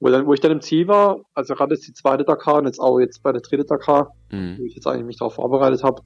Wo, 0.00 0.08
dann, 0.10 0.26
wo 0.26 0.34
ich 0.34 0.40
dann 0.40 0.52
im 0.52 0.60
Ziel 0.60 0.86
war, 0.86 1.18
also 1.34 1.54
gerade 1.54 1.74
jetzt 1.74 1.86
die 1.88 1.92
zweite 1.92 2.24
Dakar 2.24 2.56
und 2.58 2.66
jetzt 2.66 2.78
auch 2.80 3.00
jetzt 3.00 3.22
bei 3.22 3.32
der 3.32 3.40
dritten 3.40 3.66
Dakar, 3.66 4.12
Mhm. 4.30 4.56
wo 4.58 4.64
ich 4.64 4.74
jetzt 4.74 4.86
eigentlich 4.86 5.06
mich 5.06 5.16
darauf 5.18 5.34
vorbereitet 5.34 5.82
habe, 5.82 6.02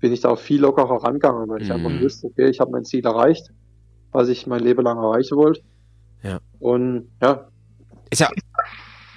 bin 0.00 0.12
ich 0.12 0.20
da 0.20 0.34
viel 0.34 0.60
lockerer 0.60 1.04
rangegangen, 1.04 1.48
weil 1.48 1.62
ich 1.62 1.68
Mhm. 1.68 1.86
einfach 1.86 2.00
wusste, 2.02 2.26
okay, 2.26 2.48
ich 2.48 2.58
habe 2.58 2.70
mein 2.72 2.84
Ziel 2.84 3.04
erreicht, 3.04 3.50
was 4.10 4.28
ich 4.28 4.46
mein 4.48 4.60
Leben 4.60 4.82
lang 4.82 4.98
erreichen 4.98 5.36
wollte. 5.36 5.60
Ja. 6.24 6.38
Und 6.58 7.10
ja, 7.22 7.46
Ist 8.10 8.20
ja, 8.20 8.28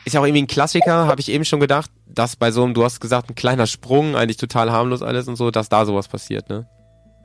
ist 0.06 0.14
ja 0.14 0.22
auch 0.22 0.26
irgendwie 0.26 0.44
ein 0.44 0.48
Klassiker, 0.48 1.08
habe 1.08 1.20
ich 1.20 1.30
eben 1.30 1.46
schon 1.46 1.60
gedacht, 1.60 1.90
dass 2.08 2.36
bei 2.36 2.52
so 2.52 2.64
einem, 2.64 2.74
du 2.74 2.84
hast 2.84 3.00
gesagt, 3.02 3.30
ein 3.30 3.36
kleiner 3.36 3.68
Sprung, 3.68 4.16
eigentlich 4.16 4.38
total 4.38 4.72
harmlos 4.72 5.02
alles 5.02 5.28
und 5.28 5.36
so, 5.36 5.52
dass 5.52 5.70
da 5.70 5.86
sowas 5.86 6.08
passiert, 6.08 6.50
ne? 6.50 6.68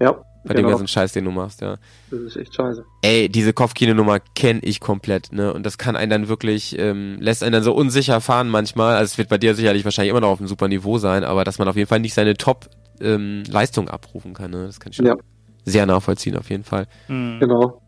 ja, 0.01 0.12
Bei 0.45 0.55
dem 0.55 0.64
genau, 0.64 0.71
ganzen 0.71 0.88
Scheiß, 0.88 1.12
den 1.12 1.27
du 1.27 1.31
machst, 1.31 1.61
ja. 1.61 1.77
das 2.11 2.21
ist 2.21 2.37
echt 2.37 2.55
scheiße. 2.55 2.83
Ey, 3.03 3.29
diese 3.29 3.53
Kopfkino-Nummer 3.53 4.19
kenne 4.35 4.61
ich 4.62 4.81
komplett, 4.81 5.31
ne? 5.33 5.53
Und 5.53 5.66
das 5.66 5.77
kann 5.77 5.95
einen 5.95 6.09
dann 6.09 6.29
wirklich, 6.29 6.79
ähm, 6.79 7.19
lässt 7.21 7.43
einen 7.43 7.53
dann 7.53 7.62
so 7.62 7.75
unsicher 7.75 8.23
fahren 8.23 8.49
manchmal. 8.49 8.97
Also 8.97 9.11
es 9.12 9.19
wird 9.19 9.29
bei 9.29 9.37
dir 9.37 9.55
sicherlich 9.55 9.85
wahrscheinlich 9.85 10.11
immer 10.11 10.21
noch 10.23 10.31
auf 10.31 10.38
einem 10.38 10.49
super 10.49 10.69
Niveau 10.69 10.97
sein, 10.97 11.23
aber 11.25 11.45
dass 11.45 11.59
man 11.59 11.69
auf 11.69 11.77
jeden 11.77 11.88
Fall 11.88 12.01
nicht 12.01 12.14
seine 12.14 12.35
Top-Leistung 12.35 13.90
abrufen 13.90 14.33
kann, 14.33 14.51
ne? 14.53 14.64
Das 14.66 14.81
kann 14.81 14.90
ich 14.90 14.97
schon 14.97 15.07
Ja. 15.07 15.16
sehr 15.66 15.85
nachvollziehen, 15.85 16.37
auf 16.38 16.49
jeden 16.49 16.64
Fall. 16.64 16.87
Mhm. 17.09 17.38
Genau. 17.40 17.83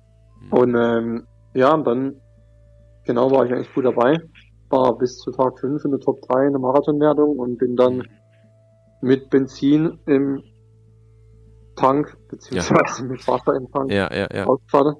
Und 0.50 0.74
ähm, 0.74 1.26
ja, 1.54 1.72
und 1.72 1.84
dann 1.86 2.14
genau 3.06 3.30
war 3.30 3.46
ich 3.46 3.52
eigentlich 3.54 3.72
gut 3.72 3.86
dabei. 3.86 4.20
War 4.72 4.96
bis 4.96 5.18
zu 5.18 5.30
Tag 5.30 5.58
5 5.60 5.84
in 5.84 5.90
der 5.92 6.00
Top 6.00 6.20
3 6.28 6.46
in 6.46 6.52
der 6.52 6.60
Marathonwertung 6.60 7.38
und 7.38 7.58
bin 7.58 7.76
dann 7.76 8.02
mit 9.02 9.28
Benzin 9.30 9.98
im 10.06 10.42
Tank, 11.76 12.16
beziehungsweise 12.28 13.04
mit 13.04 13.26
Wasser 13.28 13.54
im 13.54 13.70
Tank 13.70 13.90
Ja, 13.92 14.12
ja, 14.14 14.28
ja. 14.34 14.46
ausgefahren. 14.46 14.96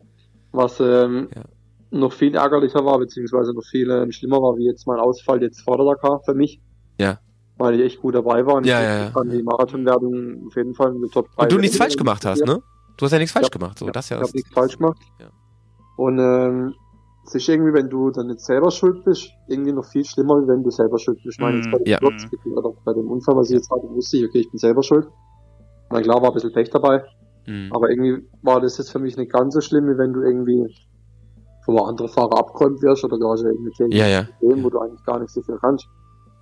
Was 0.53 0.81
ähm, 0.81 1.29
Ja. 1.35 1.43
noch 1.91 2.13
viel 2.13 2.35
ärgerlicher 2.35 2.85
war, 2.85 2.99
beziehungsweise 2.99 3.53
noch 3.55 3.65
viel 3.65 3.91
ähm, 3.91 4.13
schlimmer 4.13 4.39
war, 4.43 4.57
wie 4.57 4.67
jetzt 4.67 4.87
mein 4.87 4.99
Ausfall 5.01 5.43
jetzt 5.43 5.61
vor 5.63 5.77
der 5.79 5.87
Dakar 5.87 6.21
für 6.25 6.35
mich. 6.35 6.61
Ja. 6.99 7.19
Weil 7.59 7.75
ich 7.79 7.83
echt 7.87 8.01
gut 8.03 8.15
dabei 8.15 8.45
war 8.47 8.55
und 8.57 8.65
Ja, 8.67 8.81
ich 8.81 8.87
ja, 9.07 9.11
kann 9.11 9.29
die 9.31 9.43
Marathonwertung 9.43 10.47
auf 10.49 10.57
jeden 10.57 10.75
Fall 10.75 10.95
in 10.95 11.01
der 11.01 11.11
Top 11.11 11.27
3. 11.37 11.43
Und 11.45 11.53
du 11.53 11.59
nichts 11.59 11.77
falsch 11.77 11.97
gemacht 11.97 12.25
hast, 12.25 12.45
ne? 12.45 12.61
Du 12.99 13.05
hast 13.07 13.13
ja 13.13 13.19
nichts 13.19 13.33
falsch 13.33 13.47
Ja. 13.47 13.51
gemacht, 13.59 13.79
so, 13.79 13.87
das 13.91 14.09
ja. 14.11 14.17
Ich 14.19 14.23
habe 14.23 14.33
nichts 14.35 14.53
falsch 14.53 14.77
gemacht. 14.77 14.99
Ja. 15.21 15.29
Und 15.97 16.19
ähm, 16.19 16.75
es 17.25 17.35
ist 17.35 17.49
irgendwie, 17.49 17.73
wenn 17.73 17.89
du 17.89 18.11
dann 18.11 18.27
nicht 18.29 18.41
selber 18.41 18.71
schuld 18.71 19.05
bist, 19.05 19.31
irgendwie 19.49 19.73
noch 19.73 19.85
viel 19.85 20.05
schlimmer, 20.05 20.43
wie 20.43 20.49
wenn 20.49 20.63
du 20.63 20.71
selber 20.71 20.99
schuld 20.99 21.19
bist. 21.23 21.37
Ich 21.39 21.41
meine, 21.41 21.59
jetzt 21.59 21.71
bei 21.71 21.79
dem 21.79 21.87
Ja. 21.87 21.99
Oder 22.01 22.73
bei 22.85 22.93
dem 22.95 23.09
Unfall, 23.09 23.37
was 23.37 23.51
ich 23.51 23.57
jetzt 23.57 23.71
hatte, 23.71 23.89
wusste 23.91 24.17
ich, 24.19 24.25
okay, 24.25 24.41
ich 24.41 24.51
bin 24.51 24.59
selber 24.59 24.83
schuld. 24.83 25.07
Na 25.91 26.01
klar, 26.01 26.21
war 26.23 26.31
ein 26.31 26.35
bisschen 26.35 26.53
Pech 26.53 26.71
dabei, 26.71 27.05
Mhm. 27.47 27.71
aber 27.73 27.91
irgendwie 27.91 28.27
war 28.43 28.61
das 28.61 28.79
jetzt 28.79 28.91
für 28.91 28.99
mich 28.99 29.17
nicht 29.17 29.33
ganz 29.33 29.55
so 29.55 29.61
schlimm, 29.61 29.87
wie 29.89 29.99
wenn 29.99 30.13
du 30.13 30.23
irgendwie 30.23 30.75
von 31.65 31.77
einem 31.79 31.87
anderen 31.87 32.11
Fahrer 32.11 32.39
abgeräumt 32.39 32.83
wirst 32.83 33.05
oder 33.05 33.17
hast 33.31 33.43
ja 33.43 33.51
irgendwelche 33.51 33.87
Ja, 33.97 34.07
ja. 34.09 34.27
Themen, 34.41 34.65
wo 34.65 34.71
du 34.71 34.81
eigentlich 34.81 35.05
gar 35.05 35.21
nicht 35.21 35.31
so 35.31 35.43
viel 35.43 35.59
kannst. 35.61 35.87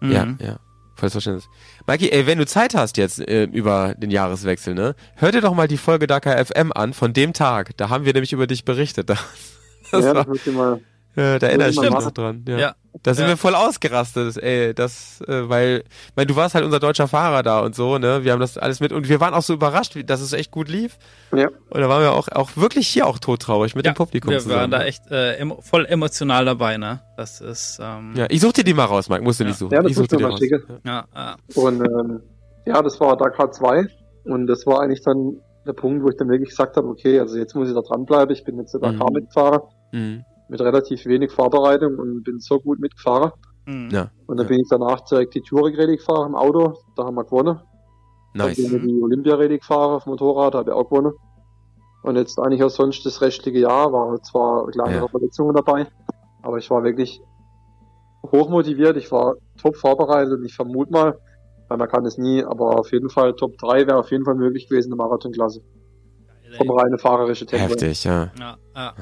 Mhm. 0.01 0.11
Ja, 0.13 0.27
ja. 0.41 0.57
Volles 0.95 1.13
Verständnis. 1.13 1.49
Mikey, 1.87 2.11
ey, 2.11 2.27
wenn 2.27 2.39
du 2.39 2.47
Zeit 2.47 2.75
hast 2.75 2.97
jetzt 2.97 3.21
äh, 3.21 3.45
über 3.45 3.95
den 3.97 4.11
Jahreswechsel, 4.11 4.75
ne? 4.75 4.95
Hör 5.17 5.33
dir 5.33 5.41
doch 5.41 5.55
mal 5.55 5.69
die 5.69 5.79
Folge 5.79 6.07
Dakar 6.07 6.43
FM 6.45 6.73
an 6.75 6.93
von 6.95 7.13
dem 7.13 7.33
Tag. 7.33 7.77
Da 7.77 7.89
haben 7.91 8.05
wir 8.05 8.13
nämlich 8.13 8.33
über 8.33 8.47
dich 8.47 8.65
berichtet. 8.65 9.11
Das, 9.93 10.05
ja, 10.05 10.09
war, 10.09 10.15
das 10.15 10.27
muss 10.27 10.47
ich 10.47 10.53
mal, 10.55 10.81
äh, 11.17 11.39
da 11.39 11.47
erinnere 11.49 11.71
ich 11.71 11.81
mich 11.81 11.91
noch 11.91 12.11
dran. 12.13 12.45
Ja. 12.49 12.59
Ja. 12.59 12.75
Da 13.05 13.15
sind 13.15 13.25
Ja. 13.25 13.31
wir 13.31 13.37
voll 13.37 13.55
ausgerastet, 13.55 14.37
ey, 14.43 14.75
das, 14.75 15.21
äh, 15.29 15.49
weil, 15.49 15.85
weil 16.17 16.27
du 16.27 16.35
warst 16.35 16.55
halt 16.57 16.65
unser 16.65 16.81
deutscher 16.81 17.07
Fahrer 17.07 17.43
da 17.45 17.61
und 17.61 17.75
so, 17.75 17.99
ne? 17.99 18.25
Wir 18.25 18.33
haben 18.33 18.41
das 18.41 18.59
alles 18.59 18.81
mit 18.81 18.93
und 18.93 19.09
wir 19.09 19.21
waren 19.21 19.33
auch 19.33 19.43
so 19.43 19.55
überrascht, 19.55 19.95
wie- 19.95 20.03
dass 20.05 20.21
es 20.21 20.33
echt 20.33 20.51
gut 20.51 20.69
lief. 20.69 20.99
ja, 21.35 21.49
Und 21.71 21.81
da 21.81 21.89
waren 21.89 22.03
wir 22.03 22.13
auch, 22.13 22.27
auch 22.33 22.51
wirklich 22.57 22.89
hier 22.89 23.07
auch 23.07 23.19
todtraurig 23.21 23.75
mit 23.77 23.87
Ja, 23.87 23.93
dem 23.93 23.97
Publikum 23.97 24.31
wir 24.33 24.41
zusammen. 24.41 24.61
waren 24.61 24.71
da 24.73 24.83
echt 24.83 25.09
äh, 25.11 25.35
emo 25.37 25.61
voll 25.63 25.87
emotional 25.87 26.45
dabei, 26.45 26.79
ne? 26.79 27.01
Das 27.17 27.41
ist, 27.41 27.79
ähm, 27.81 28.13
ja, 28.17 28.27
ich 28.29 28.41
such 28.41 28.53
dir 28.55 28.65
die 28.65 28.75
mal 28.75 28.87
raus, 28.87 29.09
Mike, 29.09 29.23
musst 29.23 29.39
du 29.39 29.45
Ja. 29.45 29.49
nicht 29.51 29.59
suchen. 29.59 29.73
Ja, 29.73 29.83
das 29.83 29.91
ich 29.93 29.97
such 29.97 30.09
dir 30.09 30.19
mal 30.21 30.31
raus. 30.31 30.41
ja, 30.85 31.05
ja. 31.15 31.37
Und 31.55 31.81
ähm, 31.81 32.21
ja, 32.67 32.83
das 32.83 32.99
war 33.01 33.17
Dakar 33.17 33.53
2 33.53 33.87
und 34.25 34.47
das 34.49 34.67
war 34.67 34.81
eigentlich 34.81 35.03
dann 35.03 35.37
der 35.67 35.75
Punkt, 35.75 36.03
wo 36.03 36.09
ich 36.09 36.17
dann 36.17 36.29
wirklich 36.29 36.49
gesagt 36.51 36.77
habe, 36.77 36.89
okay, 36.89 37.21
also 37.21 37.37
jetzt 37.37 37.55
muss 37.55 37.69
ich 37.69 37.75
da 37.75 37.83
dranbleiben. 37.83 38.35
Ich 38.35 38.43
bin 38.45 38.59
jetzt 38.59 38.73
der 38.75 38.81
Dakar 38.81 39.11
Mhm. 39.11 39.15
Mhm. 39.93 40.25
mit 40.49 40.61
relativ 40.61 41.07
wenig 41.07 41.31
Vorbereitung 41.31 41.97
und 41.99 42.25
bin 42.25 42.41
so 42.41 42.59
gut 42.59 42.81
mitgefahren. 42.81 43.31
Mhm. 43.67 43.89
Ja, 43.93 44.11
Und 44.27 44.37
dann 44.37 44.47
Ja. 44.47 44.49
bin 44.51 44.61
ich 44.61 44.69
danach 44.69 45.01
direkt 45.03 45.35
die 45.35 45.43
Touring-Rallye 45.43 45.97
gefahren 45.97 46.29
im 46.31 46.35
Auto, 46.37 46.75
da 46.97 47.05
haben 47.05 47.15
wir 47.15 47.25
gewonnen. 47.25 47.61
nice. 48.35 48.57
Dann 48.57 48.71
bin 48.71 48.81
ich 48.89 48.95
die 48.95 49.03
Olympia-Rallye 49.03 49.59
gefahren 49.59 49.95
auf 49.97 50.05
dem 50.05 50.11
Motorrad, 50.11 50.55
da 50.55 50.59
habe 50.59 50.71
ich 50.71 50.77
auch 50.77 50.89
gewonnen. 50.89 51.13
Und 52.03 52.17
jetzt 52.17 52.39
eigentlich 52.39 52.63
auch 52.65 52.71
sonst 52.71 53.05
das 53.05 53.21
restliche 53.21 53.59
Jahr 53.59 53.93
war 53.93 54.21
zwar 54.23 54.67
kleinere 54.69 55.03
Ja. 55.03 55.09
Verletzungen 55.09 55.55
dabei, 55.55 55.87
aber 56.43 56.57
ich 56.59 56.71
war 56.71 56.83
wirklich 56.85 57.21
hochmotiviert, 58.33 58.97
ich 58.97 59.11
war 59.13 59.35
top 59.61 59.77
vorbereitet 59.77 60.33
und 60.39 60.45
ich 60.45 60.55
vermute 60.55 60.93
mal, 60.93 61.19
weil 61.69 61.79
man 61.79 61.89
kann 61.89 62.05
es 62.07 62.19
nie, 62.19 62.43
aber 62.45 62.79
auf 62.79 62.93
jeden 62.93 63.11
Fall 63.11 63.35
Top 63.35 63.57
3 63.59 63.87
wäre 63.87 63.99
auf 63.99 64.11
jeden 64.11 64.25
Fall 64.25 64.35
möglich 64.35 64.69
gewesen 64.69 64.93
in 64.93 64.99
der 64.99 65.05
Marathonklasse. 65.07 65.61
Vom 66.57 66.71
reine 66.71 66.99
fahrerische 66.99 67.47
Tempo. 67.47 67.67
Heftig, 67.69 68.03
ja. 68.05 68.31
Ja, 68.39 68.57
ja. 68.77 68.93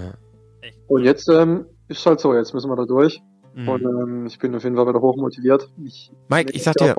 Und 0.89 1.05
jetzt 1.05 1.29
ähm, 1.29 1.67
ist 1.89 2.05
halt 2.07 2.21
so, 2.21 2.35
jetzt 2.35 2.55
müssen 2.55 2.69
wir 2.71 2.77
da 2.77 2.85
durch. 2.87 3.21
Mhm. 3.55 3.69
Und 3.69 3.83
ähm, 3.83 4.27
ich 4.27 4.39
bin 4.39 4.55
auf 4.55 4.65
jeden 4.65 4.77
Fall 4.77 4.87
wieder 4.89 5.01
hochmotiviert. 5.01 5.71
Ich, 5.85 6.11
Mike, 6.29 6.53
ich 6.53 6.63
sag 6.63 6.75
dir, 6.77 6.97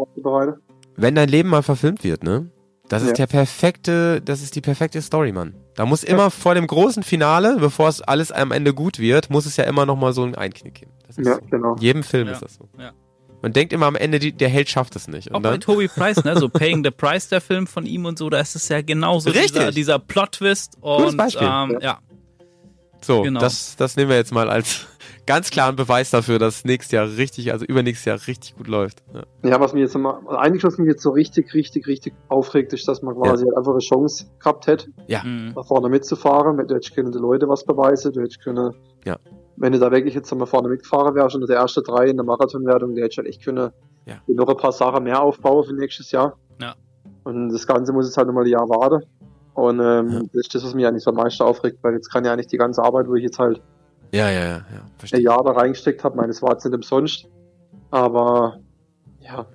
wenn 0.96 1.16
dein 1.16 1.30
Leben 1.30 1.50
mal 1.50 1.62
verfilmt 1.64 2.04
wird, 2.04 2.24
ne? 2.24 2.50
Das 2.90 3.04
ist 3.04 3.10
Ja. 3.10 3.14
der 3.14 3.28
perfekte, 3.28 4.20
das 4.22 4.42
ist 4.42 4.56
die 4.56 4.62
perfekte 4.62 5.00
Story, 5.02 5.32
Mann. 5.32 5.54
Da 5.76 5.86
muss 5.86 6.04
immer 6.04 6.32
vor 6.32 6.56
dem 6.56 6.66
großen 6.66 7.04
Finale, 7.04 7.58
bevor 7.60 7.88
es 7.88 8.02
alles 8.02 8.32
am 8.32 8.52
Ende 8.52 8.74
gut 8.74 8.98
wird, 8.98 9.30
muss 9.30 9.46
es 9.46 9.58
ja 9.58 9.66
immer 9.66 9.86
noch 9.86 9.96
mal 9.96 10.12
so 10.12 10.24
einen 10.24 10.34
Einknick 10.36 10.74
geben. 10.76 10.92
Das 11.06 11.18
ist 11.20 11.28
Ja, 11.28 11.36
so. 11.36 11.42
genau. 11.52 11.76
In 11.76 11.82
jedem 11.82 12.04
Film 12.04 12.28
Ja. 12.28 12.34
ist 12.34 12.42
das 12.42 12.56
so. 12.56 12.68
Ja. 12.80 12.92
Man 13.42 13.54
denkt 13.54 13.72
immer 13.74 13.86
am 13.86 13.96
Ende, 13.96 14.20
die, 14.20 14.34
der 14.34 14.50
Held 14.50 14.70
schafft 14.70 14.96
es 14.96 15.08
nicht. 15.08 15.32
Auch 15.32 15.38
Und 15.38 15.44
bei 15.44 15.52
dann, 15.52 15.62
Toby 15.62 15.88
Price, 15.88 16.24
ne? 16.26 16.36
So 16.38 16.50
Paying 16.50 16.84
the 16.84 16.92
Price, 16.92 17.30
der 17.30 17.42
Film 17.42 17.68
von 17.68 17.86
ihm 17.86 18.06
und 18.06 18.18
so, 18.18 18.30
da 18.30 18.40
ist 18.40 18.56
es 18.56 18.68
ja 18.70 18.82
genauso 18.82 19.30
Richtig. 19.30 19.52
dieser, 19.54 19.72
dieser 19.72 20.00
Plot-Twist 20.00 20.82
Gutes 20.82 21.12
und 21.12 21.18
Beispiel. 21.18 21.48
ähm, 21.50 21.78
ja. 21.82 22.00
So, 23.02 23.22
genau. 23.24 23.40
das, 23.40 23.76
das 23.76 23.96
nehmen 23.96 24.10
wir 24.10 24.18
jetzt 24.18 24.32
mal 24.34 24.50
als 24.50 24.88
ganz 25.26 25.50
klaren 25.52 25.76
Beweis 25.76 26.10
dafür, 26.12 26.40
dass 26.40 26.66
nächstes 26.66 26.92
Jahr 26.92 27.06
richtig, 27.08 27.52
also 27.52 27.66
übernächstes 27.66 28.06
Jahr 28.06 28.20
richtig 28.28 28.56
gut 28.58 28.68
läuft. 28.68 29.04
Ja. 29.14 29.50
Ja, 29.50 29.60
was 29.60 29.74
mir 29.74 29.82
jetzt 29.82 29.96
immer, 29.96 30.22
eigentlich 30.40 30.64
was 30.64 30.78
mich 30.78 30.88
jetzt 30.88 31.02
so 31.04 31.12
richtig, 31.12 31.54
richtig, 31.54 31.88
richtig 31.88 32.14
aufregt, 32.28 32.74
ist, 32.74 32.88
dass 32.88 33.02
man 33.02 33.16
quasi 33.16 33.46
halt 33.46 33.56
einfach 33.58 33.72
eine 33.72 33.80
Chance 33.80 34.26
gehabt 34.40 34.68
hätte, 34.68 34.88
Ja. 35.08 35.24
Mhm. 35.24 35.54
da 35.56 35.64
vorne 35.64 35.90
mitzufahren. 35.90 36.58
Du 36.68 36.76
hättest 36.76 36.96
können 36.96 37.12
die 37.12 37.20
Leute 37.20 37.48
was 37.48 37.64
beweisen, 37.64 38.12
du 38.14 38.22
hättest 38.22 38.44
können, 38.44 38.74
Ja. 39.06 39.18
wenn 39.58 39.72
du 39.74 39.80
da 39.80 39.92
wirklich 39.92 40.16
jetzt 40.16 40.32
einmal 40.32 40.48
vorne 40.48 40.70
mitgefahren 40.70 41.16
wärst 41.16 41.36
unter 41.36 41.48
der 41.48 41.58
erste 41.58 41.82
drei 41.82 42.08
in 42.08 42.18
der 42.18 42.26
Marathonwertung, 42.26 42.96
der 42.96 43.06
hättest 43.06 43.20
halt 43.20 43.28
echt 43.28 43.44
können, 43.44 43.72
Ja. 44.06 44.16
noch 44.28 44.48
ein 44.48 44.58
paar 44.58 44.72
Sachen 44.72 45.04
mehr 45.04 45.22
aufbauen 45.22 45.64
für 45.66 45.74
nächstes 45.74 46.12
Jahr. 46.12 46.38
Ja. 46.60 46.76
Und 47.24 47.50
das 47.50 47.68
Ganze 47.68 47.94
muss 47.94 48.06
jetzt 48.08 48.18
halt 48.18 48.28
nochmal 48.28 48.46
ein 48.46 48.50
Jahr 48.50 48.68
warten. 48.68 49.06
Und 49.60 49.80
ähm, 49.80 50.10
Ja. 50.12 50.20
das 50.20 50.34
ist 50.34 50.56
das, 50.56 50.64
was 50.66 50.74
mich 50.74 50.86
eigentlich 50.86 51.04
so 51.04 51.12
am 51.12 51.18
meisten 51.18 51.44
aufregt, 51.44 51.80
weil 51.82 51.94
jetzt 51.94 52.10
kann 52.12 52.26
ja 52.26 52.34
eigentlich 52.34 52.48
die 52.48 52.58
ganze 52.58 52.82
Arbeit, 52.84 53.08
wo 53.08 53.16
ich 53.16 53.24
jetzt 53.24 53.40
halt 53.40 53.62
Ja, 54.12 54.30
ja, 54.30 54.40
ja, 54.40 54.46
ja. 54.50 54.58
ein 54.58 54.92
Verstehe. 54.98 55.22
Jahr 55.22 55.44
da 55.44 55.52
reingesteckt 55.52 56.04
habe, 56.04 56.16
meine, 56.18 56.30
es 56.32 56.42
war 56.42 56.52
jetzt 56.52 56.66
nicht 56.66 56.74
umsonst. 56.76 57.28
Aber 57.92 58.60
ja. 59.22 59.46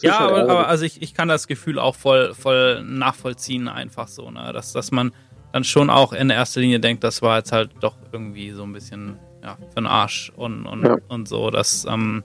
Ja, 0.00 0.18
halt 0.20 0.30
aber, 0.30 0.42
aber 0.52 0.68
also 0.68 0.84
ich, 0.84 1.02
ich 1.02 1.12
kann 1.14 1.26
das 1.28 1.46
Gefühl 1.48 1.78
auch 1.78 1.94
voll, 1.96 2.32
voll 2.34 2.82
nachvollziehen, 2.84 3.66
einfach 3.68 4.06
so, 4.08 4.30
ne? 4.30 4.52
Dass, 4.52 4.72
dass 4.72 4.92
man 4.92 5.12
dann 5.52 5.64
schon 5.64 5.90
auch 5.90 6.12
in 6.12 6.30
erster 6.30 6.60
Linie 6.60 6.78
denkt, 6.78 7.02
das 7.02 7.20
war 7.22 7.38
jetzt 7.38 7.50
halt 7.52 7.70
doch 7.80 7.96
irgendwie 8.12 8.50
so 8.52 8.62
ein 8.62 8.72
bisschen 8.72 9.18
ja, 9.42 9.56
für 9.70 9.74
den 9.76 9.86
Arsch 9.86 10.32
und, 10.36 10.66
und, 10.66 10.84
Ja. 10.84 10.96
und 11.08 11.26
so, 11.28 11.50
dass, 11.50 11.84
ähm, 11.88 12.22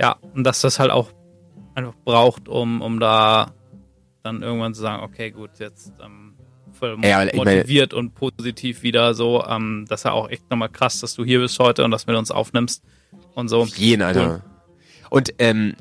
ja, 0.00 0.16
und 0.34 0.44
dass 0.44 0.60
das 0.62 0.78
halt 0.78 0.90
auch 0.90 1.10
einfach 1.74 1.94
braucht, 2.04 2.48
um, 2.48 2.80
um 2.80 3.00
da 3.00 3.48
dann 4.28 4.42
irgendwann 4.42 4.74
zu 4.74 4.80
sagen, 4.80 5.02
okay, 5.02 5.30
gut, 5.30 5.50
jetzt 5.58 5.92
ähm, 6.04 6.34
voll 6.72 6.96
Ja, 7.02 7.24
motiviert 7.34 7.94
und 7.94 8.14
positiv 8.14 8.82
wieder 8.82 9.14
so, 9.14 9.44
ähm, 9.44 9.86
das 9.88 10.00
ist 10.00 10.04
ja 10.04 10.12
auch 10.12 10.28
echt 10.28 10.50
nochmal 10.50 10.68
krass, 10.68 11.00
dass 11.00 11.14
du 11.14 11.24
hier 11.24 11.40
bist 11.40 11.58
heute 11.58 11.84
und 11.84 11.90
dass 11.90 12.04
du 12.04 12.12
mit 12.12 12.18
uns 12.18 12.30
aufnimmst 12.30 12.82
und 13.34 13.48
so. 13.48 13.64
Jeden, 13.64 14.02
Alter. 14.02 14.42
Und 15.10 15.32
ähm, 15.38 15.74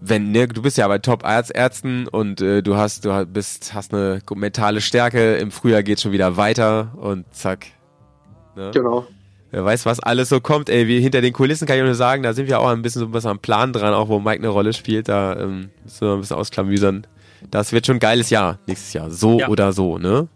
wenn, 0.00 0.30
ne, 0.30 0.48
du 0.48 0.62
bist 0.62 0.78
ja 0.78 0.88
bei 0.88 0.98
Top-Ärzten 0.98 2.08
und 2.08 2.40
äh, 2.40 2.62
du 2.62 2.76
hast, 2.76 3.04
du 3.04 3.26
bist, 3.26 3.74
hast 3.74 3.92
eine 3.92 4.20
mentale 4.34 4.80
Stärke, 4.80 5.36
im 5.36 5.50
Frühjahr 5.50 5.82
geht 5.82 6.00
schon 6.00 6.12
wieder 6.12 6.36
weiter 6.36 6.92
und 6.96 7.32
zack. 7.34 7.66
Ne? 8.56 8.70
Genau. 8.72 9.06
Wer 9.50 9.64
weiß, 9.64 9.86
was 9.86 9.98
alles 10.00 10.28
so 10.28 10.40
kommt, 10.40 10.68
ey, 10.68 10.88
wie 10.88 11.00
hinter 11.00 11.22
den 11.22 11.32
Kulissen 11.32 11.66
kann 11.66 11.78
ich 11.78 11.82
nur 11.82 11.94
sagen, 11.94 12.22
da 12.22 12.34
sind 12.34 12.48
wir 12.48 12.60
auch 12.60 12.68
ein 12.68 12.82
bisschen 12.82 13.00
so 13.00 13.06
ein 13.06 13.12
bisschen 13.12 13.30
am 13.30 13.38
Plan 13.38 13.72
dran, 13.72 13.94
auch 13.94 14.08
wo 14.08 14.20
Mike 14.20 14.40
eine 14.40 14.48
Rolle 14.48 14.74
spielt, 14.74 15.08
da 15.08 15.38
ähm, 15.38 15.70
müssen 15.84 16.06
wir 16.06 16.14
ein 16.14 16.20
bisschen 16.20 16.36
ausklamüsern. 16.36 17.06
Das 17.50 17.72
wird 17.72 17.86
schon 17.86 17.96
ein 17.96 18.00
geiles 18.00 18.30
Jahr 18.30 18.58
nächstes 18.66 18.92
Jahr, 18.92 19.10
so 19.10 19.38
Ja. 19.40 19.48
oder 19.48 19.72
so, 19.72 19.98
ne? 19.98 20.28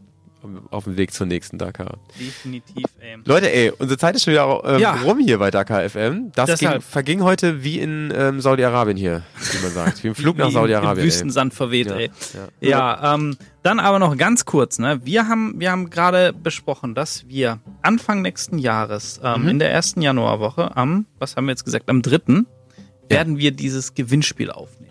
auf 0.72 0.82
dem 0.84 0.96
Weg 0.96 1.12
zur 1.12 1.28
nächsten 1.28 1.56
Dakar. 1.56 1.98
Definitiv, 2.18 2.84
ey. 2.98 3.16
Leute, 3.24 3.52
ey, 3.54 3.70
unsere 3.78 3.96
Zeit 3.96 4.16
ist 4.16 4.24
schon 4.24 4.32
wieder 4.32 4.60
ähm, 4.64 4.80
Ja. 4.80 4.94
rum 5.04 5.20
hier 5.20 5.38
bei 5.38 5.52
Dakar 5.52 5.88
FM. 5.88 6.32
Das 6.34 6.46
ging, 6.58 6.68
Deshalb. 6.68 6.82
verging 6.82 7.22
heute 7.22 7.62
wie 7.62 7.78
in 7.78 8.12
ähm, 8.12 8.40
Saudi-Arabien 8.40 8.96
hier, 8.96 9.22
wie 9.52 9.62
man 9.62 9.70
sagt. 9.70 10.02
Wie 10.02 10.08
im 10.08 10.14
Flug 10.16 10.36
nach 10.38 10.50
Saudi-Arabien. 10.50 11.06
Wüstensand 11.06 11.54
verweht, 11.54 11.86
Ja, 11.86 11.94
ey. 11.96 12.10
ja. 12.60 12.68
Ja, 13.00 13.14
ähm, 13.14 13.36
dann 13.62 13.78
aber 13.78 14.00
noch 14.00 14.16
ganz 14.16 14.44
kurz, 14.44 14.80
ne? 14.80 15.00
Wir 15.04 15.28
haben, 15.28 15.60
wir 15.60 15.70
haben 15.70 15.90
gerade 15.90 16.32
besprochen, 16.32 16.96
dass 16.96 17.28
wir 17.28 17.60
Anfang 17.82 18.20
nächsten 18.22 18.58
Jahres, 18.58 19.20
ähm, 19.22 19.42
Mhm. 19.42 19.48
in 19.48 19.58
der 19.60 19.70
ersten 19.70 20.02
Januarwoche, 20.02 20.76
am, 20.76 21.06
was 21.20 21.36
haben 21.36 21.44
wir 21.44 21.52
jetzt 21.52 21.64
gesagt, 21.64 21.88
am 21.88 22.02
dritten, 22.02 22.48
werden 23.08 23.38
wir 23.38 23.52
dieses 23.52 23.94
Gewinnspiel 23.94 24.50
aufnehmen. 24.50 24.81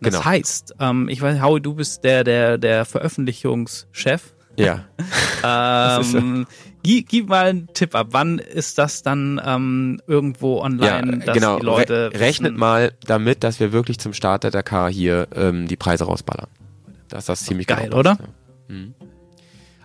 Das 0.00 0.14
Genau. 0.14 0.24
heißt, 0.24 0.74
ähm, 0.80 1.08
ich 1.08 1.20
weiß, 1.20 1.40
Howie, 1.42 1.60
du 1.60 1.74
bist 1.74 2.04
der, 2.04 2.24
der, 2.24 2.58
der 2.58 2.84
Veröffentlichungschef. 2.84 4.34
Ja. 4.56 4.84
Ähm, 5.42 6.46
gib, 6.82 7.08
gib 7.08 7.28
mal 7.30 7.46
einen 7.46 7.68
Tipp 7.72 7.94
ab. 7.94 8.08
Wann 8.10 8.38
ist 8.38 8.76
das 8.76 9.02
dann 9.02 9.40
ähm, 9.42 10.02
irgendwo 10.06 10.58
Ja, 10.58 10.64
online, 10.64 11.20
dass 11.24 11.34
genau. 11.34 11.58
die 11.58 11.64
Leute 11.64 12.10
Re 12.12 12.20
rechnet 12.20 12.58
mal 12.58 12.92
damit, 13.06 13.42
dass 13.42 13.58
wir 13.58 13.72
wirklich 13.72 13.98
zum 13.98 14.12
Start 14.12 14.44
der 14.44 14.50
Dakar 14.50 14.90
hier 14.90 15.28
ähm, 15.34 15.66
die 15.66 15.76
Preise 15.76 16.04
rausballern. 16.04 16.48
Dass 17.08 17.24
das 17.24 17.42
ziemlich 17.46 17.68
Geil, 17.68 17.84
genau 17.84 18.00
oder? 18.00 18.18
Ja. 18.20 18.74
Mhm. 18.74 18.94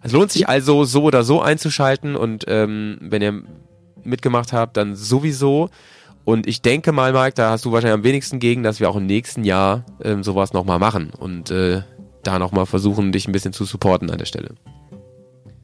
Es 0.04 0.12
lohnt 0.12 0.34
sich 0.34 0.50
also 0.50 0.84
so 0.84 1.04
oder 1.04 1.24
so 1.24 1.42
einzuschalten 1.42 2.18
und 2.18 2.44
ähm, 2.50 2.98
wenn 3.00 3.22
ihr 3.22 3.44
mitgemacht 4.04 4.52
habt, 4.52 4.76
dann 4.76 4.96
sowieso. 4.96 5.70
Und 6.26 6.48
ich 6.48 6.62
denke 6.62 6.92
mal, 6.92 7.14
Mike, 7.14 7.36
da 7.36 7.52
hast 7.52 7.66
du 7.66 7.72
wahrscheinlich 7.72 7.94
am 8.00 8.04
wenigsten 8.04 8.40
gegen, 8.40 8.64
dass 8.64 8.80
wir 8.80 8.90
auch 8.90 8.96
im 8.96 9.06
nächsten 9.06 9.44
Jahr 9.44 9.86
ähm, 10.04 10.24
sowas 10.24 10.54
nochmal 10.54 10.80
machen 10.80 11.12
und 11.18 11.52
äh, 11.52 11.82
da 12.24 12.40
nochmal 12.40 12.66
versuchen, 12.66 13.12
dich 13.12 13.28
ein 13.28 13.32
bisschen 13.32 13.54
zu 13.54 13.64
supporten 13.64 14.10
an 14.10 14.18
der 14.18 14.26
Stelle. 14.26 14.50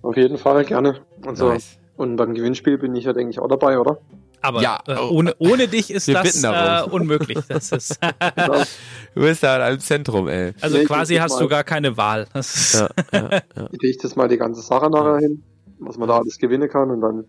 Auf 0.04 0.16
jeden 0.18 0.38
Fall, 0.38 0.64
gerne. 0.66 1.02
Also, 1.26 1.50
Nice. 1.50 1.78
Und 1.98 2.16
beim 2.16 2.34
Gewinnspiel 2.34 2.78
bin 2.78 2.96
ich 2.96 3.06
ja, 3.06 3.14
denke 3.14 3.32
ich, 3.32 3.40
auch 3.40 3.48
dabei, 3.48 3.80
oder? 3.80 3.98
Aber 4.44 4.62
Ja, 4.62 4.80
äh, 4.88 4.96
oh. 5.00 5.10
ohne, 5.18 5.36
ohne 5.38 5.68
dich 5.68 5.92
ist 5.92 6.08
Wir 6.08 6.16
das 6.16 6.44
äh, 6.44 6.90
unmöglich. 6.90 7.38
Das 7.48 7.72
ist, 7.72 8.00
Du 9.16 9.22
bist 9.22 9.44
da 9.44 9.68
im 9.70 9.80
Zentrum, 9.80 10.28
ey. 10.28 10.54
also 10.62 10.78
Nee, 10.78 10.86
quasi 10.86 11.16
hast 11.18 11.34
mal- 11.34 11.40
du 11.42 11.48
gar 11.48 11.64
keine 11.64 11.96
Wahl. 11.98 12.28
Das 12.34 12.74
Ja, 12.74 12.90
ja, 13.14 13.30
ja. 13.56 13.68
Ich 13.72 13.82
lege 13.82 13.98
das 14.02 14.16
mal 14.16 14.28
die 14.28 14.38
ganze 14.38 14.62
Sache 14.62 14.90
nachher 14.90 15.18
hin, 15.20 15.44
was 15.80 15.98
man 15.98 16.08
da 16.08 16.18
alles 16.20 16.38
gewinnen 16.40 16.70
kann 16.70 16.90
und 16.92 17.02
dann 17.02 17.26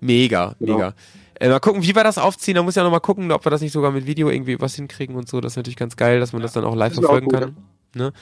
Mega, 0.00 0.54
Genau. 0.58 0.74
mega. 0.74 0.94
Äh, 1.42 1.48
mal 1.48 1.58
gucken, 1.58 1.82
wie 1.82 1.94
wir 1.94 2.04
das 2.04 2.18
aufziehen. 2.18 2.54
Da 2.54 2.62
muss 2.62 2.76
ja 2.76 2.84
noch 2.84 2.92
mal 2.92 3.00
gucken, 3.00 3.32
ob 3.32 3.44
wir 3.44 3.50
das 3.50 3.60
nicht 3.60 3.72
sogar 3.72 3.90
mit 3.90 4.06
Video 4.06 4.30
irgendwie 4.30 4.60
was 4.60 4.76
hinkriegen 4.76 5.16
und 5.16 5.28
so. 5.28 5.40
Das 5.40 5.54
ist 5.54 5.56
natürlich 5.56 5.76
ganz 5.76 5.96
geil, 5.96 6.20
dass 6.20 6.32
man 6.32 6.40
das 6.40 6.52
dann 6.52 6.64
auch 6.64 6.76
live 6.76 6.92
ist 6.92 6.98
auch 6.98 7.02
verfolgen 7.02 7.26
gut, 7.26 7.40
kann. 7.40 7.56
Ne? 7.96 8.12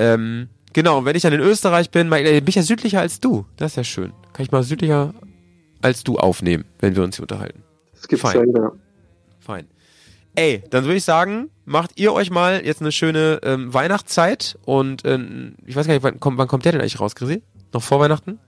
Ähm, 0.00 0.48
genau, 0.72 1.04
wenn 1.04 1.14
ich 1.14 1.22
dann 1.22 1.32
in 1.32 1.40
Österreich 1.40 1.90
bin, 1.92 2.08
mal- 2.08 2.26
äh, 2.26 2.40
bin 2.40 2.48
ich 2.48 2.56
ja 2.56 2.62
südlicher 2.62 3.00
als 3.00 3.20
du. 3.20 3.46
Das 3.56 3.72
ist 3.72 3.76
ja 3.76 3.84
schön. 3.84 4.12
Kann 4.32 4.44
ich 4.44 4.50
mal 4.50 4.64
südlicher 4.64 5.14
als 5.80 6.02
du 6.02 6.18
aufnehmen, 6.18 6.64
wenn 6.80 6.96
wir 6.96 7.04
uns 7.04 7.14
hier 7.16 7.22
unterhalten. 7.22 7.62
das 7.94 8.08
gibt's 8.08 8.22
Fein. 8.22 8.52
Ja. 8.52 8.72
Fein. 9.38 9.68
Ey, 10.34 10.64
dann 10.70 10.84
würde 10.84 10.96
ich 10.96 11.04
sagen, 11.04 11.50
macht 11.66 11.92
ihr 12.00 12.12
euch 12.12 12.30
mal 12.30 12.66
jetzt 12.66 12.80
eine 12.80 12.90
schöne 12.90 13.38
ähm, 13.44 13.72
Weihnachtszeit 13.72 14.58
und 14.64 15.02
ähm, 15.04 15.54
ich 15.64 15.76
weiß 15.76 15.86
gar 15.86 15.94
nicht, 15.94 16.02
wann 16.02 16.18
kommt, 16.18 16.36
wann 16.36 16.48
kommt 16.48 16.64
der 16.64 16.72
denn 16.72 16.80
eigentlich 16.80 16.98
raus, 17.00 17.14
Chrissy? 17.14 17.42
Noch 17.72 17.82
vor 17.82 18.00
Weihnachten? 18.00 18.40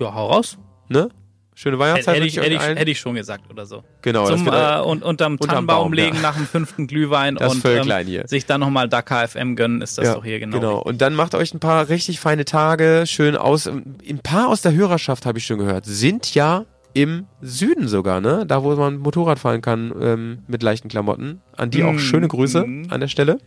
ja, 0.00 0.14
hau 0.14 0.28
raus. 0.28 0.56
Ne? 0.88 1.10
Schöne 1.54 1.78
Weihnachtszeit. 1.78 2.16
Hätte 2.16 2.26
ich, 2.26 2.36
hätte, 2.38 2.54
ich, 2.54 2.60
hätte 2.60 2.90
ich 2.90 2.98
schon 2.98 3.14
gesagt 3.14 3.50
oder 3.50 3.66
so. 3.66 3.84
genau, 4.00 4.26
Zum, 4.26 4.46
äh, 4.46 4.80
und 4.80 5.02
unterm 5.02 5.34
unterm 5.34 5.38
Tannenbaum 5.38 5.82
Baum, 5.84 5.92
legen 5.92 6.16
ja. 6.16 6.22
nach 6.22 6.36
dem 6.36 6.46
fünften 6.46 6.86
Glühwein 6.86 7.34
Das 7.34 7.54
und 7.54 7.64
ähm, 7.66 8.22
sich 8.26 8.46
dann 8.46 8.60
nochmal 8.60 8.88
Dakar 8.88 9.28
FM 9.28 9.54
gönnen, 9.54 9.82
ist 9.82 9.98
das 9.98 10.06
Ja, 10.06 10.14
doch 10.14 10.24
hier 10.24 10.40
genau. 10.40 10.58
Genau. 10.58 10.78
Und 10.78 11.02
dann 11.02 11.14
macht 11.14 11.34
euch 11.34 11.52
ein 11.52 11.60
paar 11.60 11.90
richtig 11.90 12.20
feine 12.20 12.46
Tage 12.46 13.04
schön 13.06 13.36
aus. 13.36 13.66
Ein 13.66 14.20
paar 14.22 14.48
aus 14.48 14.62
der 14.62 14.72
Hörerschaft, 14.72 15.26
habe 15.26 15.38
ich 15.38 15.46
schon 15.46 15.58
gehört, 15.58 15.84
sind 15.84 16.34
ja 16.34 16.64
im 16.94 17.26
Süden 17.40 17.88
sogar, 17.88 18.20
ne? 18.20 18.44
Da, 18.46 18.62
wo 18.62 18.74
man 18.74 18.98
Motorrad 18.98 19.38
fahren 19.38 19.60
kann 19.60 19.92
ähm, 20.00 20.38
mit 20.46 20.62
leichten 20.62 20.88
Klamotten. 20.88 21.40
An 21.56 21.70
die 21.70 21.84
auch 21.84 21.92
Mm, 21.92 21.98
schöne 21.98 22.28
Grüße 22.28 22.64
mm. 22.66 22.86
an 22.90 23.00
der 23.00 23.08
Stelle. 23.08 23.38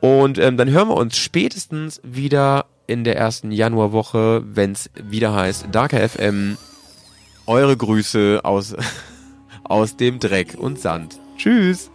Und 0.00 0.38
ähm, 0.38 0.56
dann 0.56 0.68
hören 0.70 0.88
wir 0.88 0.96
uns 0.96 1.16
spätestens 1.16 2.00
wieder 2.02 2.66
in 2.86 3.04
der 3.04 3.16
ersten 3.16 3.50
Januarwoche, 3.50 4.42
wenn 4.44 4.72
es 4.72 4.90
wieder 5.02 5.34
heißt 5.34 5.68
Darker 5.72 6.06
FM. 6.08 6.56
Eure 7.46 7.76
Grüße 7.76 8.40
aus, 8.44 8.74
aus 9.64 9.96
dem 9.96 10.18
Dreck 10.18 10.54
und 10.58 10.78
Sand. 10.78 11.18
Tschüss. 11.36 11.90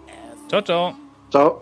Ciao, 0.50 0.62
ciao. 0.62 0.96
Ciao. 1.30 1.62